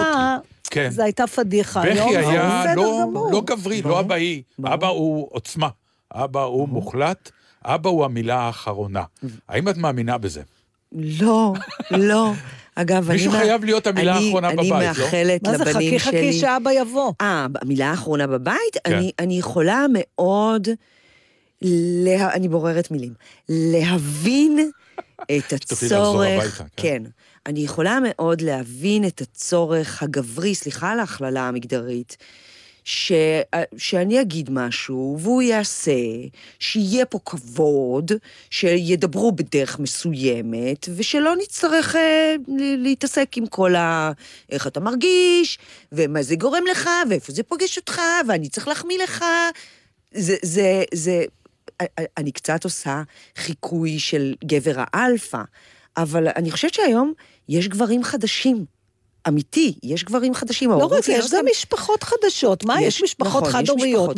כן. 0.70 0.90
זו 0.90 1.02
הייתה 1.02 1.26
פדיחה. 1.26 1.80
בכי 1.80 1.90
היום 1.90 2.12
זה 2.12 2.18
היה 2.30 2.74
לא. 2.76 3.06
לא 3.32 3.42
גברי, 3.44 3.82
לא 3.82 4.00
אבאי. 4.00 4.42
אבא 4.64 4.86
הוא 4.86 5.28
עוצמה. 5.30 5.68
אבא 6.14 6.42
הוא 6.42 6.68
מוחלט, 6.68 7.30
אבא 7.64 7.90
הוא 7.90 8.04
המילה 8.04 8.36
האחרונה. 8.40 9.02
האם 9.48 9.68
את 9.68 9.76
מאמינה 9.76 10.18
בזה? 10.18 10.42
לא, 10.92 11.52
לא. 11.90 12.32
אגב, 12.74 13.12
מישהו 13.12 13.32
אני... 13.32 13.40
חייב 13.40 13.64
להיות 13.64 13.86
המילה 13.86 14.16
אני- 14.16 14.24
האחרונה 14.26 14.52
בבית, 14.52 14.70
לא? 14.70 14.76
אני 14.78 14.86
מאחלת 14.86 15.42
מה 15.46 15.58
זה, 15.58 15.64
לבנים 15.64 15.98
חכי 15.98 16.10
שלי... 16.10 16.18
חכי 16.18 16.32
שאבא 16.32 16.70
יבוא. 16.72 17.12
אה, 17.20 17.46
המילה 17.62 17.90
האחרונה 17.90 18.26
בבית? 18.26 18.56
כן. 18.84 18.92
אני, 18.94 19.12
אני 19.18 19.38
יכולה 19.38 19.86
מאוד, 19.92 20.68
לה, 21.62 22.32
אני 22.32 22.48
בוררת 22.48 22.90
מילים, 22.90 23.14
להבין 23.48 24.70
את 25.36 25.52
הצורך, 25.52 26.58
כן. 26.58 26.66
כן. 26.76 27.02
אני 27.46 27.60
יכולה 27.60 27.98
מאוד 28.02 28.40
להבין 28.40 29.06
את 29.06 29.20
הצורך 29.20 30.02
הגברי, 30.02 30.54
סליחה 30.54 30.92
על 30.92 31.00
ההכללה 31.00 31.48
המגדרית, 31.48 32.16
ש, 32.84 33.12
שאני 33.76 34.20
אגיד 34.20 34.50
משהו, 34.50 35.16
והוא 35.20 35.42
יעשה, 35.42 35.92
שיהיה 36.58 37.04
פה 37.04 37.18
כבוד, 37.24 38.12
שידברו 38.50 39.32
בדרך 39.32 39.78
מסוימת, 39.78 40.88
ושלא 40.96 41.36
נצטרך 41.36 41.96
אה, 41.96 42.34
להתעסק 42.78 43.36
עם 43.36 43.46
כל 43.46 43.74
ה... 43.74 44.12
איך 44.50 44.66
אתה 44.66 44.80
מרגיש, 44.80 45.58
ומה 45.92 46.22
זה 46.22 46.36
גורם 46.36 46.62
לך, 46.70 46.90
ואיפה 47.10 47.32
זה 47.32 47.42
פוגש 47.42 47.76
אותך, 47.76 48.00
ואני 48.28 48.48
צריך 48.48 48.68
להחמיא 48.68 48.98
לך. 48.98 49.24
זה, 50.14 50.36
זה, 50.42 50.84
זה... 50.94 51.24
אני 52.16 52.32
קצת 52.32 52.64
עושה 52.64 53.02
חיקוי 53.36 53.98
של 53.98 54.34
גבר 54.44 54.74
האלפא, 54.76 55.42
אבל 55.96 56.28
אני 56.28 56.50
חושבת 56.50 56.74
שהיום 56.74 57.12
יש 57.48 57.68
גברים 57.68 58.04
חדשים. 58.04 58.64
אמיתי, 59.28 59.78
יש 59.82 60.04
גברים 60.04 60.34
חדשים. 60.34 60.70
לא 60.70 60.86
רק, 60.86 61.08
יש 61.08 61.32
גם 61.32 61.44
משפחות 61.50 62.02
חדשות. 62.02 62.64
מה, 62.64 62.82
יש, 62.82 63.02
משפחות 63.02 63.42
נכון, 63.42 63.52
חד-הוריות. 63.52 64.16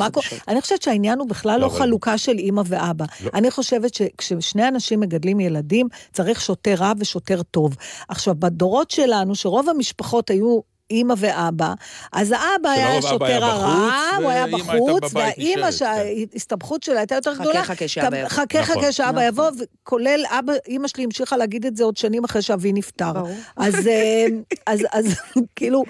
אני 0.49 0.61
חושבת 0.61 0.83
שהעניין 0.83 1.19
הוא 1.19 1.29
בכלל 1.29 1.61
לא, 1.61 1.67
לא 1.67 1.73
חלוקה 1.73 2.19
של 2.19 2.39
אימא 2.39 2.63
ואבא. 2.67 3.05
לא. 3.25 3.31
אני 3.35 3.51
חושבת 3.51 3.95
שכששני 3.95 4.69
אנשים 4.69 5.01
מגדלים 5.01 5.41
ילדים, 5.41 5.89
צריך 6.13 6.41
שוטר 6.41 6.75
רע 6.75 6.93
ושוטר 6.99 7.43
טוב. 7.43 7.77
עכשיו, 8.09 8.35
בדורות 8.39 8.91
שלנו, 8.91 9.35
שרוב 9.35 9.69
המשפחות 9.69 10.31
היו... 10.31 10.61
אימא 10.91 11.15
ואבא, 11.17 11.75
אז 12.13 12.33
האבא 12.33 12.69
היה 12.71 12.99
השוטר 12.99 13.45
הרע, 13.45 13.91
הוא 14.19 14.31
היה 14.31 14.47
בחוץ, 14.47 15.03
והאימא. 15.15 15.71
שההסתבכות 15.71 16.83
שלה 16.83 16.99
הייתה 16.99 17.15
יותר 17.15 17.35
חכה, 17.35 17.43
גדולה. 17.45 17.65
חכה 17.65 17.89
שאבא 17.89 18.09
אתה- 18.09 18.17
יבוא. 18.17 18.29
חכה 18.29 18.61
נכון. 18.61 18.77
חכה 18.77 18.93
שאבא 18.93 19.11
נכון. 19.11 19.23
יבוא, 19.25 19.51
וכולל 19.83 20.25
אבא, 20.39 20.53
אימא 20.69 20.89
שלי 20.89 21.05
המשיכה 21.05 21.37
להגיד 21.37 21.67
את 21.67 21.77
זה 21.77 21.85
עוד 21.85 21.97
שנים 21.97 22.25
אחרי 22.25 22.43
שאבי 22.43 22.73
נפטר. 22.73 23.13
ברור. 23.13 23.35
אז, 23.57 23.87
אה, 23.87 24.27
אז, 24.67 24.81
אז 24.93 25.15
כאילו, 25.57 25.83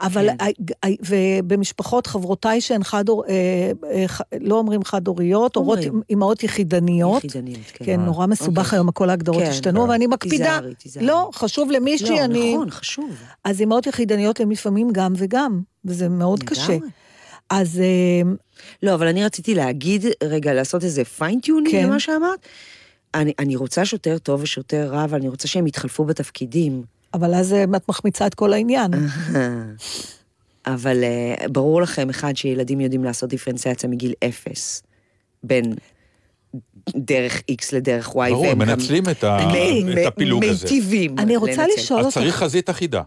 אבל, 0.00 0.28
כן. 0.38 0.44
אה, 0.84 0.90
ובמשפחות, 1.08 2.06
חברותיי 2.06 2.60
שהן 2.60 2.84
חד, 2.84 3.04
אה, 3.08 3.14
אה, 3.90 4.08
ח- 4.08 4.20
לא 4.40 4.54
אומרים 4.58 4.84
חד-הוריות, 4.84 5.56
אומרים. 5.56 6.02
אימהות 6.10 6.42
יחידניות. 6.42 7.24
יחידניות, 7.24 7.66
כן. 7.74 7.84
כן, 7.84 8.00
נורא 8.00 8.26
מסובך 8.26 8.64
אוקיי. 8.64 8.76
היום, 8.78 8.90
כל 8.90 9.10
ההגדרות 9.10 9.42
כן. 9.42 9.50
השתנו, 9.50 9.88
ואני 9.88 10.06
מקפידה. 10.06 10.44
תיזהרי, 10.44 10.74
תיזהרי. 10.74 11.06
לא, 11.06 11.30
חשוב 11.34 11.70
למישהי, 11.70 12.10
לא, 12.10 12.24
אני... 12.24 12.54
נכון, 12.54 12.70
חשוב. 12.70 13.10
אז 13.44 13.60
אימהות 13.60 13.86
יחידניות 13.86 14.40
הן 14.40 14.48
לפעמים 14.50 14.88
גם 14.92 15.12
וגם, 15.16 15.60
וזה 15.84 16.08
מאוד 16.08 16.42
קשה. 16.42 16.72
לגמרי. 16.72 16.88
אז 17.50 17.80
אה, 17.80 18.30
לא, 18.82 18.94
אבל 18.94 19.06
אני 19.06 19.24
רציתי 19.24 19.54
להגיד, 19.54 20.04
רגע, 20.24 20.52
לעשות 20.54 20.84
איזה 20.84 21.04
fine-tuning 21.04 21.70
כן. 21.76 21.86
למה 21.86 22.00
שאמרת. 22.00 22.46
אני, 23.14 23.32
אני 23.38 23.56
רוצה 23.56 23.84
שוטר 23.84 24.18
טוב 24.18 24.42
ושוטר 24.42 24.88
רע, 24.90 25.04
אבל 25.04 25.18
אני 25.18 25.28
רוצה 25.28 25.48
שהם 25.48 25.66
יתחלפו 25.66 26.04
בתפקידים. 26.04 26.82
אבל 27.14 27.34
אז 27.34 27.52
אה, 27.52 27.64
את 27.76 27.88
מחמיצה 27.88 28.26
את 28.26 28.34
כל 28.34 28.52
העניין. 28.52 28.90
אבל 30.66 31.04
uh, 31.04 31.48
ברור 31.48 31.82
לכם, 31.82 32.10
אחד, 32.10 32.36
שילדים 32.36 32.80
יודעים 32.80 33.04
לעשות 33.04 33.30
דיפרנציאציה 33.30 33.88
מגיל 33.88 34.12
אפס, 34.28 34.82
בין 35.42 35.74
דרך 36.96 37.42
X 37.50 37.64
לדרך 37.72 38.08
Y, 38.08 38.12
ברור, 38.12 38.46
הם 38.46 38.50
גם 38.50 38.58
מנצלים 38.58 39.08
את 39.10 39.24
ה- 39.24 39.38
מ- 39.84 39.98
את 39.98 40.06
הפילוג 40.06 40.44
הזה. 40.44 40.64
מיטיבים 40.64 41.18
אני 41.18 41.36
רוצה 41.36 41.52
לנצל. 41.52 41.80
לשאול 41.80 42.00
אז 42.00 42.06
אותך... 42.06 42.18
צריך 42.18 42.34
חזית 42.36 42.70
אחידה. 42.70 43.02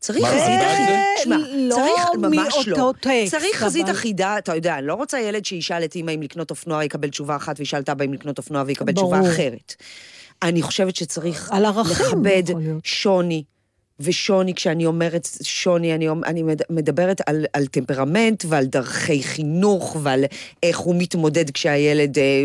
צריך 0.00 0.26
חזית 0.26 0.60
אחידה. 0.72 0.98
תשמע, 1.20 1.36
לא 1.56 1.74
צריך, 1.74 2.08
ממש 2.18 2.54
מאותו 2.68 2.70
לא. 2.86 2.92
טקסט, 3.00 3.30
צריך 3.30 3.56
חזית 3.56 3.90
אחידה, 3.90 4.38
אתה 4.38 4.54
יודע, 4.54 4.78
אני 4.78 4.86
לא 4.86 4.94
רוצה 4.94 5.20
ילד 5.20 5.44
שישאל 5.44 5.84
את 5.84 5.96
אמא 5.96 6.10
אם 6.10 6.22
לקנות 6.22 6.50
אופנוע, 6.50 6.84
יקבל 6.84 7.08
תשובה 7.08 7.36
אחת, 7.36 7.56
וישאל 7.58 7.80
את 7.80 7.88
אבא 7.88 8.04
אם 8.04 8.12
לקנות 8.12 8.38
אופנוע, 8.38 8.62
ויקבל. 8.66 8.92
תשובה 8.92 9.20
אחרת. 9.20 9.74
אני 10.42 10.62
חושבת 10.62 10.96
שצריך 10.96 11.50
על 11.52 11.64
ערכים, 11.64 12.06
לכבד. 12.06 12.42
שוני. 12.84 13.44
ושוני, 14.00 14.54
כשאני 14.54 14.86
אומרת 14.86 15.28
שוני, 15.42 15.94
אני, 15.94 16.08
אני 16.24 16.42
מד- 16.42 16.62
מדברת 16.70 17.20
על, 17.26 17.44
על 17.52 17.66
טמפרמנט 17.66 18.44
ועל 18.48 18.64
דרכי 18.64 19.22
חינוך 19.22 19.96
ועל 20.02 20.24
איך 20.62 20.78
הוא 20.78 20.94
מתמודד 20.98 21.50
כשהילד 21.50 22.18
אה, 22.18 22.44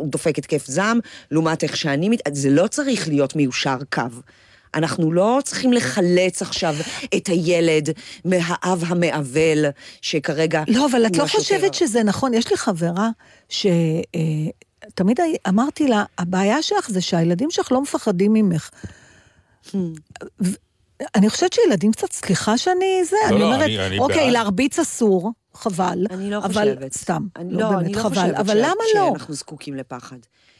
דופק 0.00 0.38
התקף 0.38 0.66
זעם, 0.66 0.98
לעומת 1.30 1.62
איך 1.62 1.76
שאני 1.76 2.08
מת... 2.08 2.20
זה 2.32 2.50
לא 2.50 2.66
צריך 2.66 3.08
להיות 3.08 3.36
מיושר 3.36 3.76
קו. 3.92 4.02
אנחנו 4.74 5.12
לא 5.12 5.38
צריכים 5.44 5.72
לחלץ 5.72 6.42
עכשיו 6.42 6.74
את 7.16 7.26
הילד 7.26 7.88
מהאב 8.24 8.84
המעוול, 8.86 9.64
שכרגע... 10.02 10.62
לא, 10.68 10.86
אבל 10.90 11.06
את 11.06 11.16
לא. 11.16 11.26
חושבת 11.26 11.74
שזה 11.74 12.02
נכון. 12.02 12.34
יש 12.34 12.50
לי 12.50 12.56
חברה 12.56 13.08
שתמיד 14.90 15.18
אמרתי 15.48 15.88
לה, 15.88 16.04
הבעיה 16.18 16.62
שלך 16.62 16.90
זה 16.90 17.00
שהילדים 17.00 17.50
שלך 17.50 17.72
לא 17.72 17.82
מפחדים 17.82 18.32
ממך. 18.32 18.70
ו- 19.74 20.54
אני 21.14 21.30
חושבת 21.30 21.52
שילדים 21.52 21.92
קצת, 21.92 22.12
סליחה 22.12 22.58
שאני 22.58 23.04
זה, 23.04 23.16
לא, 23.22 23.34
אני 23.34 23.40
לא, 23.40 23.44
אומרת, 23.46 23.62
אני- 23.62 23.86
אני 23.86 23.98
אוקיי, 23.98 24.16
בעד. 24.24 24.32
להרביץ 24.32 24.78
אסור, 24.78 25.32
חבל. 25.54 26.06
אני 26.10 26.30
לא 26.30 26.38
אבל 26.38 26.48
חושבת. 26.48 26.92
סתם, 26.92 27.22
אני, 27.36 27.52
לא 27.52 27.68
באמת 27.70 27.84
אני 27.84 27.92
לא 27.92 28.02
חבל. 28.02 28.34
אבל 28.36 28.54
ש- 28.54 28.60
למה 28.60 28.74
לא? 28.94 29.10
שאנחנו 29.12 29.34
זקוקים 29.34 29.74
לפחד. 29.74 30.16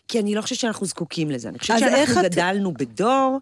כי 0.09 0.21
אני 0.21 0.35
לא 0.35 0.43
חושבת 0.43 0.59
שאנחנו 0.59 0.87
זקוקים 0.87 1.31
לזה. 1.31 1.49
אני 1.49 1.59
חושבת 1.59 1.79
שאנחנו 1.79 2.21
את- 2.27 2.33
גדלנו 2.33 2.73
בדור 2.75 3.39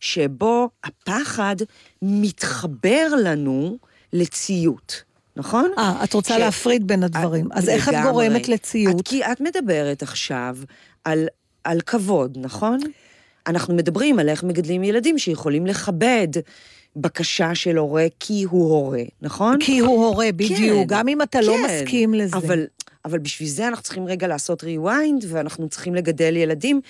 שבו 0.00 0.68
הפחד 0.84 1.56
מתחבר 2.02 3.06
לנו 3.24 3.76
לציות, 4.12 5.02
נכון? 5.36 5.70
אה, 5.78 6.04
את 6.04 6.12
רוצה 6.14 6.34
ש- 6.34 6.38
להפריד 6.38 6.86
בין 6.86 7.02
הדברים. 7.02 7.48
אז 7.52 7.68
איך 7.68 7.88
את. 7.88 7.94
גורמת 8.02 8.48
לציות? 8.48 9.00
את, 9.00 9.08
כי 9.08 9.24
את 9.24 9.40
מדברת 9.40 10.02
עכשיו 10.02 10.56
על, 11.04 11.26
על 11.64 11.80
כבוד, 11.80 12.38
נכון? 12.40 12.80
אנחנו 13.46 13.74
מדברים 13.74 14.18
על 14.18 14.28
איך 14.28 14.44
מגדלים 14.44 14.84
ילדים 14.84 15.18
שיכולים 15.18 15.66
לכבד 15.66 16.28
בקשה 16.96 17.54
של 17.54 17.76
הורה 17.76 18.06
כי 18.20 18.44
הוא 18.50 18.70
הורה, 18.70 19.02
נכון? 19.22 19.58
כי 19.60 19.78
הוא 19.78 20.04
הורה, 20.06 20.32
בדיוק, 20.32 20.60
כן, 20.60 20.84
גם 20.86 21.08
אם 21.08 21.22
אתה 21.22 21.40
לא 21.40 21.56
כן, 21.56 21.82
מסכים 21.82 22.14
לזה. 22.14 22.36
אבל, 22.36 22.66
אבל 23.04 23.18
בשביל 23.18 23.48
זה 23.48 23.68
אנחנו 23.68 23.82
צריכים 23.82 24.06
רגע 24.06 24.26
לעשות 24.26 24.64
rewind, 24.64 25.24
ואנחנו 25.28 25.68
צריכים 25.68 25.94
לגדל 25.94 26.36
ילדים 26.36 26.80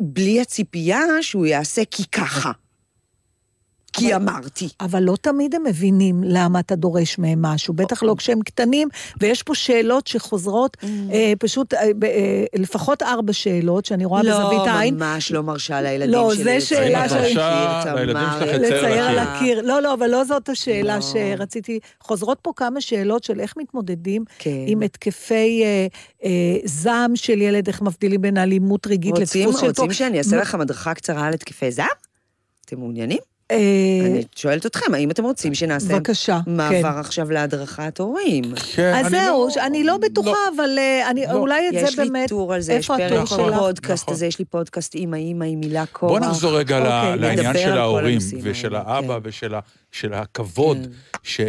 בלי 0.00 0.40
הציפייה 0.40 1.04
שהוא 1.20 1.46
יעשה 1.46 1.82
כי 1.90 2.02
ככה. 2.12 2.52
כי 3.92 4.14
אמרתי. 4.14 4.68
אבל 4.80 5.02
לא 5.02 5.16
תמיד 5.20 5.54
הם 5.54 5.62
מבינים 5.64 6.22
למה 6.26 6.60
אתה 6.60 6.76
דורש 6.76 7.18
מהם 7.18 7.42
משהו, 7.42 7.74
בטח 7.74 8.02
לא 8.02 8.14
כשהם 8.18 8.40
קטנים, 8.40 8.88
ויש 9.20 9.42
פה 9.42 9.54
שאלות 9.54 10.06
שחוזרות, 10.06 10.76
Mm. 10.82 10.86
אה, 11.12 11.32
פשוט 11.38 11.74
אה, 11.74 11.80
אה, 11.80 11.90
לפחות 12.58 13.02
ארבע 13.02 13.32
שאלות 13.32 13.84
שאני 13.84 14.04
רואה 14.04 14.22
לא, 14.22 14.30
בזווית 14.38 14.60
העין. 14.66 14.94
ממש 14.96 15.32
לא 15.32 15.42
מרשה 15.42 15.80
לילדים 15.82 16.10
לא, 16.14 16.34
שלי 16.34 16.44
זה 16.44 16.50
לצייר 16.56 16.60
שאלה 16.60 17.02
על 17.02 17.08
של- 17.08 17.16
הקיר, 17.16 17.34
מרשה 17.36 17.94
לילדים 17.94 18.14
תמר. 18.16 18.40
שלך 18.40 18.54
לצייר 18.60 19.04
על 19.04 19.18
הקיר. 19.18 19.60
לא, 19.62 19.82
לא, 19.82 19.94
אבל 19.94 20.06
לא 20.10 20.24
זאת 20.24 20.48
השאלה 20.48 20.96
לא. 20.96 21.00
שרציתי. 21.02 21.78
חוזרות 22.00 22.38
פה 22.42 22.52
כמה 22.56 22.80
שאלות 22.80 23.24
של 23.24 23.40
איך 23.40 23.54
מתמודדים 23.56 24.24
כן. 24.38 24.50
עם 24.66 24.82
התקפי 24.82 25.62
אה, 25.64 25.86
אה, 26.24 26.30
זעם 26.64 27.16
של 27.16 27.40
ילד, 27.40 27.66
איך 27.68 27.82
מבדילים 27.82 28.20
בין 28.22 28.36
אלימות 28.38 28.86
רגעית 28.86 29.18
רוצים, 29.18 29.46
לדפוס 29.46 29.60
של... 29.60 29.66
רוצים 29.66 29.92
שאני 29.92 30.18
אעשה 30.18 30.36
מ- 30.36 30.40
לכם 30.40 30.60
הדרכה 30.60 30.94
קצרה 30.94 31.26
על 31.26 31.34
התקפי 31.34 31.70
זעם? 31.72 31.86
אתם 32.66 32.78
מעוניינים? 32.78 33.18
אה, 33.50 33.56
אני 34.06 34.24
שואלת 34.36 34.66
אתכם, 34.66 34.94
האם 34.94 35.10
אתם 35.10 35.24
רוצים 35.24 35.54
שנעשה 35.54 35.94
בבקשה, 35.94 36.40
כן. 36.44 36.56
מעבר 36.56 36.98
עכשיו 36.98 37.30
להדרכת 37.30 38.00
הורים? 38.00 38.44
כן, 38.74 38.94
אז 38.94 39.10
זהו, 39.10 39.48
לא- 39.56 39.62
אני 39.66 39.84
לא 39.84 39.96
בטוחה, 39.96 40.36
אבל 40.56 40.78
אה, 40.78 41.10
אני, 41.10 41.26
לא. 41.26 41.32
אולי 41.32 41.68
את 41.68 41.74
יש 41.74 41.94
זה 41.94 42.02
לי 42.02 42.08
באמת... 42.10 42.28
טור 42.28 42.54
על 42.54 42.60
זה, 42.60 42.72
יש 42.72 42.86
פרק 42.86 43.26
שלך? 43.26 43.32
בפודקאסט 43.32 44.02
נכון. 44.02 44.14
הזה, 44.14 44.26
יש 44.26 44.38
לי 44.38 44.44
פודקאסט 44.44 44.94
אימא 44.94 45.16
אימא 45.16 45.44
עם 45.44 45.60
מילה 45.60 45.84
קורח. 45.92 46.10
בוא 46.12 46.28
נחזור 46.28 46.58
רגע 46.58 46.78
אוקיי, 46.78 47.16
לעניין 47.18 47.58
של 47.58 47.78
ההורים 47.78 48.18
ושל 48.42 48.74
האלה, 48.76 48.90
האבא 48.90 49.14
כן. 49.14 49.28
ושל 49.28 49.54
של 49.92 50.14
הכבוד, 50.14 50.78
כן. 51.22 51.44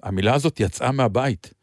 שהמילה 0.00 0.34
הזאת 0.34 0.60
יצאה 0.60 0.92
מהבית. 0.92 1.57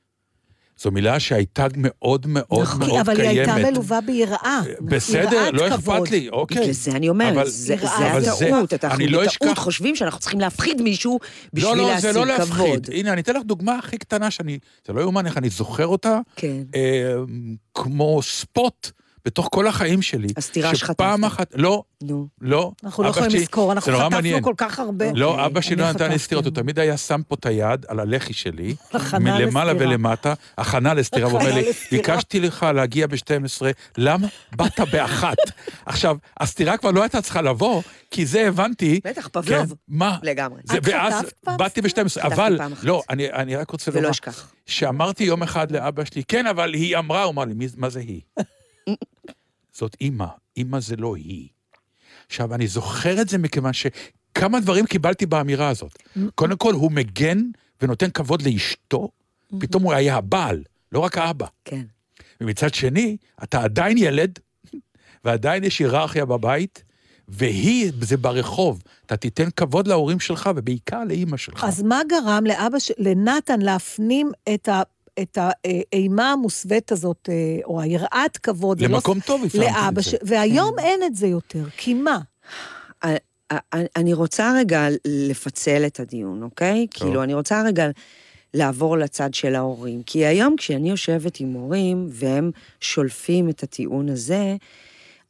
זו 0.77 0.91
מילה 0.91 1.19
שהייתה 1.19 1.67
מאוד 1.77 2.25
מאוד 2.29 2.61
נכון. 2.63 2.79
מאוד 2.79 2.99
אבל 2.99 3.19
היא 3.21 3.29
הייתה 3.29 3.53
קיימת. 3.53 3.71
מלווה 3.71 4.01
ביראה. 4.01 4.61
בסדר, 4.81 5.51
לא 5.51 5.69
כבוד. 5.69 5.95
אכפת 5.97 6.11
לי, 6.11 6.29
אוקיי. 6.29 6.61
בגלל 6.61 6.71
זה 6.71 6.91
אני 6.91 7.09
אומרת, 7.09 7.33
אבל- 7.33 7.47
זה 7.47 7.75
זה 7.81 8.11
אבל 8.11 8.21
זה- 8.21 8.31
הטעות, 8.33 8.73
אנחנו 8.73 8.97
אני 8.97 9.07
לא 9.07 9.19
בטעות 9.19 9.27
אשכח- 9.51 9.59
חושבים 9.63 9.95
שאנחנו 9.95 10.19
צריכים 10.19 10.39
להפחיד 10.39 10.81
מישהו 10.81 11.19
בשביל 11.53 11.71
לא, 11.71 11.77
לא, 11.77 11.87
להשיג 11.89 12.11
זה 12.11 12.19
לא 12.25 12.35
כבוד. 12.37 12.39
להפחיד. 12.69 12.89
הנה, 12.93 13.13
אני 13.13 13.21
אתן 13.21 13.35
לך 13.35 13.43
דוגמה 13.45 13.75
הכי 13.77 13.97
קטנה 13.97 14.31
שאני... 14.31 14.59
זה 14.87 14.93
לא 14.93 15.01
יאומן 15.01 15.25
איך 15.25 15.37
אני 15.37 15.49
זוכר 15.49 15.87
אותה. 15.87 16.19
כן. 16.35 16.57
אה, 16.75 17.13
כמו 17.73 18.19
ספוט 18.23 18.91
בתוך 19.25 19.49
כל 19.51 19.67
החיים 19.67 20.01
שלי, 20.01 20.27
הסתירה 20.37 20.75
שחטפת. 20.75 20.93
שפעם 20.95 21.25
אחת, 21.25 21.51
לא, 21.55 21.83
נו. 22.03 22.27
לא. 22.41 22.71
אנחנו 22.83 23.03
לא 23.03 23.09
יכולים 23.09 23.29
שלי- 23.29 23.39
לזכור, 23.39 23.71
אנחנו 23.71 23.91
חטפנו 23.93 24.09
מעניין. 24.09 24.43
כל 24.43 24.53
כך 24.57 24.79
הרבה. 24.79 25.05
לא, 25.13 25.31
אוקיי, 25.31 25.45
אבא 25.45 25.61
שלי 25.61 25.75
לא 25.75 25.91
נתן 25.91 26.11
לי. 26.11 26.19
סטירות, 26.19 26.45
הוא 26.45 26.53
תמיד 26.53 26.79
היה 26.79 26.97
שם 26.97 27.21
פה 27.27 27.35
את 27.39 27.45
היד 27.45 27.85
על 27.87 27.99
הלחי 27.99 28.33
שלי, 28.33 28.75
מלמעלה. 29.21 29.73
ולמטה, 29.79 30.33
הכנה 30.57 30.93
לסטירה, 30.93 31.29
הוא 31.29 31.39
אומר 31.39 31.53
לי. 31.53 31.65
ביקשתי 31.91 32.39
לך 32.39 32.65
להגיע 32.75 33.07
ב-12, 33.07 33.61
למה 33.97 34.27
באת 34.55 34.79
באחת? 34.91 35.37
עכשיו, 35.85 36.17
הסטירה 36.39 36.77
כבר 36.77 36.91
לא 36.91 37.01
הייתה 37.01 37.21
צריכה 37.21 37.41
לבוא, 37.41 37.81
כי 38.11 38.25
זה 38.25 38.47
הבנתי... 38.47 38.99
בטח, 39.03 39.27
פבלוב. 39.27 39.67
כן, 39.69 39.73
מה? 39.87 40.17
לגמרי. 40.23 40.61
זה, 40.63 40.77
ואז 40.83 41.25
באתי 41.57 41.81
ב-12, 41.81 41.89
חטפתי 42.09 42.21
אבל. 42.27 42.57
לא, 42.83 43.01
אני, 43.09 43.31
אני 43.31 43.55
רק 43.55 43.69
רוצה 43.69 43.91
ולא 43.91 43.99
לומר, 44.01 44.11
אשכח. 44.11 44.51
שאמרתי 44.65 45.23
יום 45.23 45.43
אחד 45.43 45.71
לאבא 45.71 46.05
שלי, 46.05 46.23
כן, 46.27 46.47
אבל 46.47 46.73
היא 46.73 46.97
אמרה, 46.97 47.23
הוא 47.23 47.31
אמר 47.31 47.45
לי, 47.45 47.53
"מי- 47.53 47.67
מה 47.77 47.89
זה 47.89 47.99
היא? 47.99 48.21
זאת 49.73 49.95
אימא, 50.01 50.25
אימא 50.57 50.79
זה 50.79 50.95
לא 50.95 51.15
היא. 51.15 51.47
עכשיו, 52.27 52.53
אני 52.53 52.67
זוכר 52.67 53.21
את 53.21 53.29
זה 53.29 53.37
מכיוון 53.37 53.73
שכמה 53.73 54.59
דברים 54.59 54.85
קיבלתי 54.85 55.25
באמירה 55.25 55.69
הזאת. 55.69 56.03
קודם 56.35 56.57
כל, 56.57 56.73
הוא 56.73 56.91
מגן 56.91 57.41
ונותן 57.81 58.09
כבוד 58.09 58.41
לאשתו, 58.41 59.09
פתאום 59.59 59.83
הוא 59.83 59.93
היה 59.93 60.15
הבעל, 60.15 60.63
לא 60.91 60.99
רק 60.99 61.17
האבא. 61.17 61.45
כן. 61.65 61.81
ומצד 62.41 62.73
שני, 62.73 63.17
אתה 63.43 63.63
עדיין 63.63 63.97
ילד, 63.97 64.39
ועדיין 65.25 65.63
יש 65.63 65.79
היררכיה 65.79 66.25
בבית, 66.25 66.83
והיא, 67.27 67.91
זה 68.01 68.17
ברחוב. 68.17 68.81
אתה 69.05 69.17
תיתן 69.17 69.49
כבוד 69.55 69.87
להורים 69.87 70.19
שלך, 70.19 70.49
ובעיקר 70.55 71.03
לאימא 71.03 71.37
שלך. 71.37 71.63
אז 71.63 71.81
מה 71.81 72.01
גרם 72.09 72.43
לאבא, 72.45 72.79
ש... 72.79 72.91
לנתן 72.97 73.61
להפנים 73.61 74.31
את 74.53 74.69
ה... 74.69 74.81
את 75.21 75.37
האימה 75.93 76.31
המוסווית 76.31 76.91
הזאת, 76.91 77.29
אה, 77.31 77.59
או 77.63 77.81
היראת 77.81 78.37
כבוד, 78.37 78.81
למקום 78.81 79.19
טוב 79.19 79.41
לאבא, 79.53 79.99
את 79.99 80.03
ש... 80.03 80.09
זה. 80.09 80.17
והיום 80.21 80.79
אין 80.79 81.03
את 81.03 81.15
זה 81.15 81.27
יותר, 81.27 81.63
כי 81.77 81.93
מה? 81.93 82.19
א- 83.01 83.07
א- 83.53 83.77
אני 83.95 84.13
רוצה 84.13 84.53
רגע 84.57 84.87
לפצל 85.05 85.83
את 85.85 85.99
הדיון, 85.99 86.43
אוקיי? 86.43 86.87
טוב. 86.87 87.03
כאילו, 87.03 87.23
אני 87.23 87.33
רוצה 87.33 87.63
רגע 87.65 87.89
לעבור 88.53 88.97
לצד 88.97 89.33
של 89.33 89.55
ההורים. 89.55 90.03
כי 90.03 90.25
היום 90.25 90.55
כשאני 90.57 90.89
יושבת 90.89 91.39
עם 91.39 91.53
הורים 91.53 92.07
והם 92.09 92.51
שולפים 92.79 93.49
את 93.49 93.63
הטיעון 93.63 94.09
הזה, 94.09 94.55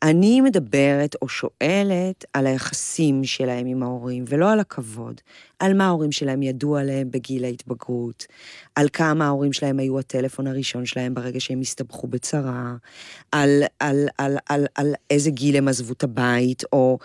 אני 0.05 0.41
מדברת 0.41 1.15
או 1.21 1.29
שואלת 1.29 2.25
על 2.33 2.47
היחסים 2.47 3.23
שלהם 3.23 3.67
עם 3.67 3.83
ההורים, 3.83 4.25
ולא 4.27 4.51
על 4.51 4.59
הכבוד. 4.59 5.21
על 5.59 5.73
מה 5.73 5.85
ההורים 5.85 6.11
שלהם 6.11 6.43
ידעו 6.43 6.77
עליהם 6.77 7.11
בגיל 7.11 7.45
ההתבגרות, 7.45 8.25
על 8.75 8.87
כמה 8.93 9.25
ההורים 9.25 9.53
שלהם 9.53 9.79
היו 9.79 9.99
הטלפון 9.99 10.47
הראשון 10.47 10.85
שלהם 10.85 11.13
ברגע 11.13 11.39
שהם 11.39 11.61
הסתבכו 11.61 12.07
בצרה, 12.07 12.75
על, 13.31 13.63
על, 13.79 14.07
על, 14.17 14.37
על, 14.49 14.65
על 14.75 14.93
איזה 15.09 15.31
גיל 15.31 15.55
הם 15.57 15.67
עזבו 15.67 15.93
את 15.93 16.03
הבית, 16.03 16.63
או 16.73 16.97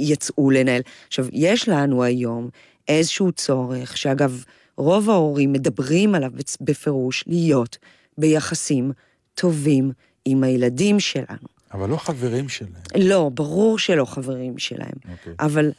יצאו 0.00 0.50
לנהל. 0.50 0.82
עכשיו, 1.06 1.26
יש 1.32 1.68
לנו 1.68 2.02
היום 2.02 2.48
איזשהו 2.88 3.32
צורך, 3.32 3.96
שאגב, 3.96 4.44
רוב 4.76 5.10
ההורים 5.10 5.52
מדברים 5.52 6.14
עליו 6.14 6.30
בפירוש, 6.60 7.24
להיות 7.26 7.78
ביחסים 8.18 8.92
טובים 9.34 9.92
עם 10.24 10.44
הילדים 10.44 11.00
שלנו. 11.00 11.57
אבל 11.72 11.88
לא 11.88 11.96
חברים 11.96 12.48
שלהם. 12.48 12.72
לא, 12.96 13.30
ברור 13.34 13.78
שלא 13.78 14.04
חברים 14.04 14.58
שלהם. 14.58 14.92
אוקיי. 15.10 15.32
אבל 15.40 15.70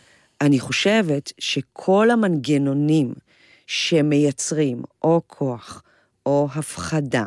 אני 0.42 0.60
חושבת 0.60 1.32
שכל 1.38 2.12
המנגנונים 2.12 3.14
שמייצרים 3.68 4.82
או 5.04 5.22
כוח, 5.28 5.84
או 6.26 6.48
הפחדה, 6.56 7.26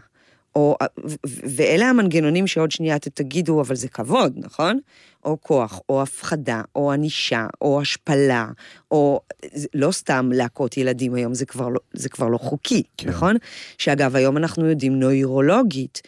או, 0.54 0.76
ואלה 1.24 1.86
המנגנונים 1.90 2.46
שעוד 2.46 2.70
שנייה 2.70 2.96
אתם 2.96 3.10
תגידו, 3.14 3.60
אבל 3.60 3.74
זה 3.74 3.88
כבוד, 3.88 4.32
נכון? 4.36 4.78
או 5.24 5.36
כוח, 5.40 5.80
או 5.88 6.02
הפחדה, 6.02 6.62
או 6.76 6.92
ענישה, 6.92 7.46
או 7.60 7.80
השפלה, 7.80 8.46
או 8.90 9.20
זה 9.54 9.68
לא 9.74 9.92
סתם 9.92 10.30
להכות 10.34 10.76
ילדים 10.76 11.14
היום, 11.14 11.34
זה 11.34 11.46
כבר 11.46 11.68
לא, 11.68 11.80
זה 11.92 12.08
כבר 12.08 12.28
לא 12.28 12.38
חוקי, 12.38 12.82
כן. 12.96 13.08
נכון? 13.08 13.36
שאגב, 13.78 14.16
היום 14.16 14.36
אנחנו 14.36 14.66
יודעים 14.66 15.00
נוירולוגית, 15.00 16.02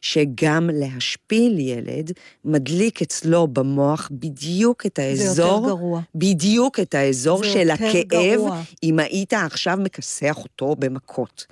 שגם 0.00 0.70
להשפיל 0.72 1.58
ילד 1.58 2.12
מדליק 2.44 3.02
אצלו 3.02 3.46
במוח 3.46 4.08
בדיוק 4.12 4.86
את 4.86 4.96
זה 4.96 5.02
האזור, 5.02 5.54
יותר 5.54 5.68
גרוע. 5.68 6.00
בדיוק 6.14 6.80
את 6.80 6.94
האזור 6.94 7.38
זה 7.44 7.52
של 7.52 7.70
הכאב, 7.70 8.04
גרוע. 8.06 8.62
אם 8.82 8.98
היית 8.98 9.32
עכשיו 9.32 9.78
מכסח 9.80 10.36
אותו 10.38 10.76
במכות. 10.78 11.46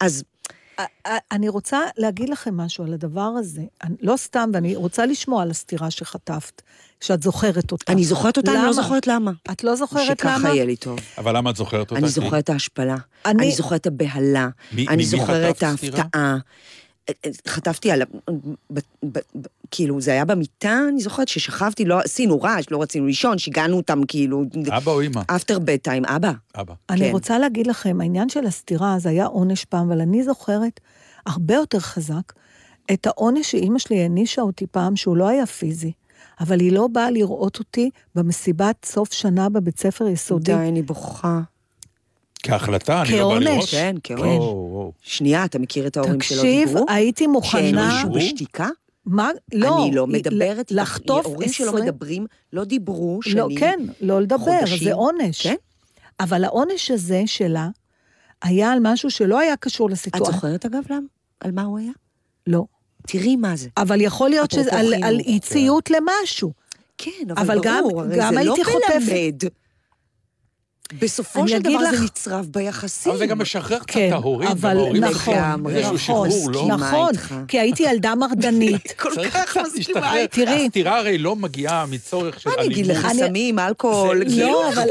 אז 0.00 0.24
אני 1.32 1.48
רוצה 1.48 1.80
להגיד 1.96 2.28
לכם 2.28 2.56
משהו 2.56 2.84
על 2.84 2.92
הדבר 2.92 3.30
הזה. 3.38 3.62
אני- 3.84 3.96
לא 4.00 4.16
סתם, 4.16 4.50
ואני 4.54 4.76
רוצה 4.76 5.06
לשמוע 5.06 5.42
על 5.42 5.50
הסתירה 5.50 5.90
שחטפת, 5.90 6.62
שאת 7.00 7.22
זוכרת 7.22 7.72
אותה. 7.72 7.92
אני 7.92 8.04
זוכרת 8.04 8.36
אותה, 8.36 8.52
אני 8.52 8.62
לא? 8.66 8.72
זוכרת 8.72 9.06
למה. 9.06 9.30
את 9.52 9.64
לא 9.64 9.76
זוכרת 9.76 10.24
למה? 10.24 10.36
שככה 10.38 10.48
יהיה 10.48 10.64
לי 10.64 10.76
טוב. 10.76 10.98
אבל 11.18 11.36
למה 11.36 11.50
את 11.50 11.56
זוכרת 11.56 11.90
אותה? 11.90 12.00
אני 12.00 12.08
זוכרת 12.08 12.44
את 12.44 12.50
ההשפלה, 12.50 12.96
אני- 13.26 13.42
אני 13.44 13.52
זוכרת 13.52 13.80
את 13.80 13.86
הבהלה, 13.86 14.48
מי- 14.72 14.88
אני 14.88 15.04
זוכרת 15.04 15.56
את? 15.56 15.62
ההפתעה. 15.62 16.36
חטפתי 17.48 17.90
על... 17.90 18.02
ה- 18.02 18.34
כאילו, 19.70 20.00
זה 20.00 20.10
היה 20.10 20.24
במיטה, 20.24 20.80
אני 20.88 21.00
זוכרת 21.00 21.28
ששכבתי, 21.28 21.84
לא 21.84 22.00
עשינו 22.00 22.42
רעש, 22.42 22.64
לא 22.70 22.82
רצינו 22.82 23.06
לישון, 23.06 23.38
שיגענו 23.38 23.76
אותם, 23.76 24.00
כאילו... 24.08 24.44
אבא 24.76 24.92
או 24.92 25.02
אמא? 25.02 25.20
אפטר 25.26 25.58
בד 25.58 25.76
טיים, 25.76 26.04
אבא. 26.04 26.32
אבא. 26.56 26.74
אני 26.90 27.00
כן. 27.00 27.10
רוצה 27.10 27.38
להגיד 27.38 27.66
לכם, 27.66 28.00
העניין 28.00 28.28
של 28.28 28.46
הסתירה, 28.46 28.98
זה 28.98 29.08
היה 29.08 29.26
עונש 29.26 29.64
פעם, 29.64 29.90
אבל 29.90 30.00
אני 30.00 30.22
זוכרת 30.22 30.80
הרבה 31.26 31.54
יותר 31.54 31.78
חזק 31.78 32.32
את 32.92 33.06
העונש 33.06 33.50
שאימא 33.50 33.78
שלי 33.78 34.02
הענישה 34.02 34.42
אותי 34.42 34.66
פעם, 34.66 34.96
שהוא 34.96 35.16
לא 35.16 35.28
היה 35.28 35.46
פיזי, 35.46 35.92
אבל 36.40 36.60
היא 36.60 36.72
לא 36.72 36.86
באה 36.86 37.10
לראות 37.10 37.58
אותי 37.58 37.90
במסיבת 38.14 38.84
סוף 38.84 39.12
שנה 39.12 39.48
בבית 39.48 39.78
ספר 39.78 40.08
יסודי. 40.08 40.52
די, 40.52 40.68
אני 40.68 40.82
בוכה. 40.82 41.40
כהחלטה, 42.42 43.02
אני 43.02 43.10
לא 43.10 43.28
בא 43.28 43.34
כעונש. 43.34 43.46
לראות. 43.46 43.68
כן, 43.70 43.96
כעונש. 44.04 44.22
וואו, 44.22 44.68
וואו. 44.72 44.92
שנייה, 45.02 45.44
אתה 45.44 45.58
מכיר 45.58 45.86
את 45.86 45.96
ההורים 45.96 46.20
שלא 46.20 46.36
תקשיב, 46.36 46.68
דיברו? 46.68 46.86
הייתי 46.88 47.24
שהם 47.24 47.32
מוכנה... 47.32 48.00
דיברו? 48.02 48.14
בשתיקה? 48.14 48.68
מה? 49.06 49.30
לא. 49.54 49.84
אני 49.84 49.94
לא 49.94 50.06
מדברת. 50.06 50.72
לחטוף 50.72 51.26
הורים 51.26 51.48
שלא 51.48 51.72
מדברים, 51.72 52.26
לא 52.52 52.64
דיברו 52.64 53.22
שנים. 53.22 53.36
לא, 53.36 53.48
כן, 53.58 53.80
לא 54.00 54.20
לדבר. 54.20 54.60
זה 54.82 54.94
עונש. 54.94 55.42
כן. 55.42 55.54
אבל 56.20 56.44
העונש 56.44 56.90
הזה 56.90 57.22
שלה 57.26 57.68
היה 58.42 58.72
על 58.72 58.78
משהו 58.82 59.10
שלא 59.10 59.38
היה 59.38 59.56
קשור 59.56 59.86
את 59.86 59.92
לסיטואציה. 59.92 60.32
זוכרת 60.34 60.66
אגב 60.66 60.82
למה? 60.90 61.06
על 61.40 61.52
מה 61.52 61.62
הוא 61.62 61.78
היה? 61.78 61.92
לא. 62.46 62.64
תראי 63.06 63.36
מה 63.36 63.56
זה. 63.56 63.68
אבל 63.76 64.00
יכול 64.00 64.30
להיות 64.30 64.50
שזה 64.50 64.70
על, 65.02 65.20
אי 65.20 65.40
ציות 65.40 65.90
למשהו. 65.90 66.52
כן, 66.98 67.10
אבל 67.36 67.58
ברור, 67.60 68.02
הרי 68.02 68.16
גם 68.18 68.34
זה 68.34 68.40
הייתי 68.40 68.60
לא 68.60 68.64
חוטפת. 68.64 69.06
מלמד. 69.08 69.42
בסופו 70.98 71.40
אני 71.40 71.48
של 71.48 71.56
אגיד 71.56 71.72
דבר 71.72 71.82
לך- 71.90 71.94
זה 71.98 72.04
נצרב 72.04 72.46
ביחסים. 72.50 73.10
אבל 73.12 73.18
זה 73.18 73.26
גם 73.26 73.38
משחרר 73.38 73.78
קצת 73.78 73.90
כן, 73.90 74.08
את 74.08 74.12
ההורים, 74.12 74.48
אבל 74.48 74.70
גם 74.70 74.76
ההורים 74.76 75.04
נכון, 75.04 75.34
איזשהו 75.70 75.94
נכון, 75.94 76.30
שחרור, 76.30 76.50
לא? 76.50 76.60
מסכימה 76.62 76.76
נכון. 77.12 77.44
כי 77.48 77.60
הייתי 77.60 77.82
ילדה 77.82 78.14
מרדנית. 78.14 78.92
כל 79.02 79.28
כך 79.30 79.56
מסכימה. 79.56 80.14
איתך. 80.16 80.34
תראי. 80.34 80.66
הסתירה 80.66 80.98
הרי 80.98 81.18
לא 81.18 81.36
מגיעה 81.36 81.86
מצורך 81.86 82.40
של 82.40 82.48
מה 82.50 82.54
אלימות. 82.54 82.72
אני 82.72 82.82
אגיד 82.82 82.96
לך, 82.96 83.04
אני- 83.04 83.18
סמים, 83.18 83.58
אלכוהול, 83.58 84.18
זה- 84.18 84.24
כאילו, 84.24 84.46
לא, 84.46 84.68
אבל. 84.72 84.82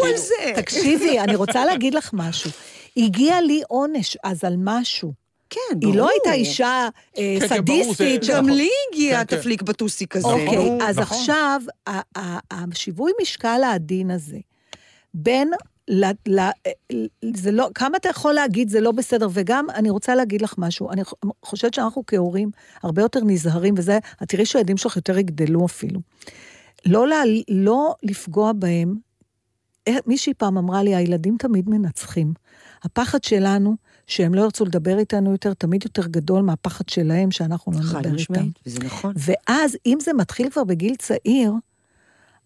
תקשיבי, 0.55 1.19
אני 1.19 1.35
רוצה 1.35 1.65
להגיד 1.65 1.93
לך 1.93 2.09
משהו. 2.13 2.51
הגיע 2.97 3.41
לי 3.41 3.61
עונש 3.67 4.17
אז 4.23 4.43
על 4.43 4.55
משהו. 4.57 5.13
כן, 5.49 5.59
ברור. 5.79 5.93
היא 5.93 5.99
לא 5.99 6.09
הייתה 6.09 6.33
אישה 6.33 6.87
אה, 7.17 7.37
כן, 7.39 7.47
כן, 7.47 7.55
סדיסטית. 7.57 8.23
גם 8.29 8.45
נכון. 8.45 8.57
לי 8.57 8.69
הגיע 8.91 9.19
כן, 9.19 9.25
כן. 9.27 9.35
התפליק 9.35 9.61
בטוסיק 9.61 10.15
הזה. 10.15 10.27
נכון. 10.27 10.47
אוקיי. 10.47 10.87
אז 10.87 10.99
נכון. 10.99 11.17
עכשיו, 11.17 11.61
השיווי 12.51 13.11
משקל 13.21 13.61
העדין 13.63 14.11
הזה, 14.11 14.37
בין, 15.13 15.51
ל, 15.87 16.05
ל, 16.27 16.39
זה 17.35 17.51
לא, 17.51 17.69
כמה 17.75 17.97
אתה 17.97 18.09
יכול 18.09 18.33
להגיד 18.33 18.69
זה 18.69 18.81
לא 18.81 18.91
בסדר, 18.91 19.27
וגם 19.31 19.69
אני 19.69 19.89
רוצה 19.89 20.15
להגיד 20.15 20.41
לך 20.41 20.53
משהו, 20.57 20.91
אני 20.91 21.01
חושבת 21.45 21.73
שאנחנו 21.73 22.03
כהורים 22.07 22.49
הרבה 22.83 23.01
יותר 23.01 23.19
נזהרים, 23.23 23.73
וזה, 23.77 23.99
את 24.23 24.27
תראי 24.27 24.45
שהילדים 24.45 24.77
שלך 24.77 24.95
יותר 24.95 25.17
יגדלו 25.17 25.65
אפילו. 25.65 25.99
לא, 26.85 27.07
לה, 27.07 27.21
לא 27.49 27.95
לפגוע 28.03 28.51
בהם, 28.53 28.95
אה, 29.87 29.97
מישהי 30.05 30.33
פעם 30.33 30.57
אמרה 30.57 30.83
לי, 30.83 30.95
הילדים 30.95 31.35
תמיד 31.39 31.69
מנצחים. 31.69 32.33
הפחד 32.83 33.23
שלנו, 33.23 33.75
שהם 34.07 34.33
לא 34.33 34.41
ירצו 34.41 34.65
לדבר 34.65 34.99
איתנו 34.99 35.31
יותר, 35.31 35.53
תמיד 35.53 35.83
יותר 35.83 36.07
גדול 36.07 36.41
מהפחד 36.41 36.89
שלהם 36.89 37.31
שאנחנו 37.31 37.71
לא 37.71 37.77
חד 37.77 37.97
נדבר 37.97 38.09
איתם. 38.09 38.15
משמעית, 38.15 38.59
וזה 38.65 38.79
נכון. 38.79 39.13
ואז, 39.17 39.77
אם 39.85 39.97
זה 40.01 40.13
מתחיל 40.13 40.49
כבר 40.49 40.63
בגיל 40.63 40.95
צעיר, 40.95 41.51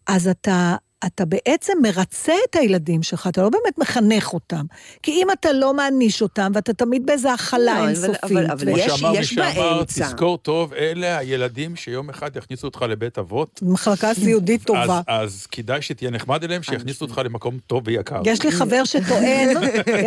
אז 0.07 0.27
אתה, 0.27 0.75
אתה 1.06 1.26
בעצם 1.26 1.74
מרצה 1.82 2.34
את 2.50 2.56
הילדים 2.56 3.04
שלך, 3.04 3.28
אתה 3.28 3.41
לא 3.41 3.50
באמת 3.50 3.78
מחנך 3.78 4.34
אותם. 4.34 4.66
כי 5.04 5.12
אם 5.12 5.28
אתה 5.39 5.52
לא 5.54 5.74
מעניש 5.74 6.22
אותם, 6.22 6.52
ואתה 6.56 6.74
תמיד 6.74 7.06
באיזו 7.06 7.30
הכלה 7.30 7.60
לא, 7.66 7.72
אבל- 7.80 7.88
אינסופית. 7.88 8.22
אבל- 8.24 8.45
אבל 8.52 8.66
כמו 8.66 8.78
יש- 8.78 8.91
שאמר 8.91 9.12
מי 9.12 9.18
יש 9.18 9.30
שאמר, 9.34 9.76
באמצע. 9.78 10.06
תזכור 10.06 10.38
טוב, 10.38 10.74
אלה 10.74 11.18
הילדים 11.18 11.76
שיום 11.76 12.10
אחד 12.10 12.36
יכניסו 12.36 12.68
אותך 12.68 12.82
לבית 12.82 13.18
אבות. 13.18 13.60
מחלקה 13.64 14.14
סיעודית 14.14 14.64
טובה. 14.64 15.02
אז, 15.08 15.26
אז 15.32 15.45
כדאי 15.45 15.82
שתהיה 15.82 16.12
נחמד 16.12 16.43
אליהם, 16.43 16.64
שיכניסו 16.64 17.06
אותך 17.06 17.22
למקום 17.26 17.58
טוב 17.68 17.84
ויקר. 17.86 18.22
יש 18.26 18.43
לי 18.43 18.52
חבר 18.52 18.84
שטוען, 18.86 19.50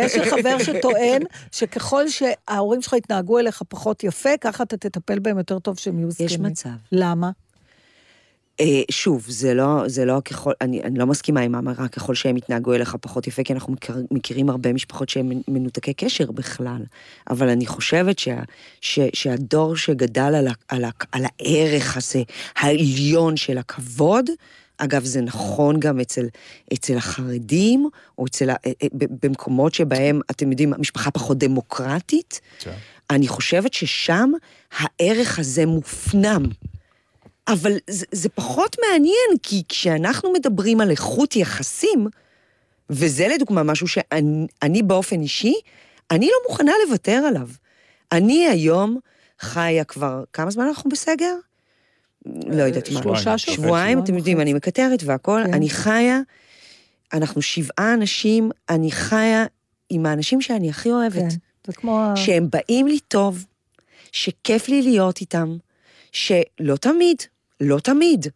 יש 0.03 0.15
לי 0.15 0.29
חבר 0.31 0.57
שטוען 0.63 1.21
שככל 1.51 2.03
שההורים 2.09 2.81
שלך 2.81 2.93
יתנהגו 2.93 3.39
אליך 3.39 3.61
פחות 3.69 4.03
יפה, 4.03 4.29
ככה 4.41 4.63
אתה 4.63 4.77
תטפל 4.77 5.19
בהם 5.19 5.37
יותר 5.37 5.59
טוב 5.59 5.79
שהם 5.79 5.99
יהיו 5.99 6.11
זקנים. 6.11 6.27
יש 6.27 6.39
מצב. 6.39 6.69
למה? 6.91 7.29
אה, 8.59 8.81
שוב, 8.91 9.25
זה 9.27 9.53
לא, 9.53 9.83
זה 9.87 10.05
לא 10.05 10.21
ככל, 10.25 10.51
אני, 10.61 10.83
אני 10.83 10.99
לא 10.99 11.05
מסכימה 11.05 11.41
עם 11.41 11.55
האמרה 11.55 11.87
ככל 11.87 12.15
שהם 12.15 12.37
יתנהגו 12.37 12.73
אליך 12.73 12.95
פחות 13.01 13.27
יפה, 13.27 13.43
כי 13.43 13.53
אנחנו 13.53 13.73
מכיר, 13.73 13.95
מכירים 14.11 14.49
הרבה 14.49 14.73
משפחות 14.73 15.09
שהם 15.09 15.31
מנותקי 15.47 15.93
קשר 15.93 16.31
בכלל. 16.31 16.81
אבל 17.29 17.49
אני 17.49 17.65
חושבת 17.65 18.19
שה, 18.19 18.39
ש, 18.81 18.99
שהדור 19.13 19.75
שגדל 19.75 20.35
על, 20.35 20.47
ה, 20.47 20.51
על, 20.67 20.83
ה, 20.83 20.89
על 21.11 21.23
הערך 21.25 21.97
הזה, 21.97 22.21
העליון 22.55 23.37
של 23.37 23.57
הכבוד, 23.57 24.29
אגב, 24.77 25.03
זה 25.03 25.21
נכון 25.21 25.79
גם 25.79 25.99
אצל, 25.99 26.25
אצל 26.73 26.97
החרדים, 26.97 27.89
או 28.17 28.25
אצל, 28.25 28.49
אה, 28.49 28.55
אה, 28.65 28.87
במקומות 28.93 29.73
שבהם, 29.73 30.21
אתם 30.31 30.51
יודעים, 30.51 30.73
המשפחה 30.73 31.11
פחות 31.11 31.37
דמוקרטית, 31.37 32.41
כן. 32.59 32.73
אני 33.09 33.27
חושבת 33.27 33.73
ששם 33.73 34.31
הערך 34.77 35.39
הזה 35.39 35.65
מופנם. 35.65 36.43
אבל 37.47 37.77
זה, 37.89 38.05
זה 38.11 38.29
פחות 38.29 38.75
מעניין, 38.81 39.37
כי 39.43 39.63
כשאנחנו 39.69 40.33
מדברים 40.33 40.81
על 40.81 40.91
איכות 40.91 41.35
יחסים, 41.35 42.07
וזה 42.89 43.27
לדוגמה 43.27 43.63
משהו 43.63 43.87
שאני 43.87 44.47
אני 44.61 44.83
באופן 44.83 45.21
אישי, 45.21 45.53
אני 46.11 46.25
לא 46.25 46.37
מוכנה 46.49 46.71
לוותר 46.87 47.11
עליו. 47.27 47.47
אני 48.11 48.47
היום 48.47 48.99
חיה 49.39 49.83
כבר, 49.83 50.23
כמה 50.33 50.51
זמן 50.51 50.65
אנחנו 50.67 50.89
בסגר? 50.89 51.35
לא 52.25 52.63
יודעת 52.63 52.91
מה. 52.91 53.01
שלושה 53.01 53.37
שבועיים. 53.37 53.37
שבועות. 53.37 53.55
שבועיים, 53.55 53.99
אתם 53.99 54.17
יודעים, 54.17 54.41
אני 54.41 54.53
מקטרת 54.53 55.03
והכול, 55.03 55.43
כן. 55.45 55.53
אני 55.53 55.69
חיה, 55.69 56.19
אנחנו 57.13 57.41
שבעה 57.41 57.93
אנשים, 57.93 58.51
אני 58.69 58.91
חיה 58.91 59.45
עם 59.89 60.05
האנשים 60.05 60.41
שאני 60.41 60.69
הכי 60.69 60.91
אוהבת. 60.91 61.15
כן, 61.15 61.37
זה 61.67 61.73
כמו... 61.73 62.11
שהם 62.15 62.47
באים 62.49 62.87
לי 62.87 62.99
טוב, 62.99 63.45
שכיף 64.11 64.69
לי 64.69 64.81
להיות 64.81 65.21
איתם, 65.21 65.57
שלא 66.11 66.75
תמיד, 66.75 67.17
לא 67.63 67.79
תמיד, 67.79 68.27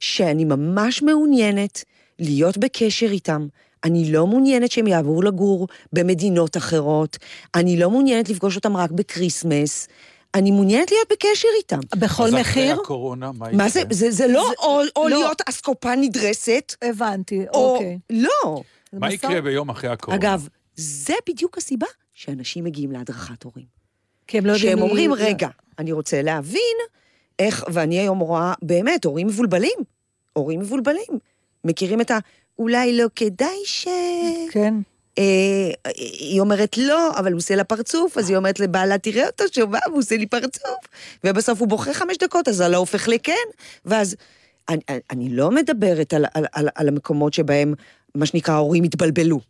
שאני 0.00 0.44
ממש 0.44 1.02
מעוניינת 1.02 1.84
להיות 2.18 2.58
בקשר 2.58 3.06
איתם. 3.06 3.46
אני 3.84 4.12
לא 4.12 4.26
מעוניינת 4.26 4.70
שהם 4.70 4.86
יעברו 4.86 5.22
לגור 5.22 5.68
במדינות 5.92 6.56
אחרות, 6.56 7.16
אני 7.54 7.76
לא 7.78 7.90
מעוניינת 7.90 8.28
לפגוש 8.28 8.56
אותם 8.56 8.76
רק 8.76 8.90
ב 8.90 8.99
Christmas, 8.99 9.88
אני 10.34 10.50
מעוניינת 10.50 10.90
להיות 10.90 11.08
בקשר 11.12 11.48
איתם. 11.58 11.78
בכל 11.96 12.24
אז 12.24 12.34
אחרי 12.34 12.40
מחיר? 12.40 12.80
הקורונה, 12.80 13.32
מה 13.32 13.46
מה 13.52 13.68
זה, 13.68 13.80
יקרה? 13.80 13.94
זה, 13.94 14.10
זה 14.10 14.26
לא 14.26 14.52
או, 14.58 14.80
או 14.96 15.08
לא. 15.08 15.16
להיות 15.16 15.42
אסקופה 15.48 15.96
נדרסת, 15.96 16.74
הבנתי, 16.82 17.44
או... 17.54 17.74
אוקיי. 17.74 17.98
לא. 18.10 18.62
זה 18.92 18.98
מה 18.98 19.12
יקרה 19.12 19.40
ביום 19.40 19.68
אחרי 19.68 19.90
הקורונה? 19.90 20.22
אגב, 20.22 20.48
זה 20.76 21.14
בדיוק 21.28 21.58
הסיבה 21.58 21.86
שאנשים 22.14 22.64
מגיעים 22.64 22.92
להדרכת 22.92 23.42
הורים. 23.42 23.66
כי 24.26 24.38
הם 24.38 24.46
לא 24.46 24.52
יודעים... 24.52 24.70
שהם 24.70 24.82
אומרים, 24.82 25.12
רגע, 25.12 25.48
אני 25.78 25.92
רוצה 25.92 26.22
להבין 26.22 26.76
איך, 27.38 27.64
ואני 27.72 27.98
היום 28.00 28.18
רואה, 28.18 28.54
באמת, 28.62 29.04
הורים 29.04 29.26
מבולבלים. 29.26 29.78
הורים 30.32 30.60
מבולבלים. 30.60 31.18
מכירים 31.64 32.00
את 32.00 32.10
ה... 32.10 32.18
אולי 32.58 32.96
לא 32.96 33.04
כדאי 33.16 33.56
ש... 33.64 33.88
כן. 34.50 34.74
אה, 35.18 35.70
היא 36.18 36.40
אומרת 36.40 36.78
לא, 36.78 37.10
אבל 37.18 37.32
הוא 37.32 37.38
עושה 37.38 37.56
לה 37.56 37.64
פרצוף, 37.64 38.18
אז 38.18 38.28
היא 38.28 38.36
אומרת 38.36 38.60
לבעלה, 38.60 38.98
תראה 38.98 39.26
אותו 39.26 39.44
שומע, 39.52 39.78
והוא 39.86 39.98
עושה 39.98 40.16
לי 40.16 40.26
פרצוף. 40.26 40.78
ובסוף 41.24 41.60
הוא 41.60 41.68
בוכה 41.68 41.94
חמש 41.94 42.16
דקות, 42.18 42.48
אז 42.48 42.60
הלא 42.60 42.76
הופך 42.76 43.08
לכן. 43.08 43.32
ואז, 43.84 44.16
אני- 44.68 44.80
אני 45.10 45.28
לא 45.28 45.50
מדברת 45.50 46.12
על, 46.14 46.24
על, 46.34 46.44
על, 46.52 46.68
על 46.74 46.88
המקומות 46.88 47.34
שבהם, 47.34 47.74
מה 48.14 48.26
שנקרא, 48.26 48.54
ההורים 48.54 48.84
התבלבלו. 48.84 49.40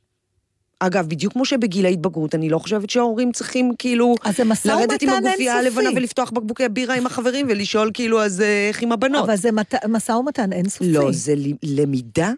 אגב, 0.81 1.07
בדיוק 1.09 1.33
כמו 1.33 1.45
שבגיל 1.45 1.87
ההתבגרות, 1.87 2.35
אני 2.35 2.49
לא 2.49 2.59
חושבת 2.59 2.91
שההורים 2.91 3.33
צריכים 3.33 3.73
כאילו... 3.79 4.15
אז 4.25 4.37
זה 4.37 4.45
משא 4.45 4.69
לרדת 4.69 5.03
עם 5.03 5.09
ומתן 5.09 5.27
הגופייה 5.27 5.55
הלבנה 5.59 5.81
אינסופי. 5.81 5.99
ולפתוח 5.99 6.31
בקבוקי 6.31 6.69
בירה 6.69 6.95
עם 6.95 7.07
החברים 7.07 7.47
ולשאול 7.51 7.91
כאילו, 7.95 8.23
אז 8.23 8.41
אה, 8.41 8.69
איך 8.69 8.83
עם 8.83 8.93
הבנות? 8.93 9.25
אבל 9.25 9.37
זה 9.37 9.53
מת- 9.53 9.85
משא 9.89 10.13
ומתן 10.13 10.53
אינסופי. 10.53 10.93
לא, 10.93 11.13
זה 11.13 11.35
ל- 11.35 11.53
למידה, 11.63 12.33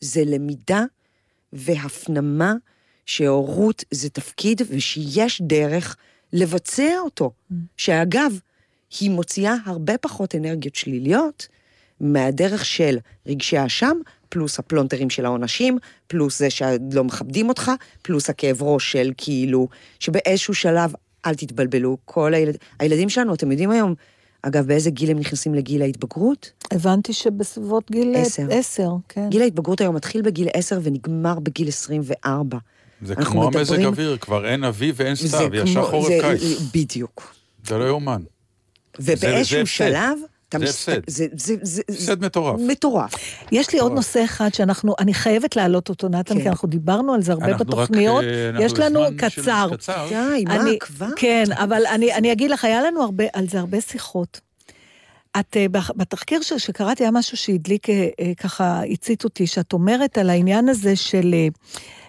זה 0.00 0.22
למידה 0.26 0.84
והפנמה 1.52 2.54
שהורות 3.06 3.84
זה 3.90 4.10
תפקיד 4.10 4.62
ושיש 4.68 5.42
דרך 5.42 5.96
לבצע 6.32 6.92
אותו. 7.04 7.30
שאגב, 7.76 8.38
היא 9.00 9.10
מוציאה 9.10 9.54
הרבה 9.66 9.98
פחות 9.98 10.34
אנרגיות 10.34 10.74
שליליות 10.74 11.48
מהדרך 12.00 12.64
של 12.64 12.98
רגשי 13.26 13.56
האשם, 13.58 13.96
פלוס 14.28 14.58
הפלונטרים 14.58 15.10
של 15.10 15.24
העונשים, 15.24 15.78
פלוס 16.06 16.38
זה 16.38 16.50
שלא 16.50 17.04
מכבדים 17.04 17.48
אותך, 17.48 17.70
פלוס 18.02 18.30
הכאב 18.30 18.62
ראש 18.62 18.92
של 18.92 19.12
כאילו, 19.16 19.68
שבאיזשהו 20.00 20.54
שלב, 20.54 20.92
אל 21.26 21.34
תתבלבלו, 21.34 21.96
כל 22.04 22.34
הילד... 22.34 22.56
הילדים 22.80 23.08
שלנו, 23.08 23.34
אתם 23.34 23.50
יודעים 23.50 23.70
היום, 23.70 23.94
אגב, 24.42 24.66
באיזה 24.66 24.90
גיל 24.90 25.10
הם 25.10 25.18
נכנסים 25.18 25.54
לגיל 25.54 25.82
ההתבגרות? 25.82 26.52
הבנתי 26.70 27.12
שבסביבות 27.12 27.90
גיל 27.90 28.14
עשר. 28.16 28.46
עשר, 28.50 28.88
כן. 29.08 29.28
גיל 29.30 29.42
ההתבגרות 29.42 29.80
היום 29.80 29.96
מתחיל 29.96 30.22
בגיל 30.22 30.48
10 30.54 30.78
ונגמר 30.82 31.38
בגיל 31.38 31.68
24. 31.68 32.58
זה 33.02 33.14
כמו 33.14 33.44
המזג 33.44 33.60
מדברים- 33.60 33.86
אוויר, 33.86 34.16
כבר 34.20 34.46
אין 34.48 34.64
אביב 34.64 34.94
ואין 34.98 35.14
זה 35.14 35.28
סתיו, 35.28 35.54
ישר 35.54 35.72
כמו- 35.74 35.86
חורף 35.86 36.08
זה- 36.08 36.18
קיץ. 36.22 36.42
בדיוק. 36.74 37.34
זה 37.66 37.78
לא 37.78 37.84
יאומן. 37.84 38.22
ובאיזשהו. 39.00 39.66
שלב... 39.66 40.18
זה 40.56 40.64
הפסד. 40.64 41.00
זה- 41.06 41.26
זה- 41.32 41.54
זה- 41.62 41.82
הפסד 41.90 42.24
מטורף. 42.24 42.60
מטורף. 42.66 43.12
יש 43.52 43.72
לי 43.72 43.78
עוד 43.78 43.92
נושא 43.92 44.24
אחד 44.24 44.54
שאנחנו, 44.54 44.94
אני 44.98 45.14
חייבת 45.14 45.56
להעלות 45.56 45.88
אותו, 45.88 46.08
נתן, 46.08 46.34
כן. 46.34 46.42
כי 46.42 46.48
אנחנו 46.48 46.68
דיברנו 46.68 47.14
על 47.14 47.22
זה 47.22 47.32
הרבה 47.32 47.54
בתוכניות. 47.54 48.24
אה, 48.24 48.64
יש 48.64 48.72
לנו 48.72 49.00
קצר. 49.16 49.68
די, 50.08 50.44
מה, 50.46 50.54
כבר? 50.80 51.06
כן, 51.16 51.44
אבל 51.52 51.86
אני, 51.86 52.14
אני 52.14 52.32
אגיד 52.32 52.50
לך, 52.50 52.64
היה 52.64 52.82
לנו 52.82 53.02
הרבה, 53.02 53.24
על 53.32 53.48
זה 53.48 53.58
הרבה 53.60 53.80
שיחות. 53.80 54.40
את, 55.40 55.56
אה, 55.56 55.66
בתחקיר 55.96 56.42
ש- 56.42 56.52
שקראתי 56.52 57.04
היה 57.04 57.10
משהו 57.10 57.36
שהדליק, 57.36 57.90
אה, 57.90 58.08
ככה, 58.36 58.80
הצית 58.92 59.24
אותי, 59.24 59.46
שאת 59.46 59.72
אומרת 59.72 60.18
על 60.18 60.30
העניין 60.30 60.68
הזה 60.68 60.96
של... 60.96 61.34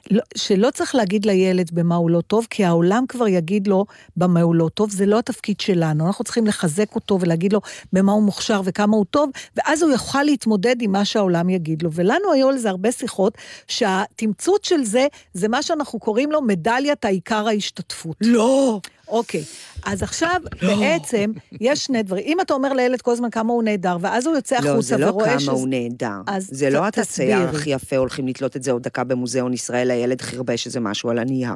לא- 0.10 0.22
שלא 0.38 0.72
צריך 0.72 0.96
להגיד 0.96 1.26
לילד 1.26 1.70
במה 1.74 1.96
הוא 1.96 2.10
לא 2.10 2.22
טוב, 2.22 2.48
כי 2.50 2.66
העולם 2.66 3.06
כבר 3.08 3.28
יגיד 3.28 3.68
לו 3.68 3.86
במה 4.18 4.42
הוא 4.42 4.56
לא 4.56 4.70
טוב, 4.74 4.92
זה 4.92 5.06
לא 5.06 5.20
התפקיד 5.20 5.60
שלנו. 5.60 6.08
אנחנו 6.08 6.24
צריכים 6.24 6.48
לחזק 6.48 6.96
אותו 6.96 7.18
ולהגיד 7.22 7.54
לו 7.54 7.62
במה 7.94 8.12
הוא 8.12 8.24
מוכשר 8.24 8.62
וכמה 8.64 8.98
הוא 8.98 9.06
טוב, 9.12 9.30
ואז 9.58 9.84
הוא 9.84 9.92
יוכל 9.92 10.24
להתמודד 10.24 10.76
עם 10.82 10.92
מה 10.92 11.06
שהעולם 11.06 11.50
יגיד 11.50 11.82
לו. 11.82 11.90
ולנו 11.94 12.32
היו 12.34 12.50
על 12.50 12.58
זה 12.58 12.70
הרבה 12.70 12.92
שיחות, 12.92 13.38
שהתמצות 13.68 14.64
של 14.66 14.84
זה, 14.84 15.08
זה 15.34 15.48
מה 15.48 15.64
שאנחנו 15.64 16.00
קוראים 16.00 16.32
לו 16.32 16.42
מדליית 16.42 17.06
העיקר 17.06 17.48
ההשתתפות. 17.48 18.18
לא. 18.22 18.80
אוקיי, 19.08 19.44
אז 19.86 20.04
עכשיו 20.04 20.42
בעצם 20.62 21.32
יש 21.62 21.86
שני 21.86 22.04
דברים. 22.04 22.24
אם 22.28 22.42
אתה 22.42 22.54
אומר 22.54 22.74
לילד 22.74 23.02
כל 23.02 23.12
הזמן 23.12 23.30
כמה 23.30 23.54
הוא 23.54 23.64
נהדר, 23.64 23.98
ואז 24.02 24.28
הוא 24.28 24.36
יוצא 24.36 24.56
החוצה 24.56 24.74
לא, 24.76 24.82
זה 24.82 24.98
לא 24.98 25.06
ורואה 25.06 25.36
כמה. 25.40 25.52
הוא 25.52 25.68
נהדר. 25.68 26.22
אז 26.28 26.48
זה 26.52 26.70
לא 26.70 26.80
ת- 26.80 26.88
אתה 26.88 27.06
צייר 27.06 27.38
תסבירי. 27.46 27.58
הכי 27.62 27.70
יפה, 27.70 27.96
הולכים 27.98 28.28
לתלות 28.28 28.56
את 28.56 28.64
זה 28.64 28.72
עוד 28.72 28.84
דקה 28.84 29.04
במוזיאון 29.04 29.54
ישראל, 29.54 29.92
הילד 29.92 30.22
חרבש 30.22 30.66
איזה 30.66 30.80
משהו 30.80 31.10
על 31.10 31.18
הנייר. 31.20 31.54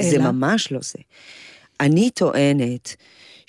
זה? 0.00 0.18
ממש 0.18 0.72
לא 0.72 0.78
זה. 0.82 0.98
אני 1.80 2.10
טוענת 2.10 2.96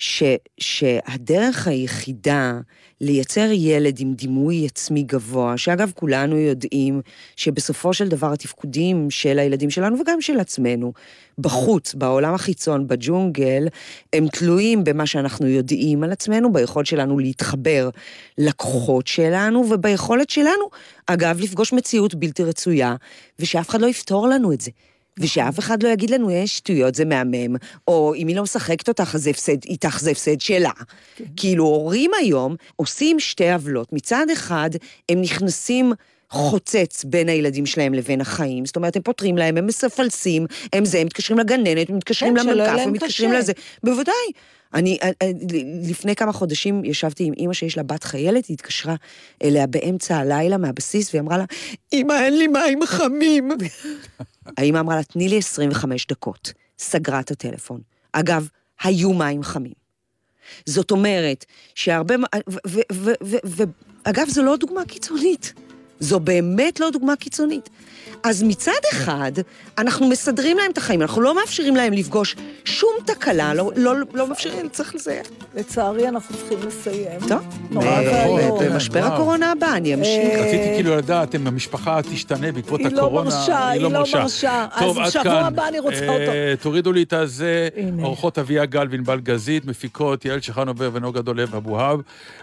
ש, 0.04 0.22
שהדרך 0.60 1.68
היחידה 1.68 2.60
לייצר 3.00 3.48
ילד 3.52 4.00
עם 4.00 4.14
דימוי 4.14 4.66
עצמי 4.66 5.02
גבוה, 5.02 5.56
שאגב, 5.56 5.92
כולנו 5.94 6.36
יודעים 6.38 7.00
שבסופו 7.36 7.94
של 7.94 8.08
דבר 8.08 8.32
התפקודים 8.32 9.10
של 9.10 9.38
הילדים 9.38 9.70
שלנו 9.70 10.00
וגם 10.00 10.20
של 10.20 10.40
עצמנו, 10.40 10.92
בחוץ, 11.38 11.94
בעולם 11.94 12.34
החיצון, 12.34 12.86
בג'ונגל, 12.86 13.66
הם 14.12 14.28
תלויים 14.28 14.84
במה 14.84 15.06
שאנחנו 15.06 15.46
יודעים 15.46 16.02
על 16.04 16.12
עצמנו, 16.12 16.52
ביכולת 16.52 16.86
שלנו 16.86 17.18
להתחבר 17.18 17.90
לכוחות 18.38 19.06
שלנו 19.06 19.64
וביכולת 19.70 20.30
שלנו, 20.30 20.70
אגב, 21.06 21.40
לפגוש 21.40 21.72
מציאות 21.72 22.14
בלתי 22.14 22.42
רצויה, 22.44 22.96
ושאף 23.38 23.68
אחד 23.68 23.80
לא 23.80 23.86
יפתור 23.86 24.28
לנו 24.28 24.52
את 24.52 24.60
זה. 24.60 24.70
ושאף 25.18 25.58
אחד 25.58 25.82
לא 25.82 25.88
יגיד 25.88 26.10
לנו, 26.10 26.30
יש 26.30 26.56
שטויות, 26.56 26.94
זה 26.94 27.04
מהמם, 27.04 27.56
או 27.88 28.14
אם 28.14 28.28
היא 28.28 28.36
לא 28.36 28.42
משחקת 28.42 28.88
אותך, 28.88 29.14
אז 29.14 29.26
הפסד, 29.26 29.64
איתך 29.64 29.98
זה 30.00 30.10
הפסד 30.10 30.40
שלה. 30.40 30.70
כאילו, 31.36 31.64
הורים 31.64 32.10
היום 32.20 32.56
עושים 32.76 33.20
שתי 33.20 33.52
עוולות. 33.52 33.92
מצד 33.92 34.26
אחד, 34.32 34.70
הם 35.08 35.20
נכנסים 35.20 35.92
חוצץ 36.30 37.04
בין 37.04 37.28
הילדים 37.28 37.66
שלהם 37.66 37.94
לבין 37.94 38.20
החיים. 38.20 38.66
זאת 38.66 38.76
אומרת, 38.76 38.96
הם 38.96 39.02
פותרים 39.02 39.38
להם, 39.38 39.56
הם 39.56 39.66
מספלסים, 39.66 40.46
הם 40.72 40.84
זה, 40.84 40.98
הם 40.98 41.06
מתקשרים 41.06 41.38
לגננת, 41.38 41.90
הם 41.90 41.96
מתקשרים 41.96 42.36
להם 42.36 42.48
הם 42.78 42.92
מתקשרים 42.92 43.30
קשה. 43.30 43.38
לזה. 43.38 43.52
בוודאי. 43.82 44.14
אני, 44.74 44.98
אה, 45.02 45.10
אה, 45.22 45.30
לפני 45.88 46.16
כמה 46.16 46.32
חודשים 46.32 46.84
ישבתי 46.84 47.24
עם 47.24 47.32
אימא 47.36 47.52
שיש 47.52 47.76
לה 47.76 47.82
בת 47.82 48.04
חיילת, 48.04 48.46
היא 48.46 48.54
התקשרה 48.54 48.94
אליה 49.44 49.66
באמצע 49.66 50.16
הלילה 50.16 50.56
מהבסיס, 50.56 51.14
והיא 51.14 51.20
אמרה 51.20 51.38
לה, 51.38 51.44
אמא, 51.92 52.12
אין 52.12 52.38
לי 52.38 52.46
מים 52.46 52.86
חמים. 52.86 53.50
האמא 54.58 54.80
אמרה 54.80 54.96
לה, 54.96 55.02
תני 55.02 55.28
לי 55.28 55.38
25 55.38 56.06
דקות. 56.06 56.52
סגרה 56.78 57.20
את 57.20 57.30
הטלפון. 57.30 57.80
אגב, 58.12 58.48
היו 58.82 59.12
מים 59.12 59.42
חמים. 59.42 59.84
זאת 60.66 60.90
אומרת, 60.90 61.44
שהרבה... 61.74 62.14
ואגב, 64.04 64.28
זו 64.28 64.42
לא 64.42 64.56
דוגמה 64.56 64.84
קיצונית. 64.84 65.54
זו 66.00 66.20
באמת 66.20 66.80
לא 66.80 66.90
דוגמה 66.90 67.16
קיצונית. 67.16 67.68
אז 68.22 68.42
מצד 68.42 68.72
אחד, 68.92 69.32
אנחנו 69.78 70.06
מסדרים 70.08 70.56
להם 70.58 70.70
את 70.70 70.78
החיים, 70.78 71.02
אנחנו 71.02 71.20
לא 71.22 71.34
מאפשרים 71.34 71.76
להם 71.76 71.92
לפגוש 71.92 72.36
שום 72.64 72.90
תקלה, 73.06 73.54
לא, 73.54 73.72
לא, 73.76 73.94
לא 74.14 74.28
מאפשרים, 74.28 74.68
צריך 74.68 74.94
לזה. 74.94 75.20
לצערי, 75.54 76.08
אנחנו 76.08 76.36
צריכים 76.36 76.68
לסיים. 76.68 77.20
טוב, 77.28 77.38
נורא 77.70 77.86
ב- 77.86 78.04
ואיום. 78.04 78.58
ב- 78.60 78.64
במשבר. 78.64 79.04
הקורונה 79.04 79.52
הבא, 79.52 79.72
אני 79.76 79.94
אמשיך. 79.94 80.30
אה, 80.30 80.40
רציתי 80.40 80.64
כאילו 80.74 80.96
לדעת 80.96 81.34
אם 81.34 81.46
המשפחה 81.46 82.00
תשתנה 82.12 82.52
בעקבות 82.52 82.80
היא 82.80 82.88
לא 82.92 82.98
הקורונה. 83.00 83.30
מרשה, 83.30 83.68
היא 83.68 83.80
לא 83.82 83.90
מרשה. 83.90 84.66
טוב, 84.78 84.98
אז 84.98 85.06
עד 85.06 85.22
שבוע 85.22 85.34
כאן. 85.34 85.44
הבא 85.44 85.68
אני 85.68 85.78
רוצה 85.78 85.96
אה, 86.08 86.08
אותו. 86.52 86.62
תורידו 86.62 86.92
לי 86.92 87.02
את 87.02 87.12
הזה. 87.12 87.68
אורחות 88.02 88.38
אביה 88.38 88.64
גל 88.64 88.86
וענבל 88.90 89.20
גזית, 89.20 89.64
מפיקות 89.64 90.24
יעל 90.24 90.40
שחנובר 90.40 90.90
ונוגה 90.92 91.22
דולב 91.22 91.54
אבוהב. 91.54 92.00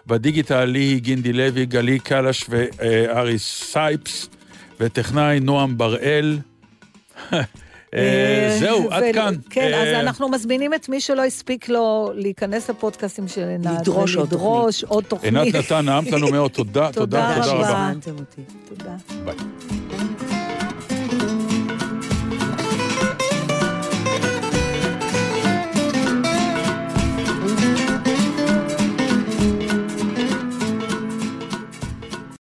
בדיגיטל 0.07 0.65
ליהי 0.65 0.99
גינדי 0.99 1.33
לוי, 1.33 1.65
גלי 1.65 1.99
קלש 1.99 2.45
וארי 2.49 3.39
סייפס. 3.41 4.29
וטכנאי 4.79 5.39
נועם 5.39 5.77
בראל. 5.77 6.39
אה, 7.93 8.57
זהו, 8.59 8.91
עד 8.91 9.03
כאן. 9.13 9.35
כן, 9.49 9.73
אז 9.73 9.87
אה, 9.87 9.99
אנחנו 9.99 10.29
מזמינים 10.29 10.73
את 10.73 10.89
מי 10.89 11.01
שלא 11.01 11.25
הספיק 11.25 11.69
לו 11.69 12.11
להיכנס 12.15 12.69
לפודקאסטים 12.69 13.27
של 13.27 13.47
עינת. 13.47 13.81
לדרוש 13.81 14.83
עוד 14.83 15.03
תוכנית. 15.03 15.33
עינת 15.33 15.55
נתן, 15.55 15.85
נעמת 15.85 16.11
לנו 16.11 16.31
מאוד, 16.31 16.51
תודה, 16.51 16.89
תודה, 16.93 17.35
תודה 17.35 17.43
תודה 17.43 17.53
רבה. 17.53 17.91
רבה. 18.05 18.23
תודה. 18.69 18.95
ביי. 19.25 20.00